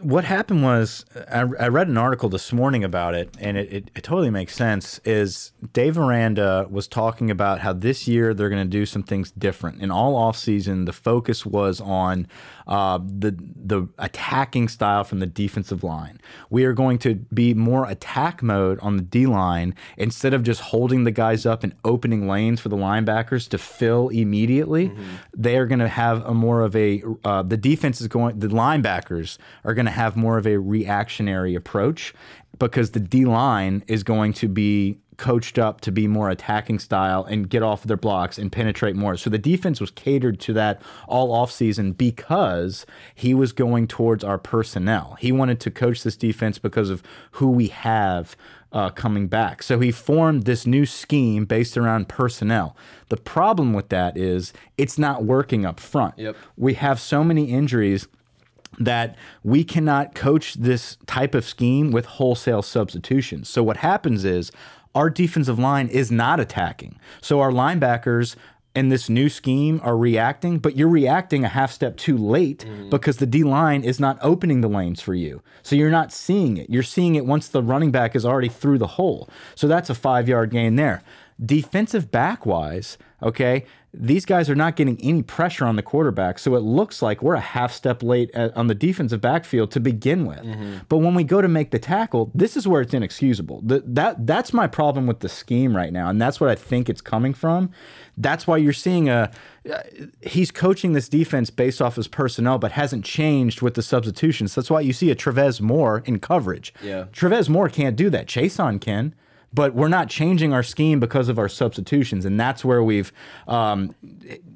what 0.00 0.24
happened 0.24 0.62
was 0.62 1.04
I, 1.30 1.40
I 1.40 1.68
read 1.68 1.88
an 1.88 1.98
article 1.98 2.28
this 2.30 2.52
morning 2.52 2.82
about 2.82 3.14
it, 3.14 3.36
and 3.38 3.56
it, 3.58 3.72
it, 3.72 3.90
it 3.94 4.02
totally 4.02 4.30
makes 4.30 4.54
sense. 4.54 5.00
Is 5.04 5.52
Dave 5.72 5.98
Aranda 5.98 6.66
was 6.70 6.88
talking 6.88 7.30
about 7.30 7.60
how 7.60 7.72
this 7.74 8.08
year 8.08 8.32
they're 8.34 8.48
going 8.48 8.64
to 8.64 8.68
do 8.70 8.86
some 8.86 9.02
things 9.02 9.30
different. 9.32 9.82
In 9.82 9.90
all 9.90 10.14
offseason, 10.18 10.86
the 10.86 10.92
focus 10.94 11.44
was 11.44 11.80
on 11.80 12.26
uh, 12.66 12.98
the 12.98 13.36
the 13.38 13.88
attacking 13.98 14.68
style 14.68 15.04
from 15.04 15.20
the 15.20 15.26
defensive 15.26 15.84
line. 15.84 16.20
We 16.50 16.64
are 16.64 16.72
going 16.72 16.98
to 16.98 17.14
be 17.14 17.54
more 17.54 17.88
attack 17.88 18.42
mode 18.42 18.78
on 18.80 18.96
the 18.96 19.02
D 19.02 19.26
line 19.26 19.74
instead 19.96 20.34
of 20.34 20.42
just 20.42 20.60
holding 20.60 21.04
the 21.04 21.10
guys 21.10 21.46
up 21.46 21.62
and 21.62 21.74
opening 21.84 22.28
lanes 22.28 22.60
for 22.60 22.68
the 22.68 22.76
linebackers 22.76 23.48
to 23.50 23.58
fill 23.58 24.08
immediately. 24.08 24.92
They 25.36 25.56
are 25.56 25.66
going 25.66 25.78
to 25.78 25.88
have 25.88 26.24
a 26.26 26.34
more 26.34 26.62
of 26.62 26.74
a 26.74 27.02
uh, 27.24 27.42
the 27.42 27.56
defense 27.56 28.00
is 28.00 28.08
going 28.08 28.38
the 28.38 28.48
linebackers 28.48 29.38
are 29.64 29.74
going 29.74 29.86
to 29.86 29.92
have 29.92 30.16
more 30.16 30.38
of 30.38 30.46
a 30.46 30.56
reactionary 30.56 31.54
approach 31.54 32.14
because 32.58 32.92
the 32.92 33.00
D 33.00 33.24
line 33.26 33.84
is 33.86 34.02
going 34.02 34.32
to 34.34 34.48
be 34.48 34.98
coached 35.16 35.58
up 35.58 35.80
to 35.82 35.92
be 35.92 36.06
more 36.06 36.30
attacking 36.30 36.78
style 36.78 37.24
and 37.24 37.48
get 37.48 37.62
off 37.62 37.84
their 37.84 37.96
blocks 37.96 38.38
and 38.38 38.52
penetrate 38.52 38.96
more. 38.96 39.16
So 39.16 39.30
the 39.30 39.38
defense 39.38 39.80
was 39.80 39.90
catered 39.90 40.40
to 40.40 40.52
that 40.54 40.80
all 41.08 41.28
offseason 41.28 41.96
because 41.96 42.86
he 43.14 43.34
was 43.34 43.52
going 43.52 43.86
towards 43.86 44.24
our 44.24 44.38
personnel. 44.38 45.16
He 45.18 45.32
wanted 45.32 45.60
to 45.60 45.70
coach 45.70 46.02
this 46.02 46.16
defense 46.16 46.58
because 46.58 46.90
of 46.90 47.02
who 47.32 47.50
we 47.50 47.68
have 47.68 48.36
uh, 48.72 48.90
coming 48.90 49.26
back. 49.26 49.62
So 49.62 49.80
he 49.80 49.90
formed 49.90 50.44
this 50.44 50.66
new 50.66 50.84
scheme 50.84 51.44
based 51.44 51.76
around 51.76 52.08
personnel. 52.08 52.76
The 53.08 53.16
problem 53.16 53.72
with 53.72 53.88
that 53.88 54.16
is 54.16 54.52
it's 54.76 54.98
not 54.98 55.24
working 55.24 55.64
up 55.64 55.80
front. 55.80 56.18
Yep. 56.18 56.36
We 56.56 56.74
have 56.74 57.00
so 57.00 57.24
many 57.24 57.44
injuries 57.44 58.06
that 58.78 59.16
we 59.42 59.64
cannot 59.64 60.14
coach 60.14 60.54
this 60.54 60.98
type 61.06 61.34
of 61.34 61.44
scheme 61.44 61.90
with 61.90 62.04
wholesale 62.04 62.62
substitutions. 62.62 63.48
So 63.48 63.62
what 63.62 63.78
happens 63.78 64.24
is 64.24 64.52
our 64.96 65.10
defensive 65.10 65.58
line 65.58 65.88
is 65.88 66.10
not 66.10 66.40
attacking. 66.40 66.98
So 67.20 67.40
our 67.40 67.50
linebackers 67.50 68.34
in 68.74 68.88
this 68.88 69.08
new 69.08 69.28
scheme 69.28 69.80
are 69.84 69.96
reacting, 69.96 70.58
but 70.58 70.76
you're 70.76 70.88
reacting 70.88 71.44
a 71.44 71.48
half 71.48 71.70
step 71.70 71.96
too 71.96 72.16
late 72.16 72.64
mm-hmm. 72.66 72.88
because 72.88 73.18
the 73.18 73.26
D 73.26 73.44
line 73.44 73.82
is 73.84 74.00
not 74.00 74.18
opening 74.22 74.62
the 74.62 74.68
lanes 74.68 75.02
for 75.02 75.14
you. 75.14 75.42
So 75.62 75.76
you're 75.76 75.90
not 75.90 76.12
seeing 76.12 76.56
it. 76.56 76.70
You're 76.70 76.82
seeing 76.82 77.14
it 77.14 77.26
once 77.26 77.48
the 77.48 77.62
running 77.62 77.90
back 77.90 78.16
is 78.16 78.24
already 78.24 78.48
through 78.48 78.78
the 78.78 78.86
hole. 78.86 79.28
So 79.54 79.68
that's 79.68 79.90
a 79.90 79.94
five 79.94 80.28
yard 80.28 80.50
gain 80.50 80.76
there. 80.76 81.02
Defensive 81.44 82.10
back 82.10 82.46
wise, 82.46 82.96
okay, 83.22 83.64
these 83.98 84.26
guys 84.26 84.50
are 84.50 84.54
not 84.54 84.76
getting 84.76 85.00
any 85.02 85.22
pressure 85.22 85.64
on 85.64 85.76
the 85.76 85.82
quarterback. 85.82 86.38
So 86.38 86.54
it 86.54 86.60
looks 86.60 87.00
like 87.00 87.22
we're 87.22 87.34
a 87.34 87.40
half 87.40 87.72
step 87.72 88.02
late 88.02 88.30
at, 88.34 88.54
on 88.54 88.66
the 88.66 88.74
defensive 88.74 89.22
backfield 89.22 89.70
to 89.70 89.80
begin 89.80 90.26
with. 90.26 90.44
But 90.88 90.98
when 90.98 91.14
we 91.14 91.24
go 91.24 91.40
to 91.40 91.48
make 91.48 91.70
the 91.70 91.78
tackle, 91.78 92.30
this 92.34 92.56
is 92.56 92.68
where 92.68 92.82
it's 92.82 92.92
inexcusable. 92.92 93.62
The, 93.62 93.82
that 93.86 94.26
That's 94.26 94.52
my 94.52 94.66
problem 94.66 95.06
with 95.06 95.20
the 95.20 95.30
scheme 95.30 95.74
right 95.74 95.92
now. 95.92 96.10
And 96.10 96.20
that's 96.20 96.40
what 96.40 96.50
I 96.50 96.54
think 96.54 96.90
it's 96.90 97.00
coming 97.00 97.32
from. 97.32 97.70
That's 98.18 98.46
why 98.46 98.58
you're 98.58 98.72
seeing 98.72 99.08
a. 99.08 99.30
Uh, 99.70 99.82
he's 100.22 100.50
coaching 100.50 100.92
this 100.92 101.08
defense 101.08 101.50
based 101.50 101.82
off 101.82 101.96
his 101.96 102.08
personnel, 102.08 102.58
but 102.58 102.72
hasn't 102.72 103.04
changed 103.04 103.62
with 103.62 103.74
the 103.74 103.82
substitutions. 103.82 104.54
That's 104.54 104.70
why 104.70 104.80
you 104.80 104.92
see 104.92 105.10
a 105.10 105.14
Travez 105.14 105.60
Moore 105.60 106.02
in 106.06 106.20
coverage. 106.20 106.72
Yeah. 106.82 107.06
Travez 107.12 107.48
Moore 107.48 107.68
can't 107.68 107.96
do 107.96 108.08
that. 108.10 108.26
Chason 108.26 108.80
can 108.80 109.14
but 109.52 109.74
we're 109.74 109.88
not 109.88 110.08
changing 110.08 110.52
our 110.52 110.62
scheme 110.62 111.00
because 111.00 111.28
of 111.28 111.38
our 111.38 111.48
substitutions, 111.48 112.24
and 112.24 112.38
that's 112.38 112.64
where 112.64 112.82
we've 112.82 113.12
um, 113.48 113.94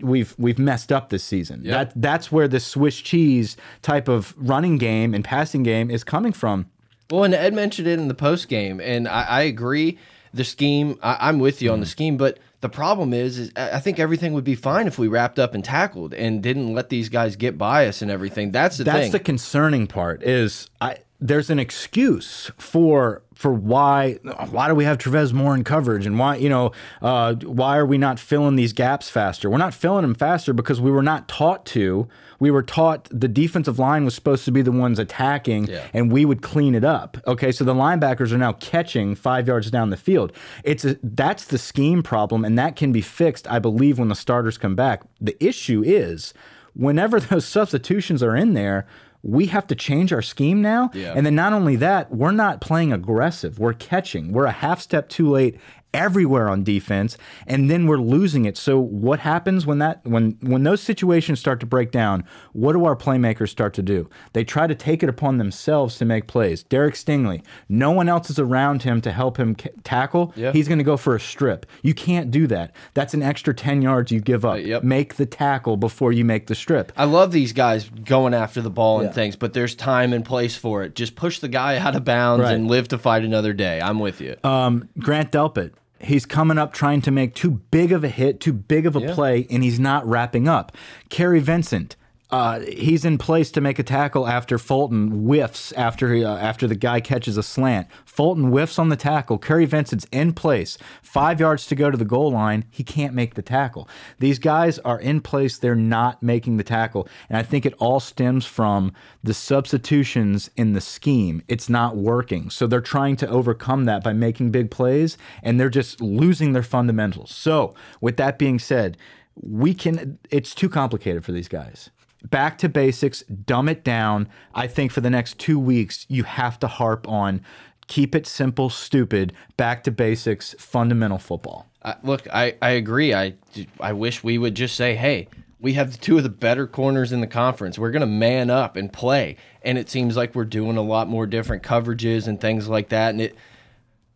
we've 0.00 0.35
we've 0.38 0.59
messed 0.59 0.92
up 0.92 1.09
this 1.09 1.24
season. 1.24 1.62
Yep. 1.64 1.72
That 1.72 2.00
that's 2.03 2.33
where 2.33 2.48
the 2.48 2.61
Swiss 2.61 2.98
cheese 3.00 3.57
type 3.83 4.09
of 4.09 4.35
running 4.37 4.79
game 4.79 5.14
and 5.14 5.24
passing 5.24 5.62
game 5.62 5.90
is 5.90 6.05
coming 6.05 6.33
from. 6.33 6.66
Well, 7.11 7.24
and 7.24 7.35
Ed 7.35 7.55
mentioned 7.55 7.88
it 7.88 7.98
in 7.98 8.09
the 8.09 8.14
post 8.14 8.48
game, 8.48 8.81
and 8.81 9.09
I, 9.09 9.22
I 9.22 9.42
agree. 9.42 9.98
The 10.33 10.44
scheme, 10.44 10.96
I, 11.03 11.16
I'm 11.29 11.40
with 11.40 11.61
you 11.61 11.72
on 11.72 11.81
the 11.81 11.87
scheme, 11.87 12.16
but 12.16 12.38
The 12.61 12.68
problem 12.68 13.12
is, 13.12 13.38
is 13.38 13.53
I 13.57 13.76
I 13.76 13.81
think 13.81 13.98
everything 13.98 14.33
would 14.35 14.44
be 14.44 14.55
fine 14.55 14.87
if 14.87 14.98
we 14.98 15.09
wrapped 15.09 15.38
up 15.38 15.55
and 15.55 15.64
tackled 15.64 16.12
and 16.14 16.42
didn't 16.42 16.72
let 16.74 16.88
these 16.88 17.09
guys 17.09 17.35
get 17.37 17.57
by 17.59 17.87
us 17.87 18.03
and 18.03 18.11
everything. 18.11 18.53
That's 18.53 18.76
the 18.76 18.85
That's 18.85 18.98
thing. 19.07 19.12
the 19.12 19.18
concerning 19.20 19.87
part. 19.87 20.22
Is 20.22 20.68
I 20.81 20.98
there's 21.20 21.50
an 21.50 21.59
excuse 21.59 22.50
for 22.56 23.22
for 23.35 23.52
why 23.52 24.14
why 24.50 24.68
do 24.68 24.74
we 24.74 24.85
have 24.85 24.98
Travez 24.98 25.33
Moore 25.35 25.54
in 25.54 25.64
coverage 25.64 26.06
and 26.06 26.18
why 26.18 26.37
you 26.37 26.48
know 26.48 26.72
uh, 27.02 27.35
why 27.35 27.76
are 27.76 27.87
we 27.87 27.98
not 27.98 28.18
filling 28.18 28.56
these 28.56 28.72
gaps 28.72 29.11
faster? 29.11 29.50
We're 29.50 29.59
not 29.59 29.74
filling 29.74 30.02
them 30.02 30.14
faster 30.14 30.52
because 30.52 30.80
we 30.80 30.90
were 30.90 31.02
not 31.02 31.28
taught 31.28 31.66
to. 31.66 32.09
We 32.38 32.50
were 32.50 32.62
taught 32.62 33.06
the 33.11 33.28
defensive 33.28 33.78
line 33.78 34.06
was 34.06 34.14
supposed 34.14 34.46
to 34.46 34.50
be 34.50 34.62
the 34.62 34.72
ones 34.72 34.98
attacking, 34.98 35.66
Yeah. 35.66 35.87
and 35.92 36.11
we 36.11 36.24
would 36.24 36.40
clean 36.40 36.74
it 36.74 36.85
up. 36.85 37.18
Okay, 37.26 37.52
so 37.52 37.64
the 37.64 37.74
linebackers 37.74 38.33
are 38.33 38.38
now 38.38 38.52
catching 38.54 39.14
five 39.14 39.46
yards 39.46 39.70
down 39.70 39.90
the 39.90 39.98
field. 39.98 40.33
It's 40.64 40.87
a, 40.87 40.96
that's 41.02 41.44
the 41.44 41.59
scheme 41.59 42.02
problem, 42.02 42.46
and 42.46 42.59
that 42.59 42.76
can 42.76 42.92
be 42.92 43.02
fixed, 43.02 43.46
I 43.50 43.59
believe, 43.59 43.98
when 43.98 44.09
the 44.09 44.14
starters 44.14 44.56
come 44.56 44.74
back. 44.74 45.02
The 45.20 45.37
issue 45.44 45.83
is 45.85 46.33
whenever 46.74 47.20
those 47.20 47.44
substitutions 47.44 48.22
are 48.22 48.35
in 48.35 48.54
there. 48.54 48.87
We 49.22 49.46
have 49.46 49.66
to 49.68 49.74
change 49.74 50.12
our 50.12 50.22
scheme 50.22 50.62
now. 50.62 50.90
Yeah. 50.94 51.12
And 51.14 51.26
then 51.26 51.35
not 51.35 51.52
only 51.52 51.76
that, 51.76 52.11
we're 52.11 52.30
not 52.30 52.61
playing 52.61 52.92
aggressive. 52.92 53.59
We're 53.59 53.74
catching. 53.74 54.33
We're 54.33 54.46
a 54.46 54.52
half 54.52 54.80
step 54.80 55.09
too 55.09 55.28
late 55.28 55.59
everywhere 55.92 56.48
on 56.48 56.62
defense 56.62 57.18
and 57.46 57.68
then 57.70 57.87
we're 57.87 57.96
losing 57.98 58.44
it. 58.44 58.57
So 58.57 58.79
what 58.79 59.20
happens 59.20 59.66
when 59.66 59.79
that 59.79 60.00
when 60.05 60.37
when 60.40 60.62
those 60.62 60.81
situations 60.81 61.40
start 61.40 61.61
to 61.61 61.66
break 61.66 61.90
down, 61.90 62.24
what 62.53 62.72
do 62.74 62.85
our 62.85 62.96
playmakers 62.96 63.48
start 63.48 63.74
to 63.74 63.83
do? 63.83 64.09
They 64.33 64.44
try 64.44 64.66
to 64.66 64.74
take 64.74 65.03
it 65.03 65.09
upon 65.09 65.38
themselves 65.38 65.98
to 65.98 66.05
make 66.05 66.26
plays. 66.26 66.62
Derek 66.64 66.94
Stingley, 66.94 67.42
no 67.68 67.90
one 67.90 68.09
else 68.09 68.31
is 68.31 68.38
around 68.38 68.83
him 68.83 69.00
to 69.00 69.12
help 69.12 69.37
him 69.37 69.55
tackle. 69.85 70.33
Yeah. 70.37 70.53
He's 70.53 70.68
going 70.68 70.79
to 70.79 70.85
go 70.85 70.96
for 70.96 71.14
a 71.16 71.20
strip. 71.20 71.66
You 71.83 71.94
can't 71.94 72.31
do 72.31 72.46
that. 72.46 72.74
That's 72.94 73.14
an 73.14 73.22
extra 73.22 73.53
10 73.55 73.83
yards 73.83 74.12
you 74.12 74.20
give 74.20 74.44
up. 74.44 74.59
yep. 74.61 74.83
Make 74.85 75.16
the 75.16 75.26
tackle 75.26 75.76
before 75.76 76.12
you 76.12 76.24
make 76.24 76.46
the 76.46 76.55
strip. 76.55 76.92
I 76.96 77.05
love 77.05 77.33
these 77.33 77.53
guys 77.53 77.88
going 77.88 78.35
after 78.35 78.61
the 78.62 78.70
ball 78.70 79.00
and 79.00 79.09
Yeah. 79.09 79.12
things, 79.12 79.37
but 79.37 79.53
there's 79.53 79.74
time 79.74 80.12
and 80.12 80.24
place 80.24 80.57
for 80.57 80.83
it. 80.83 80.94
Just 80.94 81.16
push 81.16 81.38
the 81.40 81.48
guy 81.48 81.76
out 81.79 81.96
of 81.96 82.05
bounds 82.05 82.44
Right. 82.44 82.55
and 82.55 82.68
live 82.68 82.88
to 82.88 82.98
fight 82.98 83.24
another 83.24 83.53
day. 83.53 83.81
I'm 83.81 83.98
with 83.98 84.20
you. 84.20 84.37
um, 84.44 84.88
Grant 84.98 85.33
Delpit. 85.33 85.72
He's 86.00 86.24
coming 86.26 86.58
up 86.58 86.72
trying 86.72 87.02
to 87.02 87.10
make 87.10 87.34
too 87.34 87.50
big 87.70 87.92
of 87.92 88.02
a 88.04 88.08
hit, 88.08 88.40
too 88.40 88.52
big 88.54 88.86
of 88.86 88.96
a 88.96 89.00
Yeah. 89.00 89.14
play, 89.14 89.46
and 89.50 89.62
he's 89.62 89.78
not 89.78 90.06
wrapping 90.08 90.48
up. 90.48 90.72
Kary 91.10 91.40
Vincent. 91.40 91.96
Uh, 92.31 92.61
he's 92.61 93.05
in 93.05 93.19
place 93.19 93.51
to 93.51 93.61
make 93.61 93.79
a 93.79 93.83
tackle 93.83 94.29
after 94.29 94.57
Fulton 94.57 95.25
whiffs 95.25 95.73
after 95.73 96.14
uh, 96.14 96.38
after 96.38 96.69
the 96.69 96.77
guy 96.77 97.01
catches 97.01 97.37
a 97.37 97.43
slant. 97.43 97.88
Fulton 98.05 98.51
whiffs 98.51 98.79
on 98.79 98.88
the 98.88 98.97
tackle. 98.97 99.37
Kary 99.37 99.64
Vincent's 99.64 100.07
in 100.12 100.33
place, 100.33 100.79
five 101.03 101.40
yards 101.40 101.66
to 101.66 101.75
go 101.75 101.90
to 101.90 101.97
the 101.97 102.05
goal 102.05 102.31
line. 102.31 102.64
He 102.71 102.85
can't 102.85 103.14
make 103.14 103.35
the 103.35 103.43
tackle. 103.43 103.88
These 104.21 104.38
guys 104.38 104.79
are 104.81 105.01
in 105.01 105.21
place. 105.21 105.59
They're 105.59 105.75
not 105.75 106.23
making 106.23 106.57
the 106.57 106.64
tackle, 106.64 107.09
and 107.29 107.37
I 107.37 107.43
think 107.43 107.66
it 107.66 107.75
all 107.79 107.99
stems 107.99 108.47
from 108.47 108.93
the 109.25 109.35
substitutions 109.35 110.51
in 110.57 110.73
the 110.73 110.81
scheme. 110.81 111.43
It's 111.49 111.69
not 111.69 111.97
working, 111.97 112.49
so 112.51 112.69
they're 112.69 112.81
trying 112.81 113.16
to 113.16 113.29
overcome 113.29 113.87
that 113.87 114.05
by 114.05 114.12
making 114.12 114.53
big 114.53 114.71
plays, 114.71 115.19
and 115.43 115.59
they're 115.59 115.69
just 115.69 116.01
losing 116.01 116.53
their 116.53 116.62
fundamentals. 116.62 117.35
So, 117.35 117.75
with 118.01 118.16
that 118.19 118.38
being 118.38 118.61
said, 118.61 118.97
we 119.35 119.75
can. 119.75 120.19
It's 120.31 120.55
too 120.55 120.69
complicated 120.69 121.25
for 121.25 121.33
these 121.33 121.49
guys 121.49 121.90
back 122.22 122.59
to 122.59 122.68
basics, 122.68 123.22
dumb 123.22 123.68
it 123.68 123.85
down. 123.85 124.28
I 124.54 124.66
think 124.66 124.92
for 124.92 125.00
the 125.00 125.11
next 125.11 125.38
two 125.38 125.59
weeks, 125.59 126.06
you 126.09 126.24
have 126.24 126.59
to 126.61 126.66
harp 126.66 127.09
on 127.09 127.42
keep 127.90 128.14
it 128.14 128.24
simple, 128.24 128.70
stupid, 128.70 129.33
back 129.56 129.83
to 129.83 129.90
basics, 129.90 130.54
fundamental 130.59 131.18
football. 131.18 131.66
I, 131.85 131.96
look, 132.04 132.26
I, 132.33 132.54
I 132.62 132.70
agree. 132.70 133.12
I, 133.12 133.35
I 133.80 133.92
wish 133.94 134.22
we 134.22 134.38
would 134.38 134.54
just 134.54 134.76
say, 134.76 134.94
hey, 134.94 135.26
we 135.59 135.72
have 135.72 136.00
two 136.00 136.16
of 136.16 136.22
the 136.22 136.28
better 136.28 136.68
corners 136.68 137.11
in 137.11 137.20
the 137.20 137.26
conference. 137.26 137.80
We're 137.80 137.90
going 137.90 138.00
to 138.00 138.06
man 138.06 138.48
up 138.48 138.76
and 138.76 138.92
play. 138.92 139.37
And 139.62 139.76
it 139.76 139.90
seems 139.90 140.16
like 140.16 140.37
we're 140.37 140.44
doing 140.44 140.76
a 140.76 140.83
lot 140.83 141.09
more 141.09 141.26
different 141.26 141.64
coverages 141.64 142.28
and 142.28 142.40
things 142.40 142.68
like 142.68 142.90
that. 142.90 143.11
And 143.11 143.22
it, 143.22 143.37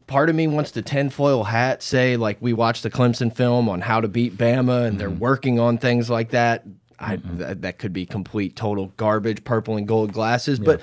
part 0.06 0.30
of 0.30 0.36
me 0.36 0.46
wants 0.46 0.70
to 0.70 0.82
tinfoil 0.82 1.42
hat 1.42 1.82
say, 1.82 2.16
like, 2.16 2.38
we 2.40 2.52
watched 2.52 2.84
the 2.84 2.90
Clemson 2.90 3.34
film 3.34 3.68
on 3.68 3.80
how 3.80 4.00
to 4.00 4.06
beat 4.06 4.36
Bama 4.38 4.86
and 4.86 5.00
they're 5.00 5.10
mm. 5.10 5.18
working 5.18 5.58
on 5.58 5.78
things 5.78 6.08
like 6.08 6.30
that. 6.30 6.64
I, 6.98 7.16
mm-hmm. 7.16 7.38
that, 7.38 7.62
that 7.62 7.78
could 7.78 7.92
be 7.92 8.06
complete, 8.06 8.56
total 8.56 8.92
garbage, 8.96 9.44
purple 9.44 9.76
and 9.76 9.86
gold 9.86 10.12
glasses. 10.12 10.58
But 10.58 10.80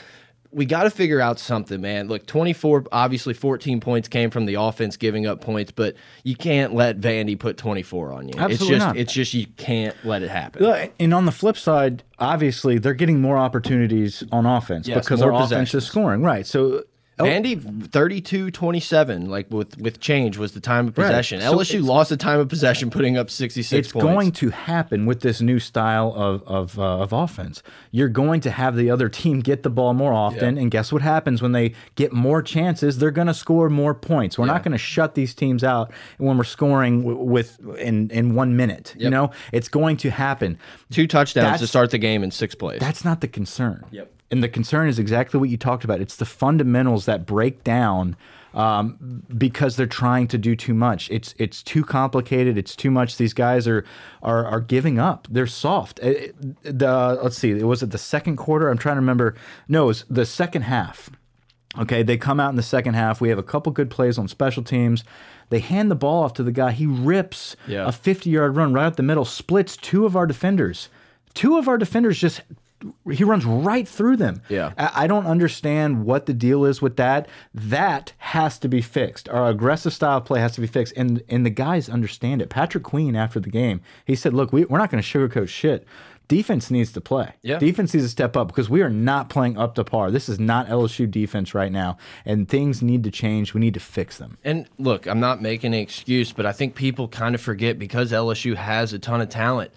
we 0.53 0.65
got 0.65 0.83
to 0.83 0.89
figure 0.89 1.21
out 1.21 1.39
something, 1.39 1.79
man. 1.79 2.07
Look, 2.07 2.25
24, 2.25 2.85
obviously 2.91 3.33
14 3.33 3.79
points 3.79 4.07
came 4.07 4.29
from 4.29 4.45
the 4.45 4.55
offense 4.55 4.97
giving 4.97 5.25
up 5.25 5.41
points, 5.41 5.71
but 5.71 5.95
you 6.23 6.35
can't 6.35 6.73
let 6.73 6.99
Vandy 6.99 7.39
put 7.39 7.57
24 7.57 8.11
on 8.11 8.27
you. 8.27 8.33
Absolutely 8.37 8.53
it's 8.53 8.65
just 8.67 8.85
not. 8.85 8.97
it's 8.97 9.13
just 9.13 9.33
you 9.33 9.47
can't 9.57 9.95
let 10.03 10.23
it 10.23 10.29
happen. 10.29 10.91
And 10.99 11.13
on 11.13 11.25
the 11.25 11.31
flip 11.31 11.57
side, 11.57 12.03
obviously 12.19 12.77
they're 12.77 12.93
getting 12.93 13.21
more 13.21 13.37
opportunities 13.37 14.23
on 14.31 14.45
offense 14.45 14.87
Yes, 14.87 15.05
because 15.05 15.21
more 15.21 15.33
our 15.33 15.43
offense 15.43 15.73
is 15.73 15.85
scoring. 15.85 16.21
Right. 16.21 16.45
So 16.45 16.83
oh, 17.21 17.25
Vandy 17.25 17.87
32 17.89 18.51
27 18.51 19.29
like 19.29 19.49
with 19.49 19.77
with 19.77 19.99
change 19.99 20.37
was 20.37 20.53
the 20.53 20.59
time 20.59 20.87
of 20.87 20.95
possession. 20.95 21.41
So 21.41 21.57
LSU 21.57 21.83
lost 21.83 22.09
the 22.09 22.17
time 22.17 22.39
of 22.39 22.49
possession 22.49 22.89
putting 22.89 23.17
up 23.17 23.29
66 23.29 23.71
it's 23.87 23.91
points. 23.93 24.05
going 24.05 24.31
to 24.33 24.49
happen 24.49 25.05
with 25.05 25.21
this 25.21 25.41
new 25.41 25.59
style 25.59 26.13
of 26.15 26.43
of, 26.43 26.79
uh, 26.79 26.99
of 26.99 27.13
offense. 27.13 27.63
You're 27.91 28.09
going 28.09 28.41
to 28.41 28.51
have 28.51 28.75
the 28.75 28.89
other 28.89 29.09
team 29.09 29.39
get 29.41 29.63
the 29.63 29.69
ball 29.69 29.93
more 29.93 30.13
often, 30.13 30.57
and 30.57 30.71
guess 30.71 30.91
what 30.91 31.01
happens 31.01 31.41
when 31.41 31.51
they 31.51 31.73
get 31.95 32.13
more 32.13 32.41
chances? 32.41 32.97
They're 32.97 33.11
going 33.11 33.27
to 33.27 33.33
score 33.33 33.69
more 33.69 33.93
points. 33.93 34.37
We're 34.37 34.45
not 34.45 34.63
going 34.63 34.71
to 34.73 34.77
shut 34.77 35.15
these 35.15 35.33
teams 35.33 35.63
out 35.63 35.91
when 36.17 36.37
we're 36.37 36.43
scoring 36.43 37.01
w- 37.03 37.19
with 37.19 37.59
in 37.77 38.09
in 38.11 38.35
one 38.35 38.55
minute. 38.55 38.95
You 38.97 39.09
know, 39.09 39.31
it's 39.51 39.67
going 39.67 39.97
to 39.97 40.09
happen. 40.09 40.57
two 40.91 41.07
touchdowns 41.07 41.59
to 41.59 41.67
start 41.67 41.91
the 41.91 41.97
game 41.97 42.23
in 42.23 42.31
6 42.31 42.55
plays. 42.55 42.79
That's 42.79 43.03
not 43.03 43.21
the 43.21 43.27
concern. 43.27 43.85
Yep. 43.91 44.11
And 44.31 44.41
the 44.41 44.49
concern 44.49 44.87
is 44.87 44.97
exactly 44.97 45.39
what 45.39 45.49
you 45.49 45.57
talked 45.57 45.83
about. 45.83 45.99
It's 46.01 46.15
the 46.15 46.25
fundamentals 46.25 47.05
that 47.05 47.25
break 47.25 47.63
down 47.65 48.15
um, 48.53 49.23
because 49.37 49.75
they're 49.75 49.85
trying 49.85 50.27
to 50.29 50.37
do 50.37 50.55
too 50.55 50.73
much. 50.73 51.09
It's 51.11 51.35
it's 51.37 51.61
too 51.61 51.83
complicated. 51.83 52.57
It's 52.57 52.75
too 52.75 52.91
much. 52.91 53.17
These 53.17 53.33
guys 53.33 53.67
are 53.67 53.83
are, 54.23 54.45
are 54.45 54.59
giving 54.61 54.99
up. 54.99 55.27
They're 55.29 55.47
soft. 55.47 55.99
Uh, 56.01 56.13
The 56.63 57.19
let's 57.21 57.37
see. 57.37 57.51
It 57.51 57.63
was 57.65 57.83
it 57.83 57.91
the 57.91 57.97
second 57.97 58.37
quarter. 58.37 58.69
I'm 58.69 58.77
trying 58.77 58.95
to 58.95 59.01
remember. 59.01 59.35
No, 59.67 59.83
it 59.83 59.87
was 59.87 60.05
the 60.09 60.25
second 60.25 60.63
half. 60.63 61.09
Okay, 61.77 62.03
they 62.03 62.17
come 62.17 62.39
out 62.41 62.49
in 62.49 62.57
the 62.57 62.63
second 62.63 62.95
half. 62.95 63.21
We 63.21 63.29
have 63.29 63.39
a 63.39 63.43
couple 63.43 63.71
good 63.71 63.89
plays 63.89 64.17
on 64.17 64.27
special 64.27 64.61
teams. 64.63 65.05
They 65.49 65.59
hand 65.59 65.89
the 65.89 65.95
ball 65.95 66.23
off 66.23 66.33
to 66.33 66.43
the 66.43 66.51
guy. 66.51 66.71
He 66.71 66.85
rips 66.85 67.55
Yeah. 67.67 67.87
a 67.87 67.91
50 67.93 68.29
yard 68.29 68.55
run 68.57 68.73
right 68.73 68.85
up 68.87 68.95
the 68.97 69.03
middle, 69.03 69.23
splits 69.25 69.77
two 69.77 70.05
of 70.05 70.15
our 70.17 70.25
defenders. 70.27 70.89
Two 71.33 71.57
of 71.57 71.69
our 71.69 71.77
defenders 71.77 72.19
just, 72.19 72.41
he 73.11 73.23
runs 73.23 73.45
right 73.45 73.87
through 73.87 74.17
them. 74.17 74.41
Yeah. 74.49 74.73
I, 74.77 75.03
I 75.03 75.07
don't 75.07 75.25
understand 75.25 76.05
what 76.05 76.25
the 76.25 76.33
deal 76.33 76.65
is 76.65 76.81
with 76.81 76.97
that. 76.97 77.27
That 77.53 78.13
has 78.17 78.57
to 78.59 78.67
be 78.67 78.81
fixed. 78.81 79.29
Our 79.29 79.49
aggressive 79.49 79.93
style 79.93 80.17
of 80.17 80.25
play 80.25 80.39
has 80.39 80.53
to 80.53 80.61
be 80.61 80.67
fixed. 80.67 80.93
And, 80.95 81.23
and 81.29 81.45
the 81.45 81.49
guys 81.49 81.89
understand 81.89 82.41
it. 82.41 82.49
Patrick 82.49 82.83
Queen, 82.83 83.15
after 83.15 83.39
the 83.39 83.49
game, 83.49 83.81
he 84.05 84.15
said, 84.15 84.33
Look, 84.33 84.51
we, 84.51 84.65
we're 84.65 84.77
not 84.77 84.89
going 84.89 85.01
to 85.01 85.07
sugarcoat 85.07 85.49
shit. 85.49 85.85
Defense 86.31 86.71
needs 86.71 86.93
to 86.93 87.01
play. 87.01 87.33
Yeah. 87.41 87.59
Defense 87.59 87.93
needs 87.93 88.05
to 88.05 88.09
step 88.09 88.37
up 88.37 88.47
because 88.47 88.69
we 88.69 88.81
are 88.81 88.89
not 88.89 89.27
playing 89.27 89.57
up 89.57 89.75
to 89.75 89.83
par. 89.83 90.11
This 90.11 90.29
is 90.29 90.39
not 90.39 90.67
LSU 90.69 91.11
defense 91.11 91.53
right 91.53 91.73
now, 91.73 91.97
and 92.23 92.47
things 92.47 92.81
need 92.81 93.03
to 93.03 93.11
change. 93.11 93.53
We 93.53 93.59
need 93.59 93.73
to 93.73 93.81
fix 93.81 94.17
them. 94.17 94.37
And 94.45 94.65
look, 94.77 95.07
I'm 95.07 95.19
not 95.19 95.41
making 95.41 95.73
an 95.73 95.81
excuse, 95.81 96.31
but 96.31 96.45
I 96.45 96.53
think 96.53 96.73
people 96.73 97.09
kind 97.09 97.35
of 97.35 97.41
forget 97.41 97.77
because 97.77 98.13
LSU 98.13 98.55
has 98.55 98.93
a 98.93 98.99
ton 98.99 99.19
of 99.19 99.27
talent. 99.27 99.71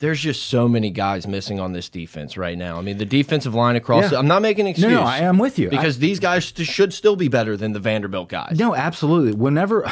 There's 0.00 0.20
just 0.20 0.44
so 0.44 0.68
many 0.68 0.90
guys 0.90 1.26
missing 1.26 1.58
on 1.58 1.72
this 1.72 1.88
defense 1.88 2.36
right 2.36 2.56
now. 2.56 2.78
I 2.78 2.82
mean, 2.82 2.98
the 2.98 3.04
defensive 3.04 3.54
line 3.54 3.74
across. 3.74 4.12
Yeah. 4.12 4.18
I'm 4.18 4.28
not 4.28 4.42
making 4.42 4.66
an 4.66 4.70
excuse. 4.70 4.92
No, 4.92 5.00
no, 5.00 5.06
I 5.06 5.18
am 5.18 5.38
with 5.38 5.58
you. 5.58 5.68
because 5.68 5.98
these 5.98 6.20
guys 6.20 6.44
should 6.44 6.94
still 6.94 7.16
be 7.16 7.26
better 7.28 7.56
than 7.56 7.72
the 7.72 7.80
Vanderbilt 7.80 8.28
guys. 8.28 8.58
No, 8.58 8.74
absolutely. 8.76 9.32
Whenever, 9.34 9.88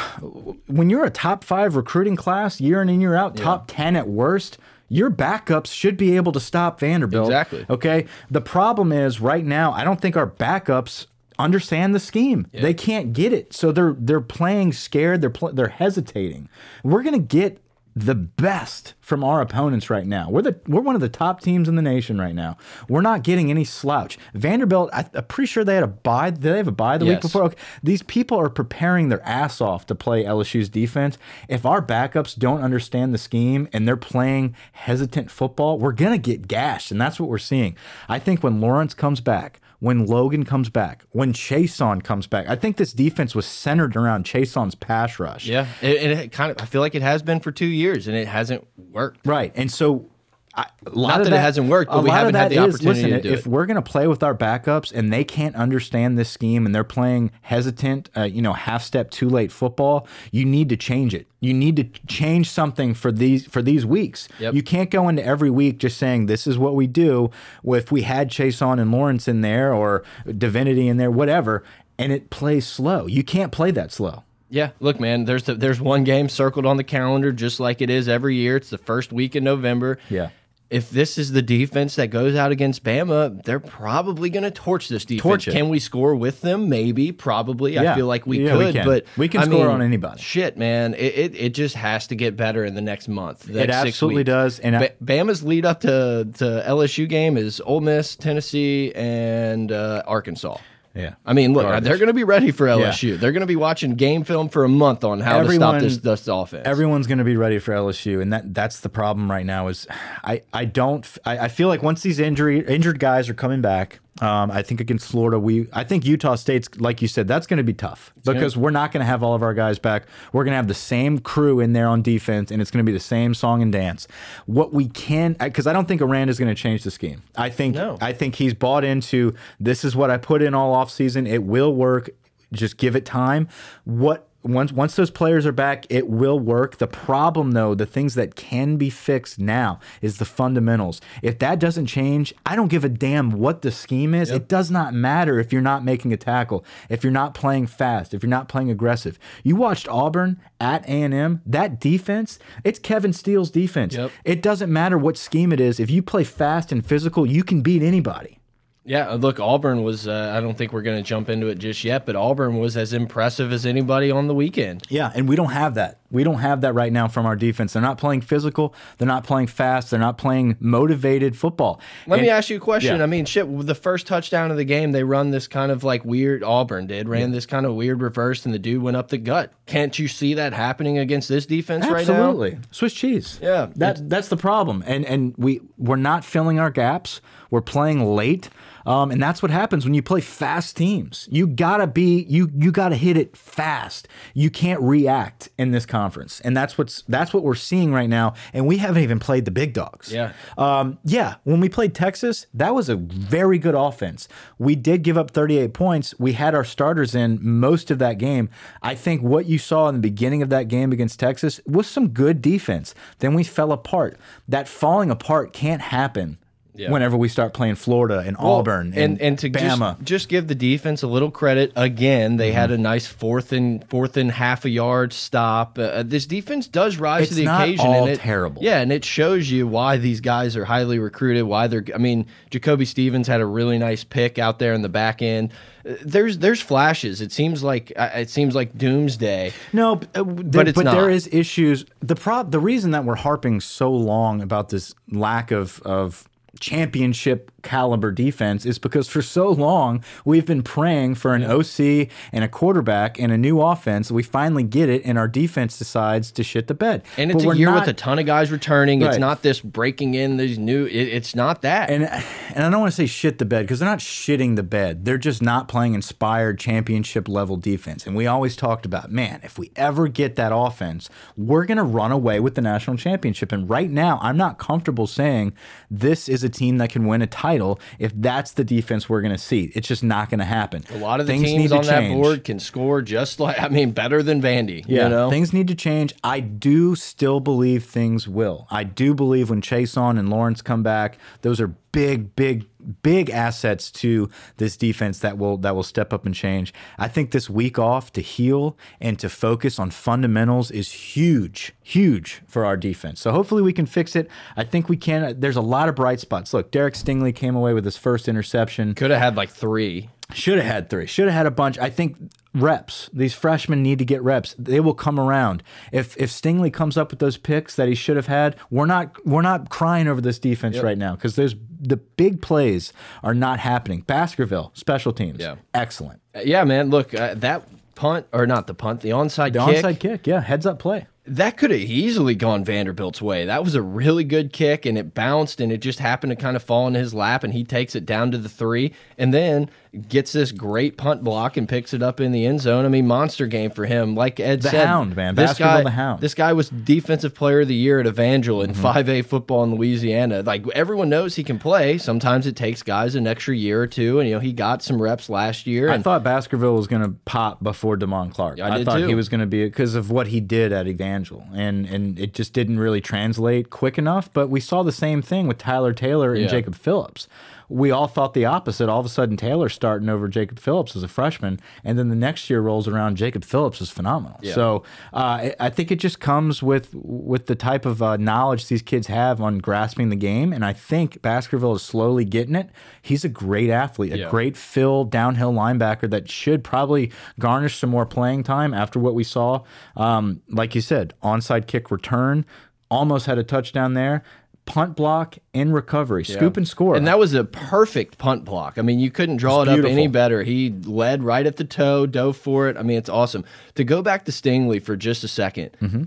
when 0.67 0.89
you're 0.89 1.03
a 1.03 1.09
top 1.09 1.43
five 1.43 1.75
recruiting 1.75 2.15
class 2.15 2.61
year 2.61 2.81
in 2.81 2.87
and 2.87 3.01
year 3.01 3.15
out, 3.15 3.35
top 3.35 3.65
10 3.67 3.97
at 3.97 4.07
worst, 4.07 4.57
your 4.87 5.11
backups 5.11 5.67
should 5.73 5.97
be 5.97 6.15
able 6.15 6.31
to 6.31 6.39
stop 6.39 6.79
Vanderbilt. 6.79 7.27
Exactly. 7.27 7.65
Okay. 7.69 8.05
The 8.31 8.41
problem 8.41 8.93
is 8.93 9.19
right 9.19 9.43
now, 9.45 9.73
I 9.73 9.83
don't 9.83 9.99
think 9.99 10.15
our 10.15 10.27
backups 10.29 11.07
understand 11.37 11.93
the 11.93 11.99
scheme. 11.99 12.47
They 12.53 12.73
can't 12.73 13.13
get 13.13 13.33
it. 13.33 13.53
So 13.53 13.71
they're 13.71 13.95
they're 13.97 14.21
playing 14.21 14.73
scared, 14.73 15.21
they're 15.21 15.29
pl 15.29 15.51
they're 15.53 15.67
hesitating. 15.67 16.49
We're 16.83 17.03
going 17.03 17.13
to 17.13 17.19
get 17.19 17.61
the 17.99 18.15
best 18.15 18.93
from 19.01 19.23
our 19.23 19.41
opponents 19.41 19.89
right 19.89 20.05
now. 20.05 20.29
We're 20.29 20.43
the 20.43 20.59
we're 20.67 20.81
one 20.81 20.93
of 20.93 21.01
the 21.01 21.09
top 21.09 21.41
teams 21.41 21.67
in 21.67 21.75
the 21.75 21.81
nation 21.81 22.19
right 22.19 22.35
now. 22.35 22.57
We're 22.87 23.01
not 23.01 23.23
getting 23.23 23.49
any 23.49 23.63
slouch. 23.63 24.19
Vanderbilt, 24.35 24.91
I, 24.93 25.05
am 25.15 25.23
pretty 25.25 25.47
sure 25.47 25.63
they 25.63 25.75
had 25.75 25.83
a 25.83 25.87
buy. 25.87 26.29
Did 26.29 26.41
they 26.41 26.57
have 26.57 26.67
a 26.67 26.71
buy 26.71 26.99
the 26.99 27.05
yes. 27.05 27.15
week 27.15 27.21
before? 27.21 27.43
Okay. 27.45 27.57
These 27.81 28.03
people 28.03 28.39
are 28.39 28.49
preparing 28.49 29.09
their 29.09 29.25
ass 29.25 29.61
off 29.61 29.87
to 29.87 29.95
play 29.95 30.23
LSU's 30.23 30.69
defense. 30.69 31.17
If 31.49 31.65
our 31.65 31.81
backups 31.81 32.37
don't 32.37 32.61
understand 32.61 33.13
the 33.13 33.17
scheme 33.17 33.67
and 33.73 33.87
they're 33.87 33.97
playing 33.97 34.55
hesitant 34.73 35.31
football, 35.31 35.79
we're 35.79 35.91
gonna 35.91 36.19
get 36.19 36.47
gashed, 36.47 36.91
and 36.91 37.01
that's 37.01 37.19
what 37.19 37.29
we're 37.29 37.39
seeing. 37.39 37.75
I 38.07 38.19
think 38.19 38.43
when 38.43 38.61
Lawrence 38.61 38.93
comes 38.93 39.21
back, 39.21 39.59
when 39.79 40.05
Logan 40.05 40.43
comes 40.43 40.69
back, 40.69 41.03
when 41.11 41.33
Chaisson 41.33 42.03
comes 42.03 42.27
back. 42.27 42.47
I 42.49 42.55
think 42.55 42.77
this 42.77 42.93
defense 42.93 43.35
was 43.35 43.45
centered 43.45 43.95
around 43.95 44.25
Chaisson's 44.25 44.75
pass 44.75 45.19
rush. 45.19 45.45
Yeah, 45.45 45.67
and 45.81 45.91
it, 45.93 46.11
it 46.11 46.31
kind 46.31 46.51
of 46.51 46.61
I 46.61 46.65
feel 46.65 46.81
like 46.81 46.95
it 46.95 47.01
has 47.01 47.21
been 47.21 47.39
for 47.39 47.51
two 47.51 47.67
years, 47.67 48.07
and 48.07 48.17
it 48.17 48.27
hasn't 48.27 48.67
worked. 48.77 49.25
Right, 49.25 49.51
and 49.55 49.71
so 49.71 50.09
I, 50.57 50.65
a 50.87 50.89
lot 50.89 51.09
Not 51.09 51.17
that, 51.19 51.29
that, 51.29 51.35
it 51.37 51.39
hasn't 51.39 51.69
worked, 51.69 51.91
but 51.91 52.03
we 52.03 52.09
haven't 52.09 52.33
had 52.33 52.51
the 52.51 52.55
is, 52.55 52.75
opportunity 52.75 53.03
listen, 53.03 53.09
to 53.11 53.21
do 53.21 53.31
if 53.31 53.39
it. 53.41 53.47
we're 53.47 53.67
going 53.67 53.75
to 53.75 53.81
play 53.81 54.07
with 54.07 54.23
our 54.23 54.33
backups 54.33 54.91
and 54.91 55.13
they 55.13 55.23
can't 55.23 55.55
understand 55.55 56.17
this 56.17 56.31
scheme 56.31 56.65
and 56.65 56.73
they're 56.73 56.83
playing 56.83 57.29
hesitant, 57.43 58.09
uh, 58.17 58.23
you 58.23 58.41
know, 58.41 58.53
half 58.53 58.81
step 58.81 59.11
too 59.11 59.29
late 59.29 59.51
football, 59.51 60.07
you 60.31 60.45
need 60.45 60.67
to 60.69 60.75
change 60.75 61.13
it. 61.13 61.27
You 61.39 61.53
need 61.53 61.75
to 61.75 61.83
change 62.07 62.49
something 62.49 62.95
for 62.95 63.11
these 63.11 63.45
for 63.45 63.61
these 63.61 63.85
weeks. 63.85 64.27
Yep. 64.39 64.55
You 64.55 64.63
can't 64.63 64.89
go 64.89 65.07
into 65.07 65.23
every 65.23 65.51
week 65.51 65.77
just 65.77 65.97
saying 65.97 66.25
this 66.25 66.47
is 66.47 66.57
what 66.57 66.73
we 66.73 66.87
do. 66.87 67.29
If 67.63 67.91
we 67.91 68.01
had 68.01 68.31
Chaisson 68.31 68.81
and 68.81 68.91
Lawrence 68.91 69.27
in 69.27 69.41
there 69.41 69.71
or 69.71 70.03
Divinity 70.25 70.87
in 70.87 70.97
there, 70.97 71.11
whatever, 71.11 71.63
and 71.99 72.11
it 72.11 72.31
plays 72.31 72.65
slow. 72.65 73.05
You 73.05 73.23
can't 73.23 73.51
play 73.51 73.69
that 73.71 73.91
slow. 73.91 74.23
Yeah, 74.49 74.71
look, 74.79 74.99
man. 74.99 75.25
There's 75.25 75.43
the, 75.43 75.55
there's 75.55 75.81
one 75.81 76.03
game 76.03 76.29
circled 76.29 76.65
on 76.65 76.77
the 76.77 76.83
calendar, 76.83 77.31
just 77.31 77.59
like 77.59 77.81
it 77.81 77.89
is 77.89 78.07
every 78.07 78.35
year. 78.35 78.55
It's 78.55 78.69
the 78.69 78.77
first 78.77 79.11
week 79.11 79.35
in 79.35 79.43
November. 79.43 79.99
Yeah, 80.09 80.29
if 80.69 80.89
this 80.89 81.17
is 81.17 81.31
the 81.31 81.41
defense 81.41 81.95
that 81.95 82.07
goes 82.07 82.35
out 82.35 82.51
against 82.51 82.83
Bama, 82.83 83.41
they're 83.43 83.59
probably 83.59 84.29
going 84.29 84.43
to 84.43 84.51
torch 84.51 84.89
this 84.89 85.05
defense. 85.05 85.21
Torch 85.21 85.45
can 85.45 85.69
we 85.69 85.79
score 85.79 86.15
with 86.15 86.41
them? 86.41 86.67
Maybe, 86.67 87.11
probably. 87.11 87.73
Yeah. 87.73 87.93
I 87.93 87.95
feel 87.95 88.07
like 88.07 88.27
we 88.27 88.43
yeah, 88.43 88.51
could, 88.51 88.75
we 88.75 88.81
but 88.83 89.05
we 89.15 89.27
can 89.29 89.41
I 89.41 89.45
score 89.45 89.65
mean, 89.65 89.67
on 89.67 89.81
anybody. 89.81 90.21
Shit, 90.21 90.57
man, 90.57 90.93
it, 90.95 91.15
it, 91.15 91.35
it 91.35 91.53
just 91.53 91.75
has 91.75 92.07
to 92.07 92.15
get 92.15 92.35
better 92.35 92.65
in 92.65 92.75
the 92.75 92.81
next 92.81 93.07
month. 93.07 93.43
The 93.43 93.63
it 93.63 93.67
next 93.67 93.87
absolutely 93.87 94.25
does. 94.25 94.59
And 94.59 94.75
I, 94.75 94.93
Bama's 95.03 95.43
lead 95.43 95.65
up 95.65 95.81
to 95.81 96.27
to 96.37 96.65
LSU 96.67 97.07
game 97.07 97.37
is 97.37 97.61
Ole 97.61 97.81
Miss, 97.81 98.15
Tennessee, 98.15 98.91
and 98.93 99.71
uh, 99.71 100.03
Arkansas. 100.05 100.57
Yeah. 100.97 101.13
I 101.25 101.33
mean, 101.33 101.53
look, 101.53 101.63
Garbage. 101.63 101.83
they're 101.83 101.97
going 101.97 102.07
to 102.07 102.13
be 102.13 102.23
ready 102.23 102.51
for 102.51 102.65
LSU. 102.65 103.11
Yeah. 103.11 103.17
They're 103.17 103.31
going 103.31 103.41
to 103.41 103.47
be 103.47 103.55
watching 103.55 103.95
game 103.95 104.23
film 104.23 104.49
for 104.49 104.63
a 104.63 104.69
month 104.69 105.03
on 105.03 105.19
how 105.19 105.39
Everyone, 105.39 105.75
to 105.75 105.89
stop 105.89 106.03
this, 106.03 106.23
this 106.23 106.27
offense. 106.27 106.63
Everyone's 106.65 107.07
going 107.07 107.19
to 107.19 107.23
be 107.23 107.37
ready 107.37 107.59
for 107.59 107.73
LSU, 107.73 108.21
and 108.21 108.33
that 108.33 108.53
that's 108.53 108.79
the 108.79 108.89
problem 108.89 109.29
right 109.29 109.45
now. 109.45 109.67
Is 109.67 109.87
I 110.23 110.41
I 110.51 110.65
don't 110.65 111.07
I, 111.25 111.39
I 111.39 111.47
feel 111.47 111.67
like 111.67 111.83
once 111.83 112.01
these 112.01 112.19
injury 112.19 112.65
injured 112.65 112.99
guys 112.99 113.29
are 113.29 113.33
coming 113.33 113.61
back, 113.61 113.99
um, 114.21 114.51
I 114.51 114.61
think 114.61 114.81
against 114.81 115.09
Florida, 115.09 115.39
we 115.39 115.67
I 115.73 115.83
think 115.83 116.05
Utah 116.05 116.35
State's 116.35 116.69
like 116.77 117.01
you 117.01 117.07
said, 117.07 117.27
that's 117.27 117.47
going 117.47 117.57
to 117.57 117.63
be 117.63 117.73
tough 117.73 118.13
because 118.25 118.55
yeah. 118.55 118.61
we're 118.61 118.71
not 118.71 118.91
going 118.91 119.01
to 119.01 119.05
have 119.05 119.23
all 119.23 119.35
of 119.35 119.43
our 119.43 119.53
guys 119.53 119.79
back. 119.79 120.07
We're 120.33 120.43
going 120.43 120.53
to 120.53 120.57
have 120.57 120.67
the 120.67 120.73
same 120.73 121.19
crew 121.19 121.59
in 121.59 121.73
there 121.73 121.87
on 121.87 122.01
defense, 122.01 122.51
and 122.51 122.61
it's 122.61 122.71
going 122.71 122.83
to 122.85 122.89
be 122.89 122.93
the 122.93 122.99
same 122.99 123.33
song 123.33 123.61
and 123.61 123.71
dance. 123.71 124.07
What 124.45 124.73
we 124.73 124.87
can, 124.87 125.33
because 125.33 125.67
I 125.67 125.73
don't 125.73 125.87
think 125.87 126.01
Aranda 126.01 126.31
is 126.31 126.39
going 126.39 126.53
to 126.53 126.59
change 126.59 126.83
the 126.83 126.91
scheme. 126.91 127.23
I 127.35 127.49
think 127.49 127.75
no. 127.75 127.97
I 128.01 128.13
think 128.13 128.35
he's 128.35 128.53
bought 128.53 128.83
into 128.83 129.35
this 129.59 129.83
is 129.83 129.95
what 129.95 130.09
I 130.09 130.17
put 130.17 130.41
in 130.41 130.53
all 130.53 130.73
off 130.73 130.91
season. 130.91 131.27
It 131.27 131.43
will 131.43 131.73
work. 131.73 132.09
Just 132.53 132.77
give 132.77 132.95
it 132.95 133.05
time. 133.05 133.49
What 133.83 134.27
once 134.47 134.71
once 134.71 134.95
those 134.95 135.11
players 135.11 135.45
are 135.45 135.51
back, 135.51 135.85
it 135.89 136.07
will 136.07 136.39
work. 136.39 136.77
The 136.77 136.87
problem 136.87 137.51
though, 137.51 137.75
the 137.75 137.85
things 137.85 138.15
that 138.15 138.35
can 138.35 138.77
be 138.77 138.89
fixed 138.89 139.39
now 139.39 139.79
is 140.01 140.17
the 140.17 140.25
fundamentals. 140.25 141.01
If 141.21 141.39
that 141.39 141.59
doesn't 141.59 141.87
change, 141.87 142.33
I 142.45 142.55
don't 142.55 142.67
give 142.67 142.83
a 142.83 142.89
damn 142.89 143.31
what 143.31 143.61
the 143.61 143.71
scheme 143.71 144.13
is. 144.13 144.29
Yep. 144.29 144.41
It 144.41 144.47
does 144.47 144.71
not 144.71 144.93
matter 144.93 145.39
if 145.39 145.51
you're 145.51 145.61
not 145.61 145.83
making 145.83 146.13
a 146.13 146.17
tackle, 146.17 146.65
if 146.89 147.03
you're 147.03 147.11
not 147.11 147.33
playing 147.33 147.67
fast, 147.67 148.13
if 148.13 148.23
you're 148.23 148.29
not 148.29 148.49
playing 148.49 148.71
aggressive. 148.71 149.19
You 149.43 149.55
watched 149.55 149.87
Auburn 149.87 150.39
at 150.59 150.83
A&M, 150.87 151.41
that 151.45 151.79
defense, 151.79 152.39
it's 152.63 152.79
Kevin 152.79 153.13
Steele's 153.13 153.51
defense. 153.51 153.95
Yep. 153.95 154.11
It 154.23 154.41
doesn't 154.41 154.71
matter 154.71 154.97
what 154.97 155.17
scheme 155.17 155.51
it 155.51 155.59
is. 155.59 155.79
If 155.79 155.89
you 155.89 156.01
play 156.01 156.23
fast 156.23 156.71
and 156.71 156.85
physical, 156.85 157.25
you 157.25 157.43
can 157.43 157.61
beat 157.61 157.83
anybody. 157.83 158.39
Yeah, 158.87 159.11
look, 159.13 159.37
Auburn 159.41 159.83
was, 159.83 160.07
uh, 160.07 160.33
I 160.33 160.39
don't 160.39 160.57
think 160.57 160.71
we're 160.71 160.81
going 160.81 160.95
to 160.95 161.03
jump 161.03 161.27
into 161.27 161.47
it 161.47 161.57
just 161.59 161.83
yet, 161.83 162.05
but 162.05 162.15
Auburn 162.15 162.57
was 162.57 162.77
as 162.77 162.93
impressive 162.93 163.51
as 163.51 163.65
anybody 163.65 164.09
on 164.09 164.27
the 164.27 164.33
weekend. 164.33 164.83
Yeah, 164.87 165.11
and 165.13 165.27
we 165.27 165.35
don't 165.35 165.51
have 165.51 165.75
that. 165.75 165.99
We 166.09 166.23
don't 166.23 166.39
have 166.39 166.61
that 166.61 166.73
right 166.73 166.93
now 166.93 167.09
from 167.09 167.25
our 167.25 167.35
defense. 167.35 167.73
They're 167.73 167.81
not 167.81 167.97
playing 167.97 168.21
physical, 168.21 168.73
they're 168.97 169.07
not 169.07 169.25
playing 169.25 169.47
fast, 169.47 169.91
they're 169.91 169.99
not 169.99 170.17
playing 170.17 170.55
motivated 170.61 171.35
football. 171.35 171.81
Let 172.07 172.19
and, 172.19 172.25
me 172.25 172.29
ask 172.29 172.49
you 172.49 172.55
a 172.55 172.61
question. 172.61 172.97
Yeah. 172.97 173.03
I 173.03 173.07
mean, 173.07 173.25
shit, 173.25 173.45
the 173.67 173.75
first 173.75 174.07
touchdown 174.07 174.51
of 174.51 174.57
the 174.57 174.63
game, 174.63 174.93
they 174.93 175.03
run 175.03 175.31
this 175.31 175.49
kind 175.49 175.69
of 175.69 175.83
like 175.83 176.05
weird, 176.05 176.41
Auburn 176.41 176.87
did, 176.87 177.09
ran 177.09 177.29
yeah. 177.29 177.35
this 177.35 177.45
kind 177.45 177.65
of 177.65 177.75
weird 177.75 178.01
reverse, 178.01 178.45
and 178.45 178.53
the 178.53 178.59
dude 178.59 178.81
went 178.81 178.95
up 178.95 179.09
the 179.09 179.17
gut. 179.17 179.51
Can't 179.65 179.99
you 179.99 180.07
see 180.07 180.35
that 180.35 180.53
happening 180.53 180.97
against 180.97 181.27
this 181.27 181.45
defense 181.45 181.83
Absolutely. 181.83 182.13
right 182.13 182.17
now? 182.17 182.29
Absolutely. 182.29 182.59
Swiss 182.71 182.93
cheese. 182.93 183.39
Yeah. 183.41 183.67
That, 183.75 184.07
that's 184.07 184.29
the 184.29 184.37
problem. 184.37 184.81
And, 184.87 185.03
and 185.05 185.33
we, 185.35 185.59
we're 185.77 185.97
not 185.97 186.23
filling 186.23 186.57
our 186.57 186.71
gaps, 186.71 187.19
we're 187.51 187.59
playing 187.61 188.05
late. 188.05 188.49
Um, 188.87 189.11
and 189.11 189.21
that's 189.21 189.41
what 189.41 189.51
happens 189.51 189.83
when 189.83 189.93
you 189.93 190.01
play 190.01 190.21
fast 190.21 190.77
teams. 190.77 191.27
You 191.29 191.45
gotta 191.45 191.85
be 191.85 192.25
you 192.29 192.49
you 192.55 192.71
gotta 192.71 192.95
hit 192.95 193.17
it 193.17 193.35
fast. 193.35 194.07
You 194.33 194.49
can't 194.49 194.81
react 194.81 195.49
in 195.57 195.71
this 195.71 195.85
conference, 195.85 196.39
and 196.39 196.55
that's 196.55 196.77
what's 196.77 197.03
that's 197.09 197.33
what 197.33 197.43
we're 197.43 197.55
seeing 197.55 197.93
right 197.93 198.09
now. 198.09 198.33
And 198.53 198.65
we 198.65 198.77
haven't 198.77 199.03
even 199.03 199.19
played 199.19 199.43
the 199.43 199.51
big 199.51 199.73
dogs. 199.73 200.11
Yeah, 200.11 200.31
um, 200.57 200.97
yeah. 201.03 201.35
When 201.43 201.59
we 201.59 201.67
played 201.67 201.93
Texas, 201.93 202.47
that 202.53 202.73
was 202.73 202.87
a 202.87 202.95
very 202.95 203.59
good 203.59 203.75
offense. 203.75 204.29
We 204.57 204.75
did 204.75 205.03
give 205.03 205.17
up 205.17 205.31
38 205.31 205.73
points. 205.73 206.15
We 206.17 206.33
had 206.33 206.55
our 206.55 206.63
starters 206.63 207.13
in 207.13 207.39
most 207.41 207.91
of 207.91 207.99
that 207.99 208.17
game. 208.17 208.49
I 208.81 208.95
think 208.95 209.21
what 209.21 209.47
you 209.47 209.59
saw 209.59 209.89
in 209.89 209.95
the 209.95 210.01
beginning 210.01 210.41
of 210.41 210.49
that 210.49 210.69
game 210.69 210.93
against 210.93 211.19
Texas 211.19 211.59
was 211.65 211.87
some 211.87 212.09
good 212.09 212.41
defense. 212.41 212.95
Then 213.19 213.33
we 213.33 213.43
fell 213.43 213.73
apart. 213.73 214.17
That 214.47 214.69
falling 214.69 215.11
apart 215.11 215.51
can't 215.51 215.81
happen 215.81 216.37
yeah. 216.77 216.91
whenever 216.91 217.17
we 217.17 217.27
start 217.27 217.53
playing 217.53 217.75
Florida 217.75 218.19
and 218.19 218.37
well, 218.37 218.53
Auburn 218.53 218.87
and, 218.87 218.97
and, 218.97 219.21
and 219.21 219.39
to 219.39 219.49
Bama. 219.49 219.97
Just, 219.97 220.03
just, 220.03 220.29
give 220.29 220.47
the 220.47 220.55
defense 220.55 221.03
a 221.03 221.07
little 221.07 221.31
credit. 221.31 221.71
Again, 221.75 222.37
they 222.37 222.49
mm 222.49 222.55
-hmm. 222.55 222.59
had 222.59 222.71
a 222.71 222.77
nice 222.77 223.07
fourth 223.07 223.53
and 223.53 223.83
fourth 223.89 224.17
and 224.17 224.31
half 224.31 224.65
a 224.65 224.69
yard 224.69 225.13
stop. 225.13 225.77
Uh, 225.77 225.81
uh 225.81 226.03
this 226.03 226.27
defense 226.27 226.69
does 226.69 226.97
rise 226.97 227.23
it's 227.23 227.29
to 227.29 227.35
the 227.35 227.47
occasion. 227.47 227.85
and 227.87 228.09
it, 228.09 228.19
terrible. 228.19 228.63
Yeah, 228.63 228.81
and 228.81 228.91
it 228.91 229.05
shows 229.05 229.49
you 229.49 229.67
why 229.67 229.97
these 229.97 230.21
guys 230.21 230.55
are 230.55 230.65
highly 230.65 230.99
recruited. 230.99 231.43
Why 231.43 231.67
they're. 231.67 231.95
I 231.95 231.99
mean, 231.99 232.25
Jacoby 232.49 232.85
Stevens 232.85 233.27
had 233.27 233.41
a 233.41 233.45
really 233.45 233.77
nice 233.77 234.03
pick 234.05 234.37
out 234.39 234.59
there 234.59 234.73
in 234.73 234.81
the 234.81 234.89
back 234.89 235.21
end. 235.21 235.51
Uh, 235.87 235.93
there's 236.05 236.37
there's 236.37 236.61
flashes. 236.61 237.21
It 237.21 237.31
seems 237.31 237.63
like 237.63 237.93
uh, 237.95 238.09
it 238.23 238.29
seems 238.29 238.55
like 238.55 238.77
doomsday. 238.77 239.53
No, 239.73 239.95
but, 239.95 240.09
uh, 240.15 240.23
but, 240.23 240.75
but 240.75 240.85
there 240.85 241.09
is 241.09 241.29
issues. 241.31 241.85
The 241.99 242.15
prob 242.15 242.51
the 242.51 242.59
reason 242.59 242.91
that 242.91 243.05
we're 243.05 243.15
harping 243.15 243.61
so 243.61 243.91
long 243.91 244.41
about 244.41 244.69
this 244.69 244.95
lack 245.11 245.51
of 245.51 245.81
of 245.81 246.27
championship 246.59 247.51
caliber 247.63 248.11
defense 248.11 248.65
is 248.65 248.79
because 248.79 249.07
for 249.07 249.21
so 249.21 249.49
long 249.49 250.03
we've 250.23 250.45
been 250.45 250.63
praying 250.63 251.15
for 251.15 251.33
an 251.33 251.43
OC 251.43 252.09
and 252.31 252.43
a 252.43 252.47
quarterback 252.47 253.19
and 253.19 253.31
a 253.31 253.37
new 253.37 253.61
offense. 253.61 254.11
We 254.11 254.23
finally 254.23 254.63
get 254.63 254.89
it, 254.89 255.03
and 255.05 255.17
our 255.17 255.27
defense 255.27 255.77
decides 255.77 256.31
to 256.31 256.43
shit 256.43 256.67
the 256.67 256.73
bed. 256.73 257.03
And 257.17 257.31
it's 257.31 257.43
but 257.43 257.51
a 257.51 257.57
year 257.57 257.69
not, 257.69 257.81
with 257.81 257.89
a 257.89 257.93
ton 257.93 258.19
of 258.19 258.25
guys 258.25 258.51
returning. 258.51 259.01
Right. 259.01 259.09
It's 259.09 259.19
not 259.19 259.41
this 259.41 259.59
breaking 259.59 260.13
in 260.13 260.37
these 260.37 260.57
new. 260.57 260.85
It, 260.85 260.93
it's 260.93 261.35
not 261.35 261.61
that. 261.63 261.89
And 261.89 262.05
and 262.05 262.65
I 262.65 262.69
don't 262.69 262.79
want 262.79 262.91
to 262.91 262.95
say 262.95 263.05
shit 263.05 263.37
the 263.37 263.45
bed 263.45 263.63
because 263.63 263.79
they're 263.79 263.89
not 263.89 263.99
shitting 263.99 264.55
the 264.55 264.63
bed. 264.63 265.05
They're 265.05 265.17
just 265.17 265.41
not 265.41 265.67
playing 265.67 265.93
inspired 265.93 266.59
championship 266.59 267.27
level 267.27 267.57
defense. 267.57 268.07
And 268.07 268.15
we 268.15 268.27
always 268.27 268.55
talked 268.55 268.85
about, 268.85 269.11
man, 269.11 269.41
if 269.43 269.59
we 269.59 269.71
ever 269.75 270.07
get 270.07 270.35
that 270.37 270.51
offense, 270.53 271.09
we're 271.35 271.65
gonna 271.65 271.83
run 271.83 272.11
away 272.11 272.39
with 272.39 272.55
the 272.55 272.61
national 272.61 272.97
championship. 272.97 273.51
And 273.51 273.69
right 273.69 273.89
now, 273.89 274.19
I'm 274.21 274.37
not 274.37 274.57
comfortable 274.57 275.07
saying 275.07 275.53
this 275.91 276.29
is 276.29 276.43
a 276.43 276.46
team 276.49 276.77
that 276.77 276.89
can 276.89 277.05
win 277.05 277.21
a 277.21 277.27
title 277.27 277.79
if 277.99 278.11
that's 278.15 278.51
the 278.51 278.63
defense 278.63 279.09
we're 279.09 279.21
going 279.21 279.35
to 279.35 279.41
see. 279.41 279.71
It's 279.75 279.87
just 279.87 280.03
not 280.03 280.29
going 280.29 280.39
to 280.39 280.45
happen. 280.45 280.83
A 280.91 280.97
lot 280.97 281.19
of 281.19 281.27
the 281.27 281.33
things 281.33 281.45
teams 281.45 281.71
on 281.71 281.85
that 281.85 282.09
board 282.09 282.43
can 282.43 282.59
score 282.59 283.01
just 283.01 283.39
like 283.39 283.59
I 283.59 283.67
mean 283.67 283.91
better 283.91 284.23
than 284.23 284.41
Vandy. 284.41 284.83
Yeah, 284.87 285.03
you 285.03 285.09
know? 285.09 285.29
things 285.29 285.53
need 285.53 285.67
to 285.67 285.75
change. 285.75 286.13
I 286.23 286.39
do 286.39 286.95
still 286.95 287.39
believe 287.39 287.85
things 287.85 288.27
will. 288.27 288.67
I 288.69 288.83
do 288.83 289.13
believe 289.13 289.49
when 289.49 289.61
Chaisson 289.61 290.19
and 290.19 290.29
Lawrence 290.29 290.61
come 290.61 290.83
back, 290.83 291.17
those 291.41 291.59
are 291.59 291.67
big, 291.91 292.35
big 292.35 292.65
big 293.03 293.29
assets 293.29 293.91
to 293.91 294.29
this 294.57 294.77
defense 294.77 295.19
that 295.19 295.37
will 295.37 295.57
that 295.57 295.75
will 295.75 295.83
step 295.83 296.13
up 296.13 296.25
and 296.25 296.33
change. 296.33 296.73
I 296.97 297.07
think 297.07 297.31
this 297.31 297.49
week 297.49 297.77
off 297.77 298.11
to 298.13 298.21
heal 298.21 298.77
and 299.01 299.19
to 299.19 299.29
focus 299.29 299.79
on 299.79 299.91
fundamentals 299.91 300.71
is 300.71 300.91
huge, 300.91 301.73
huge 301.83 302.41
for 302.47 302.65
our 302.65 302.77
defense. 302.77 303.19
So 303.19 303.31
hopefully 303.31 303.61
we 303.61 303.73
can 303.73 303.85
fix 303.85 304.15
it. 304.15 304.29
I 304.55 304.63
think 304.63 304.89
we 304.89 304.97
can. 304.97 305.39
There's 305.39 305.55
a 305.55 305.61
lot 305.61 305.89
of 305.89 305.95
bright 305.95 306.19
spots. 306.19 306.53
Look, 306.53 306.71
Derek 306.71 306.93
Stingley 306.93 307.35
came 307.35 307.55
away 307.55 307.73
with 307.73 307.85
his 307.85 307.97
first 307.97 308.27
interception. 308.27 308.93
Could 308.95 309.11
have 309.11 309.21
had 309.21 309.35
like 309.35 309.49
three. 309.49 310.09
Should 310.33 310.57
have 310.57 310.67
had 310.67 310.89
three. 310.89 311.05
Should 311.05 311.25
have 311.25 311.33
had 311.33 311.45
a 311.45 311.51
bunch. 311.51 311.77
I 311.77 311.89
think 311.89 312.17
reps. 312.61 313.09
These 313.13 313.33
freshmen 313.33 313.81
need 313.83 313.99
to 313.99 314.05
get 314.05 314.21
reps. 314.21 314.55
They 314.57 314.79
will 314.79 314.93
come 314.93 315.19
around. 315.19 315.63
If 315.91 316.15
if 316.17 316.29
Stingley 316.29 316.71
comes 316.71 316.97
up 316.97 317.11
with 317.11 317.19
those 317.19 317.37
picks 317.37 317.75
that 317.75 317.87
he 317.87 317.95
should 317.95 318.15
have 318.15 318.27
had, 318.27 318.55
we're 318.69 318.85
not 318.85 319.25
we're 319.25 319.41
not 319.41 319.69
crying 319.69 320.07
over 320.07 320.21
this 320.21 320.39
defense 320.39 320.79
right 320.79 320.97
now 320.97 321.15
because 321.15 321.35
there's 321.35 321.55
the 321.79 321.97
big 321.97 322.41
plays 322.41 322.91
are 323.23 323.33
not 323.35 323.59
happening. 323.59 324.01
Baskerville 324.01 324.71
special 324.73 325.13
teams, 325.13 325.39
Yeah. 325.39 325.55
excellent. 325.73 326.21
Yeah, 326.43 326.63
man. 326.63 326.89
Look, 326.89 327.13
uh, 327.13 327.35
that 327.35 327.63
punt 327.95 328.25
or 328.33 328.45
not 328.47 328.67
the 328.67 328.73
punt, 328.73 329.01
the 329.01 329.09
onside 329.09 329.53
The 329.53 329.65
kick. 329.65 329.83
onside 329.85 329.99
kick, 329.99 330.27
yeah, 330.27 330.41
heads 330.41 330.65
up 330.65 330.79
play. 330.79 331.07
That 331.29 331.57
could 331.57 331.71
have 331.71 331.79
easily 331.81 332.35
gone 332.35 332.63
Vanderbilt's 332.63 333.21
way. 333.21 333.43
That 333.45 333.61
was 333.61 333.75
a 333.75 333.81
really 333.81 334.23
good 334.23 334.53
kick, 334.53 334.85
and 334.85 334.97
it 334.97 335.13
bounced, 335.13 335.59
and 335.59 335.73
it 335.73 335.79
just 335.81 335.99
happened 335.99 336.29
to 336.31 336.37
kind 336.37 336.55
of 336.55 336.63
fall 336.63 336.87
in 336.87 336.93
his 336.93 337.13
lap, 337.13 337.43
and 337.43 337.51
he 337.53 337.65
takes 337.65 337.95
it 337.97 338.05
down 338.05 338.31
to 338.31 338.37
the 338.37 338.47
three, 338.47 338.93
and 339.17 339.33
then 339.33 339.69
gets 339.97 340.31
this 340.31 340.51
great 340.51 340.97
punt 340.97 341.23
block 341.23 341.57
and 341.57 341.67
picks 341.67 341.93
it 341.93 342.01
up 342.01 342.19
in 342.19 342.31
the 342.31 342.45
end 342.45 342.61
zone. 342.61 342.85
I 342.85 342.87
mean, 342.87 343.07
monster 343.07 343.47
game 343.47 343.71
for 343.71 343.85
him. 343.85 344.15
Like 344.15 344.39
Ed 344.39 344.61
The 344.61 344.69
said, 344.69 344.87
Hound, 344.87 345.15
man. 345.15 345.35
This 345.35 345.57
guy, 345.57 345.83
the 345.83 345.89
Hound. 345.89 346.21
This 346.21 346.33
guy 346.33 346.53
was 346.53 346.69
defensive 346.69 347.33
player 347.33 347.61
of 347.61 347.67
the 347.67 347.75
year 347.75 347.99
at 347.99 348.07
Evangel 348.07 348.61
in 348.61 348.73
5A 348.73 349.03
mm-hmm. 349.03 349.27
football 349.27 349.63
in 349.63 349.75
Louisiana. 349.75 350.41
Like 350.41 350.67
everyone 350.69 351.09
knows 351.09 351.35
he 351.35 351.43
can 351.43 351.59
play. 351.59 351.97
Sometimes 351.97 352.47
it 352.47 352.55
takes 352.55 352.83
guys 352.83 353.15
an 353.15 353.27
extra 353.27 353.55
year 353.55 353.81
or 353.81 353.87
two, 353.87 354.19
and 354.19 354.29
you 354.29 354.35
know 354.35 354.39
he 354.39 354.53
got 354.53 354.83
some 354.83 355.01
reps 355.01 355.29
last 355.29 355.67
year. 355.67 355.89
I 355.89 355.97
thought 355.99 356.23
Baskerville 356.23 356.75
was 356.75 356.87
going 356.87 357.03
to 357.03 357.15
pop 357.25 357.63
before 357.63 357.97
Damon 357.97 358.29
Clark. 358.29 358.59
I 358.59 358.77
did 358.77 358.85
thought 358.85 358.99
too. 358.99 359.07
he 359.07 359.15
was 359.15 359.29
going 359.29 359.41
to 359.41 359.47
be 359.47 359.65
because 359.65 359.95
of 359.95 360.11
what 360.11 360.27
he 360.27 360.39
did 360.39 360.71
at 360.71 360.87
Evangel, 360.87 361.45
and 361.53 361.85
and 361.85 362.19
it 362.19 362.33
just 362.33 362.53
didn't 362.53 362.79
really 362.79 363.01
translate 363.01 363.69
quick 363.69 363.97
enough. 363.97 364.31
But 364.31 364.49
we 364.49 364.59
saw 364.59 364.83
the 364.83 364.91
same 364.91 365.21
thing 365.21 365.47
with 365.47 365.57
Tyler 365.57 365.93
Taylor 365.93 366.33
and 366.33 366.43
Yeah. 366.43 366.47
Jacob 366.47 366.75
Phillips. 366.75 367.27
We 367.69 367.91
all 367.91 368.07
thought 368.07 368.33
the 368.33 368.45
opposite. 368.45 368.87
All 368.89 368.99
of 368.99 369.05
a 369.05 369.09
sudden, 369.09 369.35
Taylor's 369.35 369.73
starting 369.73 370.07
over 370.07 370.27
Jacob 370.27 370.57
Phillips 370.57 370.95
as 370.95 371.03
a 371.03 371.07
freshman, 371.07 371.59
and 371.83 371.99
then 371.99 372.07
the 372.09 372.15
next 372.15 372.49
year 372.49 372.61
rolls 372.61 372.87
around. 372.87 373.17
Jacob 373.17 373.43
Phillips 373.43 373.81
is 373.81 373.89
phenomenal. 373.89 374.39
So 374.53 374.83
uh, 375.13 375.17
I- 375.17 375.55
I 375.59 375.69
think 375.69 375.91
it 375.91 375.97
just 375.97 376.19
comes 376.19 376.63
with 376.63 376.93
with 376.93 377.47
the 377.47 377.55
type 377.55 377.85
of 377.85 378.01
uh, 378.01 378.15
knowledge 378.17 378.67
these 378.67 378.81
kids 378.81 379.07
have 379.07 379.41
on 379.41 379.57
grasping 379.57 380.09
the 380.09 380.15
game, 380.15 380.53
and 380.53 380.63
I 380.63 380.71
think 380.73 381.21
Baskerville 381.21 381.75
is 381.75 381.81
slowly 381.81 382.23
getting 382.23 382.55
it. 382.55 382.69
He's 383.01 383.25
a 383.25 383.29
great 383.29 383.69
athlete, 383.69 384.13
a 384.13 384.17
Yeah. 384.19 384.29
great 384.29 384.55
fill 384.55 385.03
downhill 385.03 385.51
linebacker 385.53 386.09
that 386.09 386.29
should 386.29 386.63
probably 386.63 387.11
garnish 387.39 387.77
some 387.77 387.89
more 387.89 388.05
playing 388.05 388.43
time 388.43 388.73
after 388.73 388.97
what 388.99 389.13
we 389.13 389.23
saw. 389.25 389.63
Um, 389.97 390.41
like 390.49 390.73
you 390.73 390.81
said, 390.81 391.13
onside 391.21 391.67
kick 391.67 391.91
return, 391.91 392.45
almost 392.89 393.25
had 393.25 393.37
a 393.37 393.43
touchdown 393.43 393.93
there. 393.93 394.23
Punt 394.67 394.95
block 394.95 395.37
and 395.53 395.73
recovery, 395.73 396.23
scoop 396.23 396.57
and 396.57 396.67
score. 396.67 396.95
And 396.95 397.07
that 397.07 397.17
was 397.17 397.33
a 397.33 397.43
perfect 397.43 398.17
punt 398.17 398.45
block. 398.45 398.77
I 398.77 398.81
mean, 398.83 398.99
you 398.99 399.09
couldn't 399.09 399.37
draw 399.37 399.63
it 399.63 399.67
up 399.69 399.83
any 399.85 400.07
better. 400.07 400.43
He 400.43 400.69
led 400.69 401.23
right 401.23 401.45
at 401.47 401.55
the 401.55 401.63
toe, 401.63 402.05
dove 402.05 402.37
for 402.37 402.69
it. 402.69 402.77
I 402.77 402.83
mean, 402.83 402.97
it's 402.97 403.09
awesome. 403.09 403.45
To 403.75 403.83
go 403.83 404.01
back 404.01 404.25
to 404.25 404.31
Stingley 404.31 404.83
for 404.83 404.95
just 404.95 405.23
a 405.23 405.27
2nd 405.27 405.71
Mm-hmm. 405.81 406.03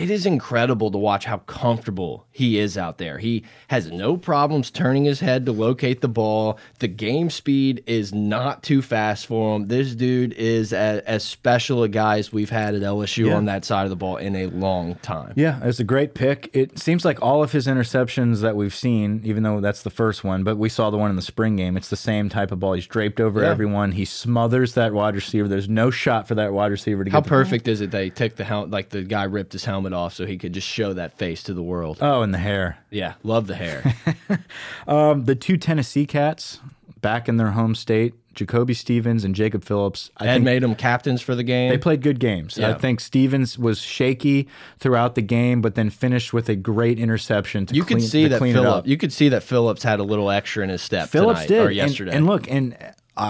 It 0.00 0.10
is 0.10 0.24
incredible 0.24 0.90
to 0.90 0.96
watch 0.98 1.24
how 1.26 1.36
comfortable 1.38 2.26
he 2.32 2.58
is 2.58 2.78
out 2.78 2.96
there. 2.98 3.18
He 3.18 3.44
has 3.68 3.90
no 3.90 4.16
problems 4.16 4.70
turning 4.70 5.04
his 5.04 5.20
head 5.20 5.44
to 5.46 5.52
locate 5.52 6.00
the 6.00 6.08
ball. 6.08 6.58
The 6.78 6.88
game 6.88 7.28
speed 7.28 7.84
is 7.86 8.12
not 8.14 8.62
too 8.62 8.80
fast 8.80 9.26
for 9.26 9.56
him. 9.56 9.68
This 9.68 9.94
dude 9.94 10.32
is 10.32 10.72
as, 10.72 11.00
as 11.02 11.22
special 11.22 11.82
a 11.82 11.88
guy 11.88 12.18
as 12.18 12.32
we've 12.32 12.48
had 12.48 12.74
at 12.74 12.80
LSU 12.82 13.26
Yeah. 13.26 13.34
on 13.36 13.44
that 13.44 13.64
side 13.66 13.84
of 13.84 13.90
the 13.90 13.96
ball 13.96 14.16
in 14.16 14.34
a 14.36 14.46
long 14.46 14.94
time. 14.96 15.34
Yeah, 15.36 15.60
it's 15.62 15.80
a 15.80 15.84
great 15.84 16.14
pick. 16.14 16.48
It 16.54 16.78
seems 16.78 17.04
like 17.04 17.20
all 17.20 17.42
of 17.42 17.52
his 17.52 17.66
interceptions 17.66 18.40
that 18.40 18.56
we've 18.56 18.74
seen, 18.74 19.20
even 19.24 19.42
though 19.42 19.60
that's 19.60 19.82
the 19.82 19.90
first 19.90 20.24
one, 20.24 20.44
but 20.44 20.56
we 20.56 20.68
saw 20.70 20.88
the 20.90 20.96
one 20.98 21.10
in 21.10 21.16
the 21.16 21.22
spring 21.22 21.56
game. 21.56 21.76
It's 21.76 21.90
the 21.90 21.96
same 21.96 22.28
type 22.30 22.52
of 22.52 22.58
ball. 22.60 22.72
He's 22.72 22.86
draped 22.86 23.20
over 23.20 23.42
Yeah. 23.42 23.50
everyone. 23.50 23.92
He 23.92 24.06
smothers 24.06 24.74
that 24.74 24.94
wide 24.94 25.14
receiver. 25.14 25.46
There's 25.46 25.68
no 25.68 25.90
shot 25.90 26.26
for 26.26 26.34
that 26.36 26.52
wide 26.54 26.70
receiver 26.70 27.04
to 27.04 27.10
How 27.10 27.20
get 27.20 27.28
ball. 27.28 27.38
perfect 27.38 27.68
is 27.68 27.80
it 27.82 27.90
that 27.90 28.02
he 28.04 28.10
took 28.10 28.36
the 28.36 28.44
helmet, 28.44 28.70
like 28.70 28.88
the 28.88 29.02
guy 29.02 29.24
ripped 29.24 29.52
his 29.52 29.64
helmet 29.64 29.89
off 29.94 30.14
so 30.14 30.26
he 30.26 30.36
could 30.36 30.52
just 30.52 30.68
show 30.68 30.92
that 30.92 31.16
face 31.18 31.42
to 31.44 31.54
the 31.54 31.62
world? 31.62 31.98
Oh, 32.00 32.22
and 32.22 32.32
the 32.32 32.38
hair. 32.38 32.78
Yeah, 32.90 33.14
love 33.22 33.46
the 33.46 33.56
hair. 33.56 33.94
Um, 34.86 35.24
the 35.24 35.34
two 35.34 35.56
Tennessee 35.56 36.06
cats 36.06 36.60
back 37.00 37.28
in 37.28 37.36
their 37.36 37.50
home 37.52 37.74
state, 37.74 38.14
Jacoby 38.34 38.74
Stevens 38.74 39.24
and 39.24 39.34
Jacob 39.34 39.64
Phillips. 39.64 40.10
I 40.16 40.28
Ed 40.28 40.42
made 40.42 40.62
them 40.62 40.74
captains 40.74 41.20
for 41.20 41.34
the 41.34 41.42
game. 41.42 41.70
they 41.70 41.78
played 41.78 42.02
good 42.02 42.20
games. 42.20 42.58
I 42.58 42.74
think 42.74 43.00
Stevens 43.00 43.58
was 43.58 43.80
shaky 43.80 44.48
throughout 44.78 45.14
the 45.14 45.22
game, 45.22 45.60
but 45.60 45.74
then 45.74 45.90
finished 45.90 46.32
with 46.32 46.48
a 46.48 46.56
great 46.56 46.98
interception 46.98 47.66
to 47.66 47.74
you 47.74 47.84
clean, 47.84 47.98
could 47.98 48.08
see 48.08 48.28
that 48.28 48.40
Phillips. 48.40 48.88
You 48.88 48.96
could 48.96 49.12
see 49.12 49.28
that 49.30 49.42
Phillips 49.42 49.82
had 49.82 50.00
a 50.00 50.04
little 50.04 50.30
extra 50.30 50.62
in 50.62 50.70
his 50.70 50.82
step 50.82 51.08
Phillips 51.08 51.40
tonight 51.44 51.48
did 51.48 51.66
or 51.66 51.70
yesterday. 51.70 52.12
And, 52.16 52.26
look, 52.26 52.50
and 52.50 52.76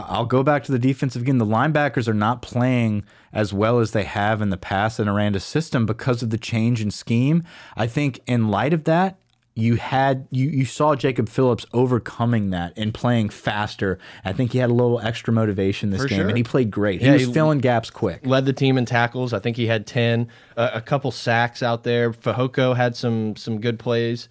I'll 0.09 0.26
go 0.26 0.43
back 0.43 0.62
to 0.64 0.72
the 0.72 0.78
defensive 0.78 1.22
again. 1.22 1.38
The 1.38 1.45
linebackers 1.47 2.07
are 2.09 2.14
not 2.14 2.43
playing 2.43 3.05
as 3.32 3.53
well 3.53 3.78
as 3.80 3.91
they 3.93 4.05
have 4.05 4.41
in 4.41 4.51
the 4.51 4.57
past 4.57 5.01
in 5.01 5.09
Aranda's 5.09 5.45
system 5.45 5.84
because 5.86 6.22
of 6.22 6.30
the 6.30 6.38
change 6.38 6.80
in 6.80 6.91
scheme. 6.91 7.43
I 7.76 7.86
think 7.86 8.20
in 8.26 8.49
light 8.51 8.72
of 8.72 8.84
that, 8.84 9.16
you 9.57 9.76
had 9.76 10.28
you 10.30 10.49
you 10.49 10.64
saw 10.64 10.95
Jacob 10.95 11.28
Phillips 11.28 11.66
overcoming 11.72 12.51
that 12.51 12.72
and 12.78 12.95
playing 12.95 13.30
faster. 13.30 13.99
I 14.24 14.32
think 14.32 14.53
he 14.53 14.59
had 14.59 14.70
a 14.70 14.72
little 14.72 15.01
extra 15.01 15.32
motivation 15.34 15.91
this 15.91 16.03
For 16.03 16.09
game, 16.09 16.18
sure. 16.20 16.28
and 16.28 16.36
he 16.36 16.45
played 16.45 16.70
great. 16.70 17.01
He 17.01 17.07
Yeah, 17.09 17.14
was 17.14 17.26
he- 17.26 17.32
filling 17.32 17.59
gaps 17.59 17.91
quick. 17.91 18.24
led 18.24 18.47
the 18.47 18.53
team 18.53 18.78
in 18.78 18.86
tackles. 18.86 19.32
I 19.32 19.41
think 19.41 19.57
he 19.57 19.66
had 19.66 19.86
ten, 19.88 20.28
uh, 20.57 20.70
a 20.72 20.80
couple 20.80 21.11
sacks 21.11 21.62
out 21.64 21.82
there. 21.82 22.12
Fehoko 22.12 22.76
had 22.76 22.95
some 22.95 23.34
some 23.34 23.61
good 23.61 23.78
plays. 23.80 24.28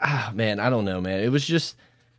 Ah, 0.00 0.30
man, 0.34 0.60
I 0.60 0.70
don't 0.70 0.84
know, 0.84 1.00
man. 1.00 1.20
It 1.20 1.30
was 1.32 1.44
just 1.44 1.74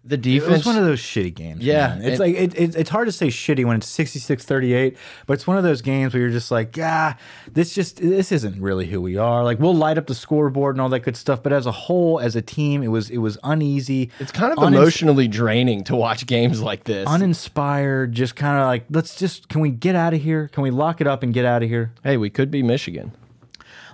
the 0.07 0.15
It 0.15 0.21
defense. 0.21 0.51
was 0.57 0.65
one 0.65 0.77
of 0.77 0.85
those 0.85 0.99
shitty 1.01 1.33
games. 1.35 1.63
Yeah, 1.63 1.89
man. 1.89 1.97
it's 2.01 2.07
and- 2.11 2.19
like 2.19 2.35
it, 2.35 2.55
it, 2.59 2.75
it's 2.75 2.89
hard 2.89 3.07
to 3.07 3.11
say 3.11 3.27
shitty 3.27 3.65
when 3.65 3.75
it's 3.77 3.87
66-38, 3.97 4.95
but 5.25 5.33
it's 5.33 5.45
one 5.45 5.57
of 5.57 5.63
those 5.63 5.81
games 5.81 6.13
where 6.13 6.21
you're 6.21 6.29
just 6.31 6.49
like, 6.51 6.75
yeah, 6.77 7.15
this 7.51 7.73
just 7.75 7.97
this 7.97 8.31
isn't 8.31 8.61
really 8.61 8.87
who 8.87 9.01
we 9.01 9.17
are. 9.17 9.43
Like 9.43 9.59
we'll 9.59 9.75
light 9.75 9.97
up 9.97 10.07
the 10.07 10.15
scoreboard 10.15 10.75
and 10.75 10.81
all 10.81 10.89
that 10.89 11.01
good 11.01 11.17
stuff, 11.17 11.43
but 11.43 11.51
as 11.53 11.65
a 11.65 11.71
whole, 11.71 12.19
as 12.19 12.35
a 12.35 12.41
team, 12.41 12.81
it 12.83 12.87
was 12.87 13.09
it 13.09 13.17
was 13.19 13.37
uneasy. 13.43 14.09
it's 14.19 14.31
kind 14.31 14.57
of 14.57 14.63
emotionally 14.63 15.27
draining 15.27 15.83
to 15.85 15.95
watch 15.95 16.25
games 16.25 16.61
like 16.61 16.85
this. 16.85 17.07
uninspired. 17.07 18.13
Just 18.13 18.35
kind 18.35 18.57
of 18.59 18.65
like, 18.65 18.85
let's 18.89 19.15
just 19.17 19.49
can 19.49 19.61
we 19.61 19.69
get 19.69 19.95
out 19.95 20.13
of 20.13 20.21
here? 20.21 20.47
Can 20.49 20.63
we 20.63 20.71
lock 20.71 21.01
it 21.01 21.07
up 21.07 21.23
and 21.23 21.33
get 21.33 21.45
out 21.45 21.63
of 21.63 21.69
here? 21.69 21.91
hey, 22.03 22.17
we 22.17 22.29
could 22.29 22.49
be 22.49 22.63
Michigan. 22.63 23.11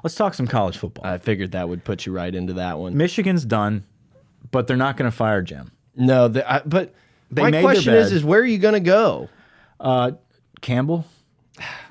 Let's 0.04 0.16
talk 0.16 0.34
some 0.34 0.48
college 0.48 0.78
football. 0.78 1.06
I 1.06 1.18
figured 1.18 1.52
that 1.54 1.68
would 1.70 1.84
put 1.84 2.06
you 2.06 2.12
right 2.12 2.34
into 2.34 2.54
that 2.54 2.78
one. 2.80 2.96
Michigan's 2.98 3.46
done, 3.46 3.84
but 4.52 4.68
they're 4.68 4.76
not 4.78 4.98
going 4.98 5.10
to 5.10 5.16
fire 5.16 5.42
Jim. 5.42 5.72
No, 5.96 6.28
the, 6.28 6.52
I, 6.52 6.62
but 6.66 6.94
They 7.32 7.50
my 7.50 7.62
question 7.62 7.94
is: 7.94 8.12
is 8.12 8.24
where 8.24 8.42
are 8.42 8.46
you 8.46 8.58
going 8.58 8.74
to 8.74 8.80
go? 8.80 9.30
Uh, 9.80 10.12
Campbell. 10.62 11.06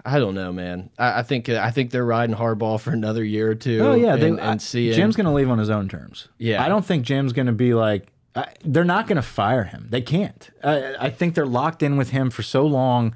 I 0.05 0.19
don't 0.19 0.35
know, 0.35 0.53
man. 0.53 0.91
I, 0.99 1.21
I 1.21 1.23
think 1.23 1.49
I 1.49 1.71
think 1.71 1.91
they're 1.93 2.05
riding 2.05 2.35
hardball 2.35 2.81
for 2.81 2.91
another 2.91 3.23
year 3.23 3.51
or 3.51 3.55
two. 3.55 3.79
Oh 3.81 3.95
yeah, 3.95 4.15
and, 4.15 4.23
they, 4.23 4.29
and 4.29 4.41
I- 4.41 4.57
seeing 4.57 4.95
Jim's 4.95 5.15
going 5.15 5.27
to 5.27 5.33
leave 5.33 5.49
on 5.49 5.59
his 5.59 5.71
own 5.71 5.89
terms. 5.89 6.29
Yeah. 6.39 6.63
I 6.63 6.69
don't 6.69 6.85
think 6.85 7.05
Jim's 7.05 7.33
going 7.33 7.47
to 7.47 7.53
be 7.53 7.75
like. 7.75 8.09
I, 8.35 8.47
they're 8.65 8.83
not 8.83 9.07
going 9.07 9.17
to 9.17 9.23
fire 9.23 9.65
him. 9.65 9.89
They 9.91 10.01
can't. 10.01 10.49
I, 10.65 10.95
I 10.99 11.11
think 11.11 11.35
they're 11.35 11.45
locked 11.45 11.83
in 11.83 11.99
with 11.99 12.11
him 12.11 12.31
for 12.31 12.43
so 12.43 12.65
long. 12.65 13.15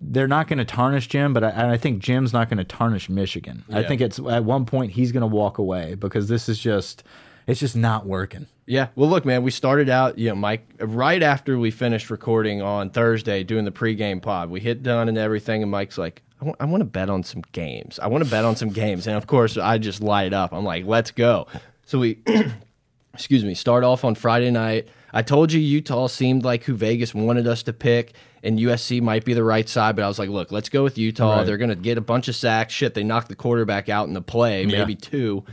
They're 0.00 0.28
not 0.28 0.46
going 0.46 0.60
to 0.60 0.64
tarnish 0.64 1.08
Jim, 1.08 1.34
but 1.34 1.42
I, 1.42 1.72
I 1.72 1.76
think 1.76 2.00
Jim's 2.00 2.32
not 2.32 2.48
going 2.48 2.58
to 2.58 2.64
tarnish 2.64 3.10
Michigan. 3.10 3.64
I 3.72 3.82
think 3.82 4.00
it's 4.00 4.20
at 4.20 4.44
one 4.44 4.66
point 4.66 4.92
he's 4.92 5.10
going 5.10 5.22
to 5.22 5.26
walk 5.26 5.58
away 5.58 5.96
because 5.96 6.28
this 6.28 6.48
is 6.48 6.60
just, 6.60 7.02
it's 7.50 7.60
just 7.60 7.76
not 7.76 8.06
working. 8.06 8.46
Yeah. 8.66 8.88
Well, 8.94 9.10
look, 9.10 9.24
man, 9.24 9.42
we 9.42 9.50
started 9.50 9.88
out, 9.88 10.18
you 10.18 10.28
know, 10.28 10.36
Mike, 10.36 10.64
right 10.78 11.22
after 11.22 11.58
we 11.58 11.70
finished 11.70 12.08
recording 12.08 12.62
on 12.62 12.90
Thursday 12.90 13.42
doing 13.42 13.64
the 13.64 13.72
pregame 13.72 14.22
pod. 14.22 14.48
We 14.48 14.60
hit 14.60 14.82
done 14.82 15.08
and 15.08 15.18
everything, 15.18 15.62
and 15.62 15.70
Mike's 15.70 15.98
like, 15.98 16.22
I 16.40 16.44
want, 16.44 16.56
I 16.60 16.64
want 16.66 16.80
to 16.80 16.86
bet 16.86 17.10
on 17.10 17.24
some 17.24 17.42
games. 17.52 17.98
I 17.98 18.06
want 18.06 18.24
to 18.24 18.30
bet 18.30 18.44
on 18.44 18.56
some 18.56 18.70
games. 18.70 19.06
And 19.06 19.16
of 19.16 19.26
course, 19.26 19.58
I 19.58 19.78
just 19.78 20.00
light 20.00 20.32
up. 20.32 20.52
I'm 20.52 20.64
like, 20.64 20.86
let's 20.86 21.10
go. 21.10 21.48
So 21.84 21.98
we, 21.98 22.18
excuse 23.14 23.44
me, 23.44 23.54
start 23.54 23.82
off 23.84 24.04
on 24.04 24.14
Friday 24.14 24.50
night. 24.50 24.88
I 25.12 25.22
told 25.22 25.52
you 25.52 25.60
Utah 25.60 26.06
seemed 26.06 26.44
like 26.44 26.62
who 26.62 26.74
Vegas 26.74 27.12
wanted 27.12 27.48
us 27.48 27.64
to 27.64 27.72
pick, 27.72 28.14
and 28.44 28.58
USC 28.58 29.02
might 29.02 29.24
be 29.24 29.34
the 29.34 29.42
right 29.42 29.68
side, 29.68 29.96
but 29.96 30.04
I 30.04 30.08
was 30.08 30.18
like, 30.18 30.30
look, 30.30 30.52
let's 30.52 30.68
go 30.68 30.84
with 30.84 30.96
Utah. 30.96 31.38
Right. 31.38 31.46
They're 31.46 31.58
going 31.58 31.70
to 31.70 31.76
get 31.76 31.98
a 31.98 32.02
bunch 32.02 32.28
of 32.28 32.36
sacks. 32.36 32.72
Shit, 32.72 32.94
they 32.94 33.02
knocked 33.02 33.28
the 33.28 33.34
quarterback 33.34 33.88
out 33.88 34.06
in 34.06 34.14
the 34.14 34.22
play, 34.22 34.64
maybe 34.64 34.94
two. 34.94 35.44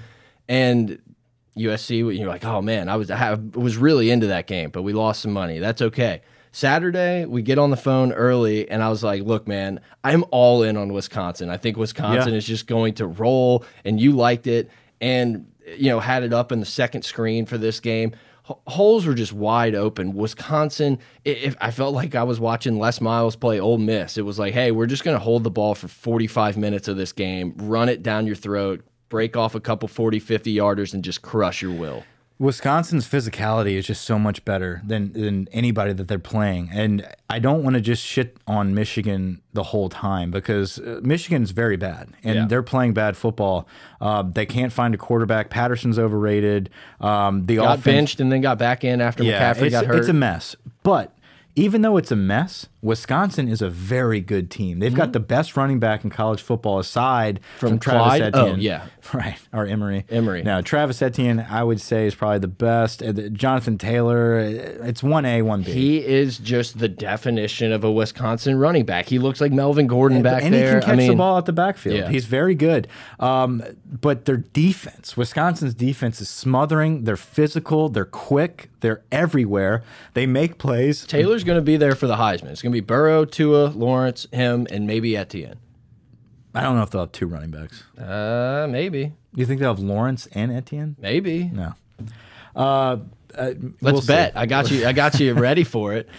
And 0.48 1.00
USC, 1.58 2.18
you're 2.18 2.28
like, 2.28 2.46
oh 2.46 2.62
man, 2.62 2.90
I 2.90 2.96
was 2.96 3.10
I 3.12 3.34
was 3.54 3.78
really 3.78 4.10
into 4.12 4.28
that 4.28 4.48
game, 4.48 4.70
but 4.70 4.84
we 4.84 4.94
lost 4.94 5.22
some 5.22 5.32
money. 5.34 5.60
That's 5.60 5.82
okay. 5.82 6.22
Saturday, 6.52 7.26
we 7.26 7.42
get 7.44 7.60
on 7.60 7.70
the 7.70 7.78
phone 7.78 8.12
early, 8.14 8.68
and 8.70 8.82
I 8.82 8.90
was 8.90 9.04
like, 9.04 9.22
look, 9.24 9.48
man, 9.48 9.80
I'm 10.04 10.24
all 10.32 10.64
in 10.64 10.76
on 10.76 10.92
Wisconsin. 10.92 11.50
I 11.50 11.58
think 11.58 11.78
Wisconsin 11.78 12.32
Yeah. 12.32 12.38
is 12.38 12.48
just 12.48 12.66
going 12.68 12.96
to 12.96 13.06
roll, 13.06 13.64
and 13.86 14.00
you 14.00 14.14
liked 14.14 14.48
it, 14.48 14.72
and 15.00 15.46
you 15.78 15.90
know 15.90 16.00
had 16.00 16.24
it 16.24 16.34
up 16.34 16.52
in 16.52 16.60
the 16.60 16.66
second 16.66 17.04
screen 17.04 17.46
for 17.46 17.58
this 17.60 17.80
game. 17.80 18.14
H- 18.50 18.56
Holes 18.66 19.06
were 19.06 19.14
just 19.14 19.34
wide 19.34 19.76
open. 19.76 20.14
Wisconsin, 20.16 20.98
i- 21.26 21.30
if 21.30 21.56
I 21.62 21.70
felt 21.70 21.94
like 21.94 22.16
I 22.16 22.24
was 22.24 22.40
watching 22.40 22.80
Les 22.80 23.02
Miles 23.02 23.36
play 23.36 23.60
Ole 23.60 23.78
Miss. 23.78 24.18
It 24.18 24.24
was 24.26 24.40
like, 24.40 24.54
hey, 24.54 24.72
we're 24.72 24.86
just 24.88 25.04
going 25.04 25.16
to 25.18 25.24
hold 25.24 25.44
the 25.44 25.52
ball 25.52 25.76
for 25.76 25.88
45 25.90 26.58
minutes 26.58 26.88
of 26.88 26.96
this 26.98 27.12
game, 27.12 27.54
run 27.58 27.90
it 27.90 28.02
down 28.02 28.26
your 28.26 28.36
throat, 28.38 28.84
break 29.10 29.36
off 29.38 29.56
a 29.56 29.60
couple 29.60 29.88
40, 29.88 30.20
50 30.20 30.56
yarders, 30.56 30.94
and 30.94 31.04
just 31.04 31.22
crush 31.22 31.62
your 31.62 31.72
will. 31.74 32.04
Wisconsin's 32.40 33.08
physicality 33.08 33.74
is 33.80 33.88
just 33.88 34.04
so 34.04 34.20
much 34.20 34.46
better 34.46 34.80
than 34.86 35.12
than 35.14 35.48
anybody 35.52 35.92
that 35.94 36.08
they're 36.08 36.20
playing, 36.20 36.70
and 36.72 37.04
I 37.32 37.40
don't 37.40 37.64
want 37.64 37.74
to 37.74 37.82
just 37.82 38.06
shit 38.06 38.38
on 38.46 38.76
Michigan 38.76 39.42
the 39.54 39.64
whole 39.64 39.90
time 39.90 40.30
because 40.30 40.78
uh, 40.78 41.00
Michigan's 41.02 41.50
very 41.50 41.78
bad 41.78 42.10
and 42.24 42.36
Yeah. 42.36 42.46
they're 42.48 42.62
playing 42.62 42.94
bad 42.94 43.18
football. 43.18 43.68
Uh, 44.00 44.22
they 44.22 44.46
can't 44.46 44.72
find 44.72 44.94
a 44.94 45.00
quarterback. 45.00 45.50
Patterson's 45.50 45.98
overrated. 45.98 46.70
Um, 47.02 47.48
the 47.48 47.56
Got 47.56 47.80
offense, 47.80 47.84
benched 47.86 48.20
and 48.20 48.32
then 48.32 48.42
got 48.42 48.60
back 48.60 48.84
in 48.84 49.02
after 49.02 49.24
McCaffrey 49.24 49.72
got 49.72 49.86
hurt. 49.88 49.98
it's 49.98 50.08
a 50.08 50.14
mess. 50.14 50.56
But 50.84 51.18
even 51.56 51.82
though 51.82 51.98
it's 51.98 52.12
a 52.12 52.16
mess, 52.16 52.68
Wisconsin 52.88 53.50
is 53.50 53.62
a 53.62 53.70
very 53.70 54.22
good 54.22 54.50
team. 54.50 54.80
They've 54.80 54.94
got 54.94 55.12
the 55.12 55.20
best 55.20 55.58
running 55.58 55.78
back 55.80 56.06
in 56.06 56.10
college 56.10 56.42
football 56.42 56.80
aside 56.80 57.42
from, 57.60 57.72
From 57.72 57.80
Travis 57.80 58.02
Clyde? 58.02 58.36
Oh, 58.36 58.46
Etienne. 58.46 58.62
yeah. 58.62 58.88
Right. 59.14 59.38
Or 59.54 59.66
Emory. 59.66 60.06
Emory. 60.10 60.44
Now, 60.44 60.60
Travis 60.60 61.02
Etienne, 61.02 61.40
I 61.50 61.64
would 61.64 61.80
say, 61.80 62.08
is 62.08 62.14
probably 62.14 62.40
the 62.40 62.50
best. 62.50 63.02
Uh, 63.02 63.14
Jonathan 63.14 63.78
Taylor, 63.78 64.38
uh, 64.38 64.86
it's 64.86 65.02
1A, 65.02 65.44
1B. 65.44 65.64
He 65.68 66.06
is 66.06 66.38
just 66.38 66.78
the 66.80 66.90
definition 66.90 67.72
of 67.72 67.86
a 67.86 67.92
Wisconsin 67.92 68.60
running 68.60 68.84
back. 68.84 69.06
He 69.06 69.18
looks 69.18 69.40
like 69.40 69.54
Melvin 69.54 69.88
Gordon 69.88 70.24
back 70.24 70.44
and 70.44 70.54
there. 70.54 70.66
he 70.66 70.72
can 70.74 70.82
catch 70.82 70.90
I 70.90 70.96
mean, 70.98 71.12
the 71.12 71.16
ball 71.16 71.38
at 71.38 71.46
the 71.46 71.54
backfield. 71.54 71.96
Yeah. 71.96 72.10
He's 72.10 72.26
very 72.26 72.54
good. 72.54 72.90
Um, 73.18 73.64
but 73.90 74.26
their 74.26 74.36
defense, 74.36 75.16
Wisconsin's 75.16 75.74
defense 75.74 76.20
is 76.20 76.28
smothering. 76.28 77.06
They're 77.06 77.16
physical. 77.16 77.88
They're 77.88 78.04
quick. 78.04 78.70
They're 78.82 79.04
everywhere. 79.10 79.84
They 80.16 80.26
make 80.28 80.58
plays. 80.58 81.06
Taylor's 81.06 81.46
going 81.46 81.58
to 81.58 81.62
be 81.64 81.78
there 81.78 81.96
for 81.96 82.08
the 82.08 82.18
Heisman. 82.18 82.50
It's 82.50 82.62
going 82.62 82.74
to 82.74 82.77
be 82.77 82.77
Burrow, 82.82 83.26
Tua, 83.26 83.68
Lawrence, 83.68 84.28
him, 84.32 84.68
and 84.72 84.86
maybe 84.88 85.16
Etienne. 85.18 85.58
I 86.56 86.62
don't 86.62 86.76
know 86.76 86.82
if 86.84 86.90
they'll 86.90 87.02
have 87.02 87.12
two 87.12 87.28
running 87.28 87.52
backs. 87.52 87.84
Uh, 88.00 88.68
maybe, 88.70 89.14
You 89.36 89.46
think 89.46 89.60
they'll 89.60 89.76
have 89.76 89.80
Lawrence 89.84 90.28
and 90.32 90.52
Etienne? 90.52 90.96
maybe. 91.00 91.46
No. 91.54 91.74
Uh, 92.56 92.60
uh, 92.60 92.98
Let's 93.36 93.56
we'll 93.82 94.02
see. 94.02 94.08
bet. 94.08 94.34
I 94.36 94.46
got 94.48 94.72
you. 94.72 94.86
I 94.88 94.94
got 94.94 95.20
you 95.20 95.34
ready 95.36 95.64
for 95.64 95.94
it. 95.94 96.10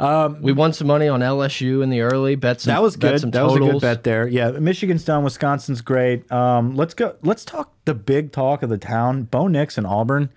Um, 0.00 0.42
we 0.42 0.50
won 0.52 0.72
some 0.72 0.88
money 0.88 1.06
on 1.06 1.20
LSU 1.20 1.80
in 1.84 1.90
the 1.90 2.00
early. 2.00 2.34
bets. 2.34 2.64
That 2.64 2.82
was 2.82 2.96
bet 2.96 3.20
good. 3.20 3.30
That 3.32 3.44
was 3.44 3.54
a 3.54 3.58
good 3.60 3.80
bet 3.80 4.02
there. 4.02 4.26
Yeah, 4.26 4.50
Michigan's 4.50 5.04
done. 5.04 5.22
Wisconsin's 5.22 5.82
great. 5.82 6.30
Um, 6.32 6.74
let's 6.74 6.94
go. 6.94 7.14
Let's 7.22 7.44
talk 7.44 7.72
the 7.84 7.94
big 7.94 8.32
talk 8.32 8.64
of 8.64 8.70
the 8.70 8.78
town. 8.78 9.22
Bo 9.24 9.46
Nix 9.46 9.78
and 9.78 9.86
Auburn. 9.86 10.30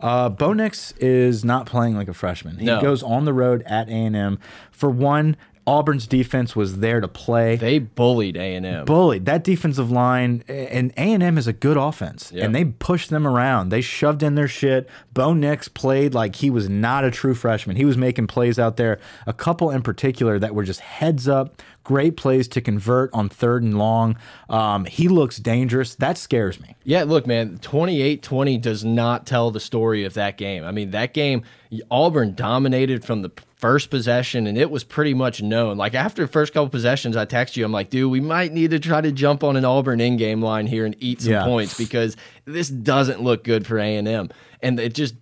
Uh, 0.00 0.28
Bo 0.28 0.52
Nix 0.52 0.92
is 1.00 1.44
not 1.44 1.66
playing 1.66 1.96
like 1.96 2.08
a 2.08 2.14
freshman. 2.14 2.58
He 2.58 2.66
No. 2.66 2.80
goes 2.80 3.02
on 3.02 3.24
the 3.24 3.32
road 3.32 3.62
at 3.66 3.88
A 3.88 3.92
and 3.92 4.14
M. 4.16 4.38
For 4.70 4.88
one, 4.90 5.36
Auburn's 5.66 6.06
defense 6.06 6.56
was 6.56 6.78
there 6.78 6.98
to 7.00 7.08
play. 7.08 7.56
They 7.56 7.78
bullied 7.78 8.38
A 8.38 8.54
and 8.56 8.64
M. 8.64 8.84
bullied 8.86 9.26
that 9.26 9.44
defensive 9.44 9.90
line 9.90 10.42
and 10.48 10.94
a&m 10.96 11.36
is 11.36 11.46
a 11.46 11.52
good 11.52 11.76
offense 11.76 12.32
Yeah. 12.34 12.46
and 12.46 12.54
they 12.54 12.64
pushed 12.64 13.10
them 13.10 13.26
around 13.26 13.68
they 13.68 13.82
shoved 13.82 14.22
in 14.22 14.34
their 14.34 14.48
shit 14.48 14.88
bo 15.12 15.34
nix 15.34 15.68
played 15.68 16.14
like 16.14 16.36
he 16.36 16.48
was 16.48 16.70
not 16.70 17.04
a 17.04 17.10
true 17.10 17.34
freshman 17.34 17.76
he 17.76 17.84
was 17.84 17.98
making 17.98 18.28
plays 18.28 18.58
out 18.58 18.78
there 18.78 18.98
a 19.26 19.34
couple 19.34 19.70
in 19.70 19.82
particular 19.82 20.38
that 20.38 20.54
were 20.54 20.64
just 20.64 20.80
heads 20.80 21.28
up 21.28 21.60
great 21.88 22.18
plays 22.18 22.46
to 22.46 22.60
convert 22.60 23.08
on 23.14 23.30
third 23.30 23.62
and 23.62 23.78
long 23.78 24.14
um, 24.50 24.84
he 24.84 25.08
looks 25.08 25.38
dangerous 25.38 25.94
that 25.94 26.18
scares 26.18 26.60
me 26.60 26.76
Yeah, 26.84 27.04
look, 27.04 27.26
man, 27.26 27.56
28-20 27.58 28.60
does 28.60 28.84
not 28.84 29.26
tell 29.26 29.50
the 29.50 29.58
story 29.60 30.04
of 30.04 30.12
that 30.14 30.36
game. 30.36 30.64
I 30.64 30.70
mean, 30.70 30.90
that 30.90 31.14
game, 31.14 31.44
Auburn 31.90 32.34
dominated 32.34 33.04
from 33.06 33.22
the 33.22 33.30
first 33.56 33.88
possession, 33.90 34.46
and 34.46 34.56
it 34.58 34.70
was 34.70 34.84
pretty 34.84 35.14
much 35.14 35.40
known. 35.42 35.76
Like, 35.78 35.94
after 35.94 36.22
the 36.22 36.28
first 36.28 36.52
couple 36.52 36.68
possessions, 36.68 37.16
I 37.16 37.24
text 37.24 37.56
you, 37.56 37.64
I'm 37.64 37.72
like, 37.72 37.88
dude, 37.90 38.10
we 38.10 38.20
might 38.20 38.52
need 38.52 38.70
to 38.72 38.78
try 38.78 39.00
to 39.00 39.10
jump 39.12 39.42
on 39.42 39.56
an 39.56 39.64
Auburn 39.64 40.00
in-game 40.00 40.42
line 40.42 40.66
here 40.66 40.84
and 40.86 40.94
eat 41.00 41.22
some 41.22 41.32
Yeah. 41.32 41.44
points 41.44 41.76
because 41.76 42.16
this 42.44 42.68
doesn't 42.68 43.22
look 43.22 43.44
good 43.44 43.66
for 43.66 43.78
A&M. 43.78 44.28
And 44.62 44.78
it 44.78 44.94
just 44.94 45.14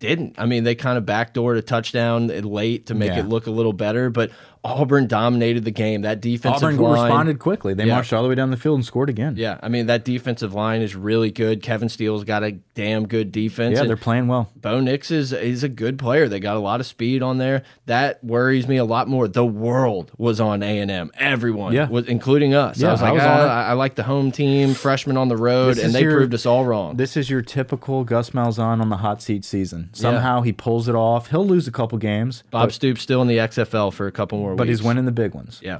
didn't. 0.00 0.36
I 0.38 0.46
mean, 0.46 0.62
they 0.62 0.76
kind 0.76 0.96
of 0.96 1.04
backdoored 1.04 1.58
a 1.58 1.62
touchdown 1.62 2.28
late 2.28 2.86
to 2.86 2.94
make 2.94 3.08
Yeah. 3.08 3.20
it 3.20 3.28
look 3.28 3.46
a 3.48 3.50
little 3.50 3.72
better, 3.72 4.10
but 4.10 4.30
Auburn 4.64 5.06
dominated 5.06 5.64
the 5.64 5.70
game. 5.70 6.02
That 6.02 6.20
defensive 6.20 6.62
auburn 6.64 6.76
line 6.78 7.02
responded 7.04 7.38
quickly 7.38 7.74
they 7.74 7.84
Yeah. 7.84 7.94
marched 7.94 8.12
all 8.12 8.22
the 8.22 8.28
way 8.28 8.34
down 8.34 8.50
the 8.50 8.56
field 8.56 8.76
and 8.76 8.84
scored 8.84 9.08
again 9.08 9.34
yeah, 9.36 9.58
I 9.62 9.68
mean 9.68 9.86
that 9.86 10.04
defensive 10.04 10.54
line 10.54 10.82
is 10.82 10.94
really 10.96 11.30
good. 11.30 11.62
Kevin 11.62 11.88
Steele's 11.88 12.24
got 12.24 12.42
a 12.42 12.52
damn 12.74 13.06
good 13.06 13.32
defense. 13.32 13.74
yeah 13.74 13.80
and 13.80 13.88
they're 13.88 13.96
playing 13.96 14.28
well 14.28 14.50
Bo 14.60 14.80
Nix 14.80 15.10
is 15.10 15.32
is 15.32 15.62
a 15.62 15.68
good 15.68 15.98
player. 15.98 16.28
They 16.28 16.40
got 16.40 16.56
a 16.56 16.60
lot 16.60 16.80
of 16.80 16.86
speed 16.86 17.22
on 17.22 17.38
there. 17.38 17.62
That 17.86 18.22
worries 18.22 18.66
me 18.68 18.76
a 18.76 18.84
lot 18.84 19.08
more. 19.08 19.28
The 19.28 19.46
world 19.46 20.10
was 20.18 20.40
on 20.40 20.62
A 20.62 20.78
and 20.78 20.90
M. 20.90 21.10
Everyone, 21.18 21.72
Yeah. 21.72 21.88
was, 21.88 22.06
including 22.06 22.54
us. 22.54 22.78
Yeah, 22.78 22.88
I 22.88 22.92
was 22.92 23.02
like, 23.02 23.10
I 23.10 23.12
was 23.12 23.22
ah, 23.22 23.34
on. 23.42 23.48
I, 23.48 23.64
I 23.68 23.72
like 23.74 23.94
the 23.94 24.02
home 24.02 24.30
team, 24.32 24.74
freshman 24.74 25.16
on 25.16 25.28
the 25.28 25.36
road, 25.36 25.78
and 25.78 25.94
they 25.94 26.02
your- 26.02 26.16
proved 26.16 26.34
us 26.34 26.46
all 26.46 26.64
wrong. 26.64 26.96
This 26.96 27.16
is 27.16 27.30
your 27.30 27.42
typical 27.42 28.04
Gus 28.04 28.30
Malzahn 28.30 28.80
on 28.80 28.88
the 28.88 28.98
hot 28.98 29.22
seat 29.22 29.44
season. 29.44 29.90
Somehow 29.92 30.42
he 30.42 30.52
pulls 30.52 30.88
it 30.88 30.94
off. 30.94 31.30
He'll 31.30 31.46
lose 31.46 31.68
a 31.68 31.72
couple 31.72 31.98
games, 31.98 32.42
Bob 32.50 32.72
Stoops 32.72 33.02
still 33.02 33.22
in 33.22 33.28
the 33.28 33.38
XFL 33.38 33.92
for 33.92 34.06
a 34.06 34.12
couple 34.12 34.38
more 34.38 34.47
but 34.56 34.66
weeks. 34.66 34.78
he's 34.78 34.86
winning 34.86 35.04
the 35.04 35.12
big 35.12 35.34
ones. 35.34 35.60
Yeah. 35.62 35.78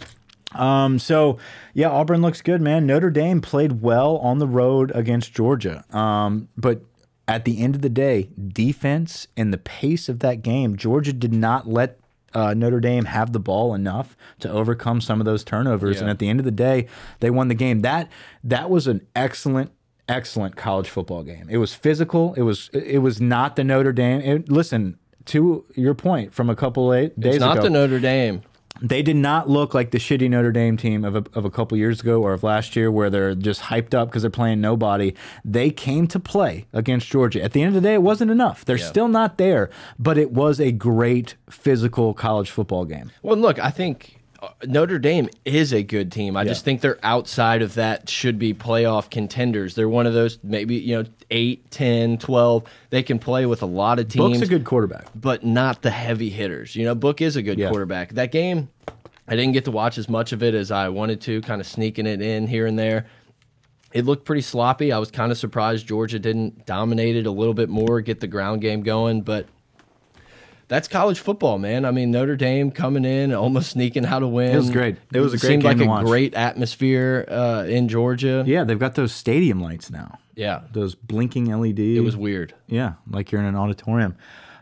Um, 0.53 0.99
so 0.99 1.39
yeah, 1.75 1.91
Auburn 1.91 2.23
looks 2.23 2.41
good, 2.41 2.61
man. 2.61 2.87
Notre 2.87 3.11
Dame 3.11 3.41
played 3.41 3.83
well 3.83 4.16
on 4.19 4.39
the 4.39 4.47
road 4.47 4.93
against 4.95 5.33
Georgia. 5.35 5.85
Um, 5.95 6.49
but 6.57 6.83
at 7.27 7.45
the 7.45 7.61
end 7.61 7.75
of 7.75 7.83
the 7.83 7.91
day, 7.91 8.31
defense 8.49 9.29
and 9.37 9.53
the 9.53 9.59
pace 9.59 10.09
of 10.09 10.21
that 10.21 10.43
game, 10.43 10.77
Georgia 10.77 11.12
did 11.12 11.35
not 11.35 11.69
let 11.69 11.99
uh, 12.35 12.55
Notre 12.55 12.81
Dame 12.81 13.07
have 13.07 13.33
the 13.33 13.41
ball 13.41 13.75
enough 13.75 14.16
to 14.41 14.51
overcome 14.51 15.01
some 15.01 15.21
of 15.21 15.27
those 15.27 15.45
turnovers. 15.45 15.97
Yeah. 15.97 16.03
And 16.03 16.11
at 16.11 16.19
the 16.19 16.29
end 16.29 16.41
of 16.41 16.45
the 16.45 16.51
day, 16.51 16.87
they 17.21 17.31
won 17.31 17.49
the 17.49 17.55
game. 17.55 17.81
That 17.81 18.11
that 18.45 18.71
was 18.71 18.87
an 18.87 19.07
excellent 19.14 19.73
excellent 20.09 20.57
college 20.57 20.89
football 20.89 21.23
game. 21.23 21.47
It 21.51 21.59
was 21.59 21.75
physical. 21.75 22.35
It 22.35 22.43
was 22.43 22.71
it 22.73 22.99
was 22.99 23.21
not 23.21 23.57
the 23.57 23.64
Notre 23.64 23.93
Dame. 23.93 24.21
It, 24.21 24.51
listen 24.51 24.99
to 25.27 25.64
your 25.75 25.95
point 25.95 26.33
from 26.33 26.49
a 26.49 26.57
couple 26.57 26.93
of 26.93 27.14
days 27.21 27.37
It's 27.37 27.41
not 27.41 27.59
ago 27.59 27.64
the 27.64 27.71
Notre 27.71 28.01
Dame. 28.01 28.43
They 28.81 29.03
did 29.03 29.16
not 29.16 29.49
look 29.49 29.75
like 29.75 29.91
the 29.91 29.99
shitty 29.99 30.31
Notre 30.31 30.53
Dame 30.53 30.77
team 30.77 31.05
of 31.05 31.16
a, 31.16 31.25
of 31.35 31.45
a 31.45 31.51
couple 31.51 31.77
years 31.77 32.01
ago 32.01 32.23
or 32.23 32.33
of 32.33 32.43
last 32.43 32.77
year 32.77 32.91
where 32.91 33.11
they're 33.11 33.35
just 33.35 33.62
hyped 33.62 33.95
up 33.95 34.09
because 34.09 34.23
they're 34.23 34.31
playing 34.31 34.61
nobody. 34.61 35.14
They 35.45 35.71
came 35.71 36.07
to 36.09 36.21
play 36.21 36.66
against 36.73 37.09
Georgia. 37.09 37.43
At 37.43 37.53
the 37.53 37.62
end 37.62 37.75
of 37.75 37.83
the 37.83 37.89
day, 37.89 37.95
it 37.95 38.03
wasn't 38.03 38.31
enough. 38.31 38.64
They're 38.64 38.79
still 38.79 39.09
not 39.09 39.39
there, 39.39 39.71
but 39.99 40.16
it 40.16 40.31
was 40.33 40.61
a 40.61 40.71
great 40.71 41.35
physical 41.51 42.14
college 42.14 42.51
football 42.51 42.85
game. 42.85 43.11
Well, 43.23 43.37
look, 43.37 43.59
I 43.59 43.71
think 43.71 44.18
Uh, 44.41 44.49
Notre 44.66 44.99
Dame 45.01 45.28
is 45.45 45.72
a 45.72 45.82
good 45.82 46.12
team. 46.12 46.36
I 46.36 46.45
just 46.45 46.64
think 46.64 46.80
they're 46.80 46.99
outside 47.03 47.61
of 47.61 47.74
that 47.74 48.09
should 48.09 48.39
be 48.39 48.55
playoff 48.55 49.11
contenders. 49.11 49.74
They're 49.74 49.89
one 49.89 50.07
of 50.07 50.14
those 50.14 50.39
maybe, 50.45 50.76
you 50.76 50.97
know, 51.03 51.09
8, 51.30 51.70
10, 51.72 52.18
12. 52.18 52.64
They 52.91 53.03
can 53.03 53.18
play 53.18 53.47
with 53.47 53.62
a 53.62 53.66
lot 53.66 53.99
of 53.99 54.09
teams, 54.09 54.39
Book's 54.39 54.43
a 54.43 54.47
good 54.47 54.64
quarterback. 54.64 55.07
but 55.14 55.45
not 55.45 55.82
the 55.82 55.91
heavy 55.91 56.30
hitters. 56.30 56.76
You 56.76 56.84
know, 56.84 56.95
Book 56.95 57.20
is 57.20 57.34
a 57.34 57.43
good 57.43 57.59
Yeah. 57.59 57.68
quarterback. 57.68 58.14
That 58.14 58.30
game, 58.30 58.68
I 59.26 59.34
didn't 59.34 59.53
get 59.55 59.64
to 59.64 59.72
watch 59.72 59.99
as 59.99 60.09
much 60.09 60.32
of 60.32 60.43
it 60.45 60.55
as 60.55 60.70
I 60.70 60.89
wanted 60.89 61.20
to, 61.22 61.41
kind 61.41 61.61
of 61.61 61.66
sneaking 61.66 62.07
it 62.07 62.22
in 62.22 62.47
here 62.47 62.66
and 62.66 62.78
there. 62.78 63.07
It 63.93 64.05
looked 64.05 64.24
pretty 64.24 64.43
sloppy. 64.43 64.93
I 64.93 64.99
was 64.99 65.11
kind 65.11 65.32
of 65.32 65.39
surprised 65.39 65.86
Georgia 65.89 66.18
didn't 66.20 66.64
dominate 66.64 67.16
it 67.16 67.26
a 67.26 67.30
little 67.30 67.55
bit 67.55 67.68
more, 67.70 68.01
get 68.03 68.20
the 68.20 68.26
ground 68.28 68.61
game 68.61 68.82
going, 68.82 69.22
but 69.22 69.47
that's 70.69 70.87
college 70.89 71.19
football, 71.21 71.59
man. 71.59 71.85
I 71.85 71.91
mean, 71.91 72.11
Notre 72.11 72.37
Dame 72.37 72.71
coming 72.71 73.05
in, 73.05 73.33
almost 73.35 73.71
sneaking 73.71 74.05
how 74.05 74.19
to 74.19 74.29
win. 74.29 74.53
It 74.53 74.57
was 74.57 74.71
great. 74.71 74.97
It 75.12 75.21
was 75.21 75.35
a 75.35 75.39
great 75.39 75.49
seemed 75.49 75.64
like 75.64 75.81
a 75.81 75.87
watch. 75.87 76.05
great 76.07 76.35
atmosphere 76.35 77.25
uh, 77.29 77.64
in 77.69 77.89
Georgia. 77.89 78.45
Yeah, 78.47 78.64
they've 78.64 78.79
got 78.79 78.95
those 78.95 79.12
stadium 79.12 79.61
lights 79.61 79.91
now. 79.91 80.19
Yeah, 80.35 80.61
Those 80.73 80.95
blinking 80.95 81.47
LED. 81.47 81.81
it 81.81 82.01
was 82.01 82.16
weird. 82.16 82.55
yeah, 82.69 82.93
like 83.11 83.33
you're 83.33 83.41
in 83.41 83.47
an 83.49 83.57
auditorium. 83.57 84.14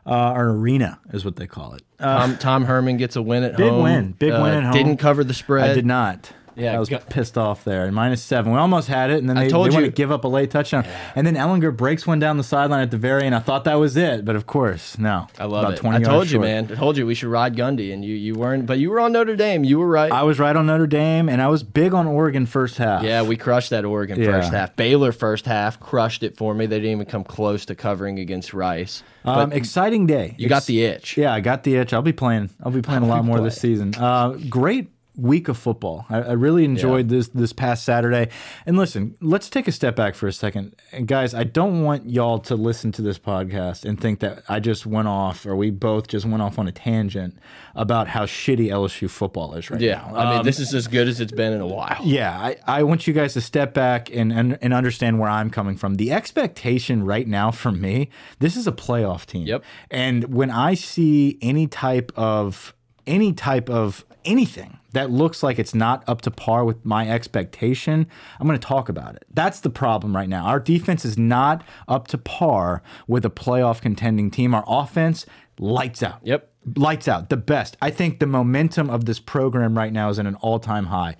Uh, 0.07 0.33
or 0.37 0.51
arena 0.51 0.99
is 1.13 1.25
what 1.25 1.35
they 1.37 1.49
call 1.49 1.75
it. 1.75 1.83
Uh, 1.99 2.19
Tom, 2.21 2.39
Tom 2.39 2.65
Herman 2.65 2.97
gets 2.97 3.17
a 3.17 3.23
win 3.23 3.43
at 3.43 3.57
Big 3.57 3.69
home. 3.69 3.83
win. 3.83 4.13
Big 4.13 4.33
win 4.33 4.55
at 4.55 4.63
home. 4.63 4.73
Didn't 4.73 4.97
cover 4.99 5.25
the 5.25 5.35
spread. 5.35 5.69
I 5.71 5.75
did 5.75 5.85
not. 5.85 6.31
Yeah, 6.57 6.75
I 6.75 6.79
was 6.79 6.89
got- 6.89 7.09
pissed 7.09 7.37
off 7.37 7.65
there. 7.65 7.91
Minus 7.93 8.23
seven. 8.23 8.53
We 8.53 8.59
almost 8.59 8.89
had 8.89 9.11
it, 9.11 9.19
and 9.19 9.29
then 9.29 9.37
I 9.37 9.45
they, 9.45 9.51
told 9.51 9.67
they 9.71 9.75
want 9.75 9.85
you. 9.85 9.91
to 9.91 9.95
give 9.97 10.11
up 10.11 10.25
a 10.25 10.29
late 10.29 10.51
touchdown. 10.51 10.85
And 11.15 11.27
then 11.27 11.35
Ehlinger 11.37 11.77
breaks 11.77 12.07
one 12.07 12.19
down 12.19 12.37
the 12.39 12.45
sideline 12.45 12.81
at 12.81 12.91
the 12.91 12.97
very 12.97 13.25
end. 13.25 13.35
I 13.35 13.41
thought 13.41 13.65
that 13.65 13.75
was 13.75 13.97
it, 13.97 14.25
but 14.25 14.37
of 14.37 14.47
course, 14.47 14.99
no. 14.99 15.27
I 15.39 15.45
love 15.45 15.65
About 15.65 15.75
it. 15.75 15.77
20 15.81 15.97
I 15.97 15.99
yards 16.01 16.09
told 16.09 16.25
you, 16.27 16.31
short. 16.31 16.43
man. 16.45 16.69
I 16.73 16.75
told 16.75 16.97
you 16.97 17.07
we 17.07 17.15
should 17.15 17.29
ride 17.29 17.55
Gundy, 17.57 17.93
and 17.93 18.05
you 18.05 18.15
you 18.15 18.35
weren't. 18.35 18.65
But 18.67 18.79
you 18.79 18.91
were 18.91 19.01
on 19.01 19.13
Notre 19.13 19.37
Dame. 19.37 19.65
You 19.65 19.79
were 19.79 19.87
right. 19.89 20.11
I 20.11 20.23
was 20.23 20.39
right 20.39 20.57
on 20.57 20.67
Notre 20.67 20.87
Dame, 20.87 21.29
and 21.29 21.43
I 21.43 21.49
was 21.49 21.63
big 21.63 21.93
on 21.95 22.07
Oregon 22.07 22.47
first 22.47 22.79
half. 22.79 23.03
yeah, 23.03 23.23
we 23.23 23.37
crushed 23.37 23.71
that 23.71 23.85
Oregon 23.85 24.19
Yeah. 24.21 24.33
first 24.33 24.53
half. 24.53 24.75
Baylor 24.77 25.13
first 25.13 25.47
half 25.47 25.79
crushed 25.79 26.23
it 26.23 26.37
for 26.37 26.55
me. 26.55 26.67
They 26.67 26.77
didn't 26.79 26.93
even 26.93 27.07
come 27.07 27.25
close 27.25 27.67
to 27.67 27.75
covering 27.75 28.19
against 28.19 28.55
Rice. 28.55 29.03
Um, 29.25 29.53
exciting 29.53 30.07
day. 30.07 30.35
you 30.39 30.49
got 30.49 30.67
the 30.67 30.85
itch. 30.85 31.17
Yeah, 31.17 31.35
I 31.35 31.41
got 31.41 31.65
the 31.65 31.75
itch. 31.77 31.93
I'll 31.93 32.01
be 32.03 32.13
playing. 32.13 32.51
I'll 32.63 32.71
be 32.71 32.81
playing 32.83 33.03
a 33.03 33.07
lot 33.07 33.25
more 33.25 33.41
this 33.41 33.61
season. 33.61 33.93
Uh, 33.97 34.31
great 34.49 34.89
week 35.17 35.49
of 35.49 35.57
football. 35.57 36.05
I, 36.11 36.19
I 36.19 36.33
really 36.33 36.64
enjoyed 36.64 37.09
this 37.09 37.29
this 37.29 37.53
past 37.53 37.85
Saturday. 37.85 38.29
And 38.67 38.77
listen, 38.77 39.17
let's 39.21 39.49
take 39.49 39.67
a 39.67 39.73
step 39.73 39.97
back 39.97 40.14
for 40.14 40.27
a 40.27 40.33
second, 40.33 40.75
and 40.93 41.07
guys. 41.09 41.35
I 41.35 41.45
don't 41.45 41.83
want 41.83 42.09
y'all 42.09 42.39
to 42.41 42.55
listen 42.55 42.93
to 42.93 43.03
this 43.03 43.19
podcast 43.19 43.85
and 43.85 44.01
think 44.01 44.21
that 44.21 44.43
I 44.49 44.61
just 44.61 44.87
went 44.87 45.09
off, 45.09 45.47
or 45.47 45.57
we 45.57 45.71
both 45.71 46.09
just 46.09 46.27
went 46.27 46.43
off 46.43 46.59
on 46.59 46.69
a 46.69 46.73
tangent 46.73 47.39
about 47.75 48.09
how 48.09 48.25
shitty 48.27 48.69
LSU 48.69 49.11
football 49.11 49.55
is 49.55 49.71
right 49.71 49.81
Yeah, 49.81 49.97
now. 50.11 50.17
I 50.17 50.31
mean, 50.31 50.39
Um, 50.41 50.45
this 50.45 50.59
is 50.61 50.75
as 50.75 50.87
good 50.87 51.09
as 51.09 51.21
it's 51.21 51.33
been 51.33 51.53
in 51.53 51.61
a 51.61 51.67
while. 51.67 51.99
yeah, 52.03 52.39
I, 52.39 52.57
I 52.67 52.83
want 52.85 53.07
you 53.07 53.12
guys 53.12 53.35
to 53.35 53.41
step 53.41 53.75
back 53.75 54.11
and, 54.14 54.33
and 54.33 54.59
and 54.62 54.73
understand 54.73 55.19
where 55.19 55.29
I'm 55.31 55.51
coming 55.51 55.77
from. 55.77 55.97
The 55.97 56.12
expectation 56.12 57.05
right 57.05 57.27
now 57.27 57.51
for 57.51 57.73
me, 57.73 58.09
this 58.39 58.57
is 58.57 58.67
a 58.67 58.73
playoff 58.73 59.27
team. 59.27 59.47
Yep. 59.47 59.64
And 59.91 60.25
when 60.35 60.51
I 60.51 60.75
see 60.75 61.39
any 61.43 61.67
type 61.67 62.12
of 62.17 62.75
any 63.07 63.33
type 63.33 63.69
of 63.71 64.05
anything 64.27 64.79
that 64.93 65.11
looks 65.11 65.43
like 65.43 65.59
it's 65.59 65.74
not 65.74 66.03
up 66.07 66.20
to 66.22 66.31
par 66.31 66.64
with 66.64 66.85
my 66.85 67.09
expectation, 67.09 68.07
I'm 68.41 68.47
going 68.47 68.59
to 68.59 68.66
talk 68.66 68.89
about 68.89 69.14
it. 69.16 69.24
That's 69.33 69.61
the 69.61 69.70
problem 69.70 70.14
right 70.16 70.29
now. 70.29 70.47
Our 70.47 70.61
defense 70.61 71.05
is 71.05 71.16
not 71.16 71.64
up 71.89 72.09
to 72.09 72.18
par 72.18 72.83
with 73.07 73.24
a 73.24 73.31
playoff 73.31 73.81
contending 73.81 74.31
team. 74.31 74.55
Our 74.55 74.64
offense 74.66 75.27
lights 75.59 76.03
out 76.03 76.20
Yep. 76.22 76.51
lights 76.77 77.09
out, 77.09 77.29
the 77.31 77.37
best. 77.37 77.77
I 77.81 77.91
think 77.91 78.18
the 78.18 78.27
momentum 78.27 78.91
of 78.91 79.05
this 79.07 79.20
program 79.20 79.79
right 79.79 79.93
now 79.93 80.09
is 80.11 80.18
at 80.18 80.27
an 80.27 80.35
all 80.37 80.59
time 80.59 80.87
high. 80.87 81.16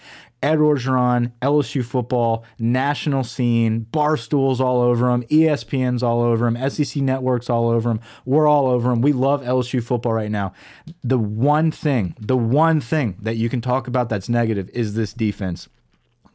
Ed 0.47 0.59
Orgeron, 0.59 1.33
LSU 1.43 1.85
football, 1.85 2.45
national 2.57 3.25
scene, 3.25 3.81
bar 3.81 4.17
stools 4.17 4.61
all 4.61 4.81
over 4.81 5.13
E 5.29 5.41
ESPN's 5.41 6.05
all 6.05 6.23
over 6.23 6.47
him, 6.47 6.71
SEC 6.71 7.03
networks 7.03 7.51
all 7.51 7.69
over 7.69 7.91
him. 7.91 8.01
We're 8.25 8.47
all 8.47 8.69
over 8.69 8.91
them. 8.91 9.01
We 9.01 9.13
love 9.13 9.43
LSU 9.43 9.83
football 9.83 10.13
right 10.13 10.31
now. 10.31 10.53
The 11.03 11.19
one 11.19 11.73
thing, 11.73 12.15
the 12.21 12.37
one 12.37 12.81
thing 12.81 13.17
that 13.23 13.35
you 13.35 13.49
can 13.49 13.61
talk 13.61 13.89
about 13.89 14.09
that's 14.09 14.29
negative 14.29 14.71
is 14.73 14.95
this 14.95 15.13
defense. 15.13 15.69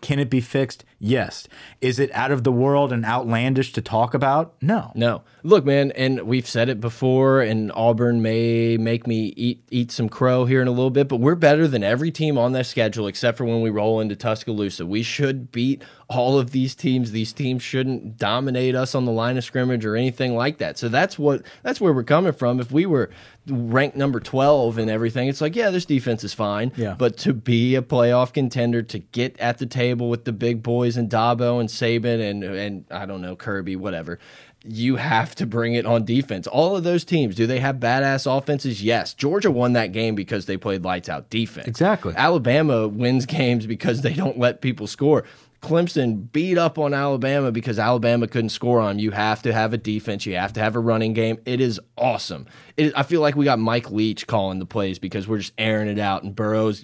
Can 0.01 0.19
it 0.19 0.29
be 0.29 0.41
fixed? 0.41 0.83
Yes. 0.99 1.47
Is 1.79 1.99
it 1.99 2.11
out 2.13 2.31
of 2.31 2.43
the 2.43 2.51
world 2.51 2.91
and 2.91 3.05
outlandish 3.05 3.73
to 3.73 3.81
talk 3.81 4.13
about? 4.13 4.55
No. 4.61 4.91
No, 4.95 5.23
look, 5.43 5.65
man, 5.65 5.91
and 5.91 6.21
we've 6.23 6.47
said 6.47 6.69
it 6.69 6.79
before, 6.79 7.41
and 7.41 7.71
Auburn 7.73 8.21
may 8.21 8.77
make 8.77 9.07
me 9.07 9.33
eat 9.35 9.63
eat 9.71 9.91
some 9.91 10.09
crow 10.09 10.45
here 10.45 10.61
in 10.61 10.67
a 10.67 10.71
little 10.71 10.89
bit, 10.89 11.07
but 11.07 11.17
we're 11.17 11.35
better 11.35 11.67
than 11.67 11.83
every 11.83 12.11
team 12.11 12.37
on 12.37 12.51
that 12.53 12.65
schedule 12.65 13.07
except 13.07 13.37
for 13.37 13.45
when 13.45 13.61
we 13.61 13.69
roll 13.69 13.99
into 13.99 14.15
Tuscaloosa. 14.15 14.85
We 14.85 15.03
should 15.03 15.51
beat 15.51 15.83
all 16.07 16.37
of 16.37 16.51
these 16.51 16.75
teams. 16.75 17.11
These 17.11 17.33
teams 17.33 17.63
shouldn't 17.63 18.17
dominate 18.17 18.75
us 18.75 18.93
on 18.93 19.05
the 19.05 19.11
line 19.11 19.37
of 19.37 19.43
scrimmage 19.43 19.85
or 19.85 19.95
anything 19.95 20.35
like 20.35 20.57
that. 20.59 20.77
So 20.77 20.89
that's 20.89 21.17
what 21.17 21.43
that's 21.63 21.81
where 21.81 21.93
we're 21.93 22.03
coming 22.03 22.33
from. 22.33 22.59
If 22.59 22.71
we 22.71 22.85
were 22.85 23.09
ranked 23.47 23.97
number 23.97 24.19
12 24.19 24.77
and 24.77 24.89
everything, 24.89 25.27
it's 25.27 25.41
like, 25.41 25.55
yeah, 25.55 25.69
this 25.69 25.85
defense 25.85 26.23
is 26.23 26.33
fine. 26.33 26.71
Yeah. 26.75 26.95
But 26.97 27.17
to 27.19 27.33
be 27.33 27.75
a 27.75 27.81
playoff 27.81 28.33
contender, 28.33 28.81
to 28.83 28.99
get 28.99 29.39
at 29.39 29.57
the 29.57 29.65
table 29.65 30.09
with 30.09 30.25
the 30.25 30.31
big 30.31 30.61
boys 30.61 30.97
and 30.97 31.09
Dabo 31.09 31.59
and 31.59 31.69
Saban 31.69 32.29
and 32.29 32.43
and 32.43 32.85
I 32.91 33.05
don't 33.05 33.21
know 33.21 33.35
Kirby, 33.35 33.75
whatever, 33.75 34.19
you 34.63 34.97
have 34.97 35.33
to 35.35 35.45
bring 35.45 35.73
it 35.73 35.85
on 35.85 36.05
defense. 36.05 36.45
All 36.45 36.75
of 36.75 36.83
those 36.83 37.03
teams, 37.03 37.35
do 37.35 37.47
they 37.47 37.59
have 37.59 37.77
badass 37.77 38.25
offenses? 38.25 38.83
Yes. 38.83 39.13
Georgia 39.13 39.49
won 39.49 39.73
that 39.73 39.91
game 39.91 40.13
because 40.15 40.45
they 40.45 40.57
played 40.57 40.83
lights 40.83 41.09
out 41.09 41.29
defense. 41.29 41.67
Exactly. 41.67 42.13
Alabama 42.15 42.87
wins 42.87 43.25
games 43.25 43.65
because 43.65 44.01
they 44.01 44.13
don't 44.13 44.37
let 44.37 44.61
people 44.61 44.87
score. 44.87 45.25
Clemson 45.61 46.31
beat 46.31 46.57
up 46.57 46.79
on 46.79 46.93
Alabama 46.93 47.51
because 47.51 47.77
Alabama 47.77 48.27
couldn't 48.27 48.49
score 48.49 48.79
on 48.79 48.95
them. 48.95 48.99
You 48.99 49.11
have 49.11 49.43
to 49.43 49.53
have 49.53 49.73
a 49.73 49.77
defense. 49.77 50.25
You 50.25 50.35
have 50.35 50.53
to 50.53 50.59
have 50.59 50.75
a 50.75 50.79
running 50.79 51.13
game. 51.13 51.37
It 51.45 51.61
is 51.61 51.79
awesome. 51.97 52.47
It, 52.77 52.93
I 52.95 53.03
feel 53.03 53.21
like 53.21 53.35
we 53.35 53.45
got 53.45 53.59
Mike 53.59 53.91
Leach 53.91 54.25
calling 54.25 54.57
the 54.57 54.65
plays 54.65 54.97
because 54.97 55.27
we're 55.27 55.37
just 55.37 55.53
airing 55.59 55.87
it 55.87 55.99
out. 55.99 56.23
And 56.23 56.35
Burrow's 56.35 56.83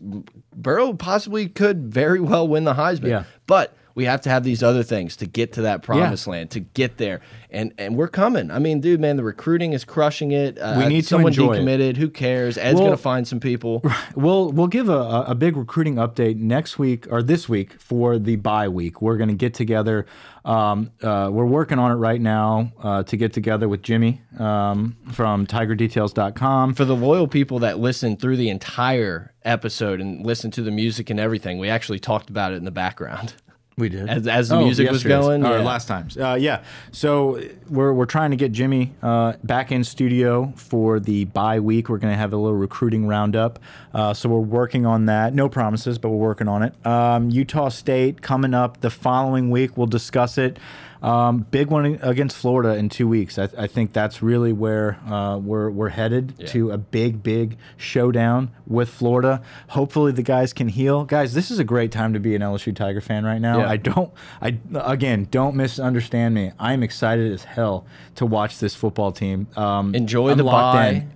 Burrow 0.55 0.93
possibly 0.93 1.49
could 1.49 1.91
very 1.91 2.19
well 2.19 2.47
win 2.47 2.65
the 2.65 2.75
Heisman. 2.75 3.09
Yeah. 3.09 3.23
But 3.47 3.75
we 3.97 4.05
have 4.05 4.21
to 4.21 4.29
have 4.29 4.43
these 4.43 4.61
other 4.61 4.83
things 4.83 5.15
to 5.17 5.25
get 5.25 5.53
to 5.53 5.63
that 5.63 5.81
promised 5.81 6.27
land, 6.27 6.51
to 6.51 6.59
get 6.59 6.97
there. 6.97 7.19
And 7.49 7.73
and 7.79 7.95
we're 7.97 8.07
coming. 8.09 8.51
I 8.51 8.59
mean, 8.59 8.79
dude, 8.79 8.99
man, 9.01 9.17
the 9.17 9.23
recruiting 9.23 9.73
is 9.73 9.83
crushing 9.83 10.31
it. 10.33 10.59
Uh, 10.59 10.75
We 10.77 10.85
need 10.85 11.01
to 11.01 11.07
someone 11.07 11.33
it. 11.33 11.37
decommitted. 11.39 11.97
Who 11.97 12.09
cares? 12.09 12.57
Ed's 12.59 12.75
Well- 12.75 12.85
gonna 12.89 12.97
find 12.97 13.27
some 13.27 13.39
people. 13.39 13.81
We'll 14.15 14.51
we'll 14.51 14.67
give 14.67 14.87
a, 14.89 15.25
a- 15.27 15.35
big 15.35 15.57
recruiting 15.57 15.95
update 15.95 16.37
next 16.37 16.77
week 16.79 17.07
or 17.11 17.21
this 17.23 17.47
week 17.49 17.79
for 17.81 18.17
the 18.19 18.35
bye 18.35 18.67
week. 18.69 19.01
We're 19.01 19.17
going 19.17 19.29
to 19.29 19.35
get 19.35 19.53
together. 19.53 20.05
Um, 20.45 20.91
uh, 21.03 21.29
we're 21.31 21.45
working 21.45 21.77
on 21.79 21.91
it 21.91 21.95
right 21.95 22.21
now 22.21 22.71
uh, 22.81 23.03
to 23.03 23.17
get 23.17 23.33
together 23.33 23.67
with 23.67 23.81
Jimmy 23.83 24.21
um, 24.39 24.95
from 25.11 25.45
TigerDetails.com. 25.45 26.73
for 26.73 26.85
the 26.85 26.95
loyal 26.95 27.27
people 27.27 27.59
that 27.59 27.79
listen 27.79 28.17
through 28.17 28.37
the 28.37 28.49
entire 28.49 29.33
episode 29.43 29.99
and 30.01 30.25
listen 30.25 30.51
to 30.51 30.61
the 30.61 30.71
music 30.71 31.09
and 31.09 31.19
everything, 31.19 31.57
we 31.59 31.69
actually 31.69 31.99
talked 31.99 32.29
about 32.29 32.53
it 32.53 32.55
in 32.57 32.63
the 32.65 32.71
background. 32.71 33.33
We 33.77 33.89
did 33.89 34.09
As- 34.09 34.25
as 34.27 34.49
the 34.49 34.59
music 34.59 34.89
was 34.89 35.03
going, 35.03 35.45
Or 35.45 35.51
yeah. 35.59 35.63
last 35.63 35.87
times. 35.87 36.17
Uh, 36.17 36.35
yeah. 36.39 36.63
So 36.91 37.39
we're 37.69 37.93
we're 37.93 38.07
trying 38.07 38.31
to 38.31 38.35
get 38.37 38.51
Jimmy 38.51 38.95
uh, 39.03 39.33
back 39.43 39.71
in 39.71 39.83
studio 39.83 40.51
for 40.55 40.99
the 40.99 41.25
bye 41.25 41.59
week. 41.59 41.87
We're 41.87 41.99
going 41.99 42.11
to 42.11 42.17
have 42.17 42.33
a 42.33 42.37
little 42.37 42.57
recruiting 42.57 43.05
roundup. 43.05 43.59
Uh, 43.93 44.15
so 44.15 44.29
we're 44.29 44.39
working 44.39 44.87
on 44.87 45.05
that. 45.05 45.35
No 45.35 45.47
promises, 45.47 45.99
but 45.99 46.09
we're 46.09 46.17
working 46.17 46.47
on 46.47 46.63
it. 46.63 46.73
Um, 46.87 47.29
Utah 47.29 47.69
State 47.69 48.23
coming 48.23 48.55
up 48.55 48.81
the 48.81 48.89
following 48.89 49.51
week. 49.51 49.77
We'll 49.77 49.85
discuss 49.85 50.39
it. 50.39 50.57
Um, 51.01 51.39
big 51.51 51.67
one 51.67 51.99
against 52.01 52.35
Florida 52.37 52.75
in 52.75 52.89
two 52.89 53.07
weeks. 53.07 53.37
I, 53.37 53.49
I 53.57 53.67
think 53.67 53.93
that's 53.93 54.21
really 54.21 54.53
where 54.53 54.99
uh, 55.07 55.37
we're 55.37 55.69
we're 55.69 55.89
headed 55.89 56.47
to 56.47 56.71
a 56.71 56.77
big 56.77 57.21
big 57.23 57.57
showdown 57.77 58.51
with 58.65 58.89
Florida. 58.89 59.41
Hopefully 59.69 60.11
the 60.11 60.23
guys 60.23 60.53
can 60.53 60.69
heal. 60.69 61.05
Guys, 61.05 61.33
this 61.33 61.51
is 61.51 61.59
a 61.59 61.63
great 61.63 61.91
time 61.91 62.13
to 62.13 62.19
be 62.19 62.35
an 62.35 62.41
LSU 62.41 62.75
Tiger 62.75 63.01
fan 63.01 63.25
right 63.25 63.41
now. 63.41 63.59
Yeah. 63.59 63.69
I 63.69 63.77
don't 63.77 64.11
I 64.41 64.57
again 64.73 65.27
don't 65.29 65.55
misunderstand 65.55 66.33
me. 66.33 66.51
I'm 66.59 66.83
excited 66.83 67.31
as 67.31 67.43
hell 67.43 67.85
to 68.15 68.25
watch 68.25 68.59
this 68.59 68.75
football 68.75 69.11
team. 69.11 69.47
Um, 69.55 69.93
Enjoy 69.93 70.31
I'm 70.31 70.37
the 70.37 70.43
bye. 70.43 70.89
in. 70.89 71.11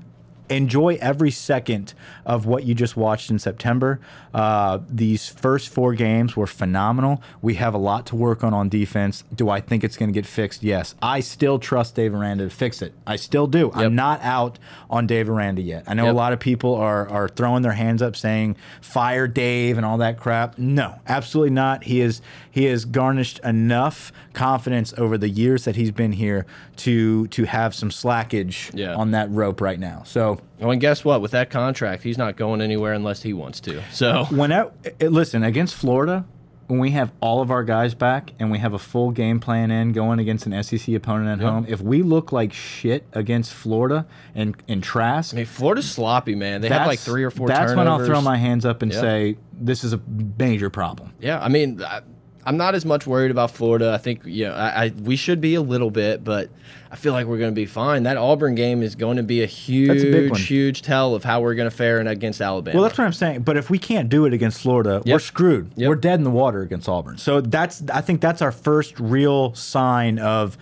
Enjoy 0.51 0.97
every 1.01 1.31
second 1.31 1.93
of 2.25 2.45
what 2.45 2.63
you 2.65 2.75
just 2.75 2.95
watched 2.97 3.29
in 3.31 3.39
September. 3.39 3.99
Uh, 4.33 4.79
these 4.89 5.27
first 5.29 5.69
four 5.69 5.93
games 5.93 6.35
were 6.35 6.47
phenomenal. 6.47 7.21
We 7.41 7.55
have 7.55 7.73
a 7.73 7.77
lot 7.77 8.05
to 8.07 8.15
work 8.15 8.43
on 8.43 8.53
on 8.53 8.69
defense. 8.69 9.23
Do 9.33 9.49
I 9.49 9.59
think 9.61 9.83
it's 9.83 9.97
going 9.97 10.09
to 10.09 10.13
get 10.13 10.25
fixed? 10.25 10.61
Yes. 10.63 10.95
I 11.01 11.19
still 11.21 11.57
trust 11.59 11.95
Dave 11.95 12.13
Aranda 12.13 12.43
to 12.45 12.49
fix 12.49 12.81
it. 12.81 12.93
I 13.07 13.15
still 13.15 13.47
do. 13.47 13.71
Yep. 13.73 13.75
I'm 13.75 13.95
not 13.95 14.21
out 14.21 14.59
on 14.89 15.07
Dave 15.07 15.29
Aranda 15.29 15.61
yet. 15.61 15.83
I 15.87 15.93
know 15.93 16.05
Yep. 16.05 16.13
a 16.13 16.17
lot 16.17 16.33
of 16.33 16.39
people 16.39 16.75
are 16.75 17.07
are 17.09 17.27
throwing 17.29 17.61
their 17.63 17.71
hands 17.73 18.01
up 18.01 18.15
saying 18.15 18.55
fire 18.81 19.27
Dave 19.27 19.77
and 19.77 19.85
all 19.85 19.97
that 19.99 20.19
crap. 20.19 20.57
No, 20.57 20.99
absolutely 21.07 21.51
not. 21.53 21.85
He 21.85 22.01
is 22.01 22.21
he 22.49 22.65
has 22.65 22.83
garnished 22.85 23.39
enough 23.43 24.11
confidence 24.33 24.93
over 24.97 25.17
the 25.17 25.29
years 25.29 25.63
that 25.65 25.75
he's 25.75 25.91
been 25.91 26.11
here 26.11 26.45
to 26.77 27.27
to 27.27 27.45
have 27.45 27.73
some 27.73 27.89
slackage 27.89 28.71
Yeah. 28.73 28.95
on 28.95 29.11
that 29.11 29.29
rope 29.31 29.61
right 29.61 29.79
now. 29.79 30.03
So 30.05 30.39
Oh, 30.61 30.69
and 30.69 30.79
guess 30.79 31.03
what? 31.03 31.21
With 31.21 31.31
that 31.31 31.49
contract, 31.49 32.03
he's 32.03 32.17
not 32.17 32.35
going 32.35 32.61
anywhere 32.61 32.93
unless 32.93 33.23
he 33.23 33.33
wants 33.33 33.59
to. 33.61 33.81
So 33.91 34.25
whenever 34.25 34.71
eh, 34.99 35.07
listen 35.07 35.43
against 35.43 35.75
Florida, 35.75 36.25
when 36.67 36.79
we 36.79 36.91
have 36.91 37.11
all 37.19 37.41
of 37.41 37.51
our 37.51 37.63
guys 37.63 37.93
back 37.95 38.31
and 38.39 38.49
we 38.51 38.57
have 38.59 38.73
a 38.73 38.79
full 38.79 39.11
game 39.11 39.39
plan 39.39 39.71
in 39.71 39.91
going 39.91 40.19
against 40.19 40.45
an 40.45 40.63
SEC 40.63 40.95
opponent 40.95 41.41
at 41.41 41.45
home, 41.45 41.65
if 41.67 41.81
we 41.81 42.01
look 42.01 42.31
like 42.31 42.53
shit 42.53 43.05
against 43.13 43.53
Florida 43.53 44.05
and 44.35 44.55
and 44.67 44.81
Trask, 44.83 45.33
I 45.33 45.37
mean, 45.37 45.45
Florida's 45.45 45.91
sloppy, 45.91 46.35
man. 46.35 46.61
They 46.61 46.69
had 46.69 46.85
like 46.87 46.99
three 46.99 47.23
or 47.23 47.31
four. 47.31 47.47
That's 47.47 47.73
when 47.75 47.87
I'll 47.87 48.05
throw 48.05 48.21
my 48.21 48.37
hands 48.37 48.65
up 48.65 48.81
and 48.83 48.91
Yep. 48.93 49.01
say 49.01 49.37
this 49.53 49.83
is 49.83 49.93
a 49.93 50.01
major 50.37 50.69
problem. 50.69 51.13
Yeah, 51.19 51.39
I 51.43 51.49
mean, 51.49 51.81
I, 51.83 52.01
I'm 52.45 52.57
not 52.57 52.75
as 52.75 52.85
much 52.85 53.05
worried 53.05 53.31
about 53.31 53.51
Florida. 53.51 53.93
I 53.93 53.97
think 53.97 54.25
you 54.25 54.45
know, 54.45 54.53
I, 54.53 54.85
I 54.85 54.89
we 55.01 55.15
should 55.15 55.41
be 55.41 55.55
a 55.55 55.61
little 55.61 55.91
bit, 55.91 56.23
but 56.23 56.49
I 56.91 56.95
feel 56.95 57.13
like 57.13 57.25
we're 57.25 57.37
going 57.37 57.51
to 57.51 57.55
be 57.55 57.65
fine. 57.65 58.03
That 58.03 58.17
Auburn 58.17 58.55
game 58.55 58.83
is 58.83 58.95
going 58.95 59.17
to 59.17 59.23
be 59.23 59.43
a 59.43 59.45
huge, 59.45 60.03
a 60.03 60.35
huge 60.35 60.81
tell 60.81 61.15
of 61.15 61.23
how 61.23 61.39
we're 61.39 61.55
going 61.55 61.69
to 61.69 61.75
fare 61.75 62.01
in 62.01 62.07
against 62.07 62.41
Alabama. 62.41 62.75
Well, 62.75 62.83
that's 62.83 62.97
what 62.97 63.05
I'm 63.05 63.13
saying. 63.13 63.43
But 63.43 63.55
if 63.55 63.69
we 63.69 63.79
can't 63.79 64.09
do 64.09 64.25
it 64.25 64.33
against 64.33 64.61
Florida, 64.61 65.01
we're 65.05 65.19
screwed. 65.19 65.71
Yep. 65.75 65.87
We're 65.87 65.95
dead 65.95 66.19
in 66.19 66.23
the 66.23 66.31
water 66.31 66.61
against 66.61 66.89
Auburn. 66.89 67.17
So 67.17 67.39
that's 67.41 67.83
I 67.93 68.01
think 68.01 68.19
that's 68.19 68.41
our 68.41 68.51
first 68.51 68.99
real 68.99 69.53
sign 69.55 70.19
of 70.19 70.57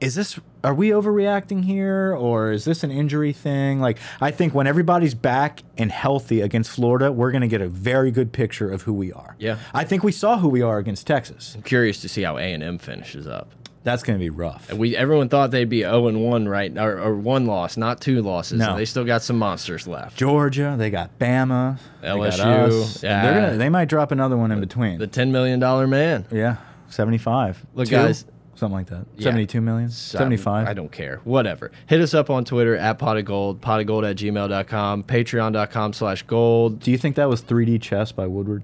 is 0.00 0.14
this 0.14 0.38
are 0.64 0.74
we 0.74 0.88
overreacting 0.90 1.64
here 1.64 2.14
or 2.14 2.52
is 2.52 2.64
this 2.64 2.82
an 2.82 2.90
injury 2.90 3.32
thing? 3.32 3.80
Like 3.80 3.98
I 4.20 4.30
think 4.30 4.54
when 4.54 4.66
everybody's 4.66 5.14
back 5.14 5.62
and 5.76 5.90
healthy 5.92 6.40
against 6.40 6.70
Florida, 6.70 7.12
we're 7.12 7.30
going 7.30 7.42
to 7.42 7.48
get 7.48 7.60
a 7.60 7.68
very 7.68 8.10
good 8.10 8.32
picture 8.32 8.70
of 8.70 8.82
who 8.82 8.92
we 8.92 9.12
are. 9.12 9.36
Yeah. 9.38 9.58
I 9.74 9.84
think 9.84 10.02
we 10.02 10.12
saw 10.12 10.38
who 10.38 10.48
we 10.48 10.62
are 10.62 10.78
against 10.78 11.06
Texas. 11.06 11.54
I'm 11.54 11.62
curious 11.62 12.00
to 12.02 12.08
see 12.08 12.22
how 12.22 12.38
A 12.38 12.52
and 12.52 12.62
M 12.62 12.78
finishes 12.78 13.26
up. 13.26 13.50
That's 13.82 14.02
going 14.02 14.18
to 14.18 14.22
be 14.22 14.28
rough. 14.28 14.70
We 14.70 14.94
everyone 14.94 15.30
thought 15.30 15.50
they'd 15.52 15.64
be 15.64 15.80
0 15.80 16.08
and 16.08 16.22
1, 16.22 16.46
right? 16.48 16.76
Or, 16.76 16.98
or 17.00 17.14
one 17.14 17.46
loss, 17.46 17.78
not 17.78 17.98
two 18.02 18.20
losses. 18.20 18.58
No. 18.58 18.76
They 18.76 18.84
still 18.84 19.04
got 19.06 19.22
some 19.22 19.38
monsters 19.38 19.86
left. 19.88 20.18
Georgia, 20.18 20.74
they 20.76 20.90
got 20.90 21.18
Bama, 21.18 21.78
they 22.02 22.08
got 22.08 22.18
LSU, 22.18 22.68
us. 22.82 23.02
yeah. 23.02 23.22
They're 23.22 23.40
gonna, 23.42 23.56
they 23.56 23.70
might 23.70 23.88
drop 23.88 24.12
another 24.12 24.36
one 24.36 24.52
in 24.52 24.60
between. 24.60 24.98
The 24.98 25.06
10 25.06 25.32
million 25.32 25.60
dollar 25.60 25.86
man. 25.86 26.26
yeah, 26.30 26.56
75. 26.90 27.64
Look, 27.74 27.88
Two? 27.88 27.94
guys, 27.94 28.26
something 28.60 28.76
like 28.76 28.86
that. 28.88 29.06
Yeah. 29.16 29.24
72 29.24 29.60
million, 29.60 29.90
75. 29.90 30.68
I 30.68 30.72
don't 30.74 30.92
care. 30.92 31.20
Whatever. 31.24 31.72
Hit 31.86 32.00
us 32.00 32.14
up 32.14 32.30
on 32.30 32.44
Twitter 32.44 32.76
at 32.76 32.98
pot 32.98 33.16
of 33.16 33.24
gold, 33.24 33.60
pot 33.60 33.80
of 33.80 33.86
gold 33.86 34.04
at 34.04 34.16
gmail.com, 34.16 35.02
patreon.com 35.04 35.92
slash 35.92 36.22
gold. 36.22 36.80
Do 36.80 36.90
you 36.90 36.98
think 36.98 37.16
that 37.16 37.28
was 37.28 37.42
3D 37.42 37.80
chess 37.82 38.12
by 38.12 38.26
Woodward? 38.26 38.62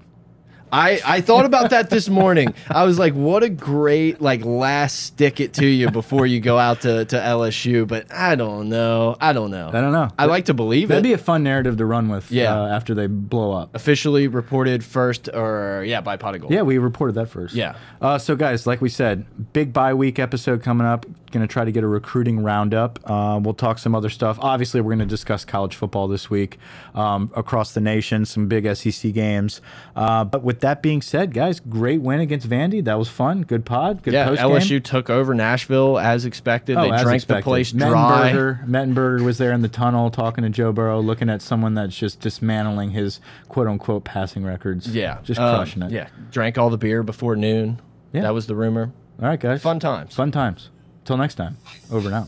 I, 0.71 0.99
I 1.05 1.21
thought 1.21 1.45
about 1.45 1.69
that 1.69 1.89
this 1.89 2.09
morning. 2.09 2.53
I 2.69 2.83
was 2.83 2.99
like, 2.99 3.13
what 3.13 3.43
a 3.43 3.49
great 3.49 4.21
like 4.21 4.43
last 4.43 4.99
stick 4.99 5.39
it 5.39 5.53
to 5.55 5.65
you 5.65 5.89
before 5.91 6.25
you 6.25 6.39
go 6.39 6.57
out 6.57 6.81
to, 6.81 7.05
to 7.05 7.15
LSU, 7.15 7.87
but 7.87 8.11
I 8.13 8.35
don't 8.35 8.69
know. 8.69 9.15
I 9.21 9.33
don't 9.33 9.51
know. 9.51 9.69
I 9.69 9.81
don't 9.81 9.91
know. 9.91 10.09
I 10.19 10.25
like 10.25 10.45
to 10.45 10.53
believe 10.53 10.89
That'd 10.89 11.05
it. 11.05 11.09
be 11.09 11.13
a 11.13 11.17
fun 11.17 11.43
narrative 11.43 11.77
to 11.77 11.85
run 11.85 12.09
with. 12.09 12.31
Yeah. 12.31 12.57
Uh, 12.59 12.67
after 12.67 12.93
they 12.93 13.07
blow 13.07 13.53
up. 13.53 13.75
Officially 13.75 14.27
reported 14.27 14.83
first, 14.83 15.29
or 15.33 15.83
yeah, 15.85 16.01
by 16.01 16.17
pot 16.17 16.35
of 16.35 16.41
gold. 16.41 16.53
Yeah, 16.53 16.63
we 16.63 16.77
reported 16.77 17.13
that 17.13 17.29
first. 17.29 17.55
Yeah. 17.55 17.75
Uh, 18.01 18.17
so, 18.17 18.35
guys, 18.35 18.67
like 18.67 18.81
we 18.81 18.89
said, 18.89 19.25
big 19.53 19.73
bye 19.73 19.93
week 19.93 20.19
episode 20.19 20.63
coming 20.63 20.85
up. 20.87 21.05
Going 21.31 21.45
to 21.45 21.51
try 21.51 21.65
to 21.65 21.71
get 21.73 21.83
a 21.83 21.87
recruiting 21.87 22.39
roundup. 22.41 22.99
Uh, 23.03 23.37
we'll 23.43 23.53
talk 23.53 23.79
some 23.79 23.93
other 23.93 24.09
stuff. 24.09 24.37
Obviously, 24.39 24.79
we're 24.79 24.91
going 24.91 24.99
to 24.99 25.05
discuss 25.05 25.43
college 25.43 25.75
football 25.75 26.07
this 26.07 26.29
week 26.29 26.57
um, 26.95 27.29
across 27.35 27.73
the 27.73 27.81
nation, 27.81 28.23
some 28.25 28.47
big 28.47 28.65
SEC 28.77 29.11
games. 29.13 29.59
Uh, 29.95 30.23
but 30.23 30.41
with 30.43 30.61
that 30.61 30.81
being 30.81 31.01
said, 31.01 31.33
guys, 31.33 31.59
great 31.59 32.01
win 32.01 32.21
against 32.21 32.47
Vandy. 32.49 32.81
That 32.83 32.97
was 32.97 33.09
fun. 33.09 33.41
Good 33.41 33.65
pod. 33.65 34.03
Good 34.03 34.13
Yeah, 34.13 34.29
LSU 34.35 34.81
took 34.81 35.09
over 35.09 35.33
Nashville 35.33 35.99
as 35.99 36.23
expected. 36.25 36.77
they 36.77 36.89
Oh, 36.89 36.91
as 36.93 37.01
drank 37.03 37.15
expected. 37.17 37.41
the 37.41 37.43
place 37.43 37.71
dry. 37.73 38.31
Mettenberger, 38.31 38.65
Mettenberger 38.67 39.21
was 39.21 39.37
there 39.37 39.51
in 39.51 39.61
the 39.61 39.67
tunnel 39.67 40.09
talking 40.09 40.43
to 40.45 40.49
Joe 40.49 40.71
Burrow, 40.71 41.01
looking 41.01 41.29
at 41.29 41.41
someone 41.41 41.73
that's 41.73 41.97
just 41.97 42.21
dismantling 42.21 42.91
his 42.91 43.19
quote 43.49 43.67
unquote 43.67 44.05
passing 44.05 44.45
records. 44.45 44.87
Yeah, 44.95 45.17
Just 45.23 45.39
um, 45.41 45.55
crushing 45.57 45.81
it. 45.83 45.91
Yeah, 45.91 46.07
drank 46.31 46.57
all 46.57 46.69
the 46.69 46.77
beer 46.77 47.03
before 47.03 47.35
noon. 47.35 47.81
Yeah. 48.13 48.21
that 48.21 48.33
was 48.33 48.47
the 48.47 48.55
rumor. 48.55 48.93
All 49.21 49.27
right, 49.27 49.39
guys. 49.39 49.61
Fun 49.61 49.79
times. 49.79 50.15
Fun 50.15 50.31
times. 50.31 50.69
Till 51.07 51.15
next 51.15 51.35
time. 51.35 51.55
Over 51.89 52.09
and 52.09 52.15
out. 52.15 52.27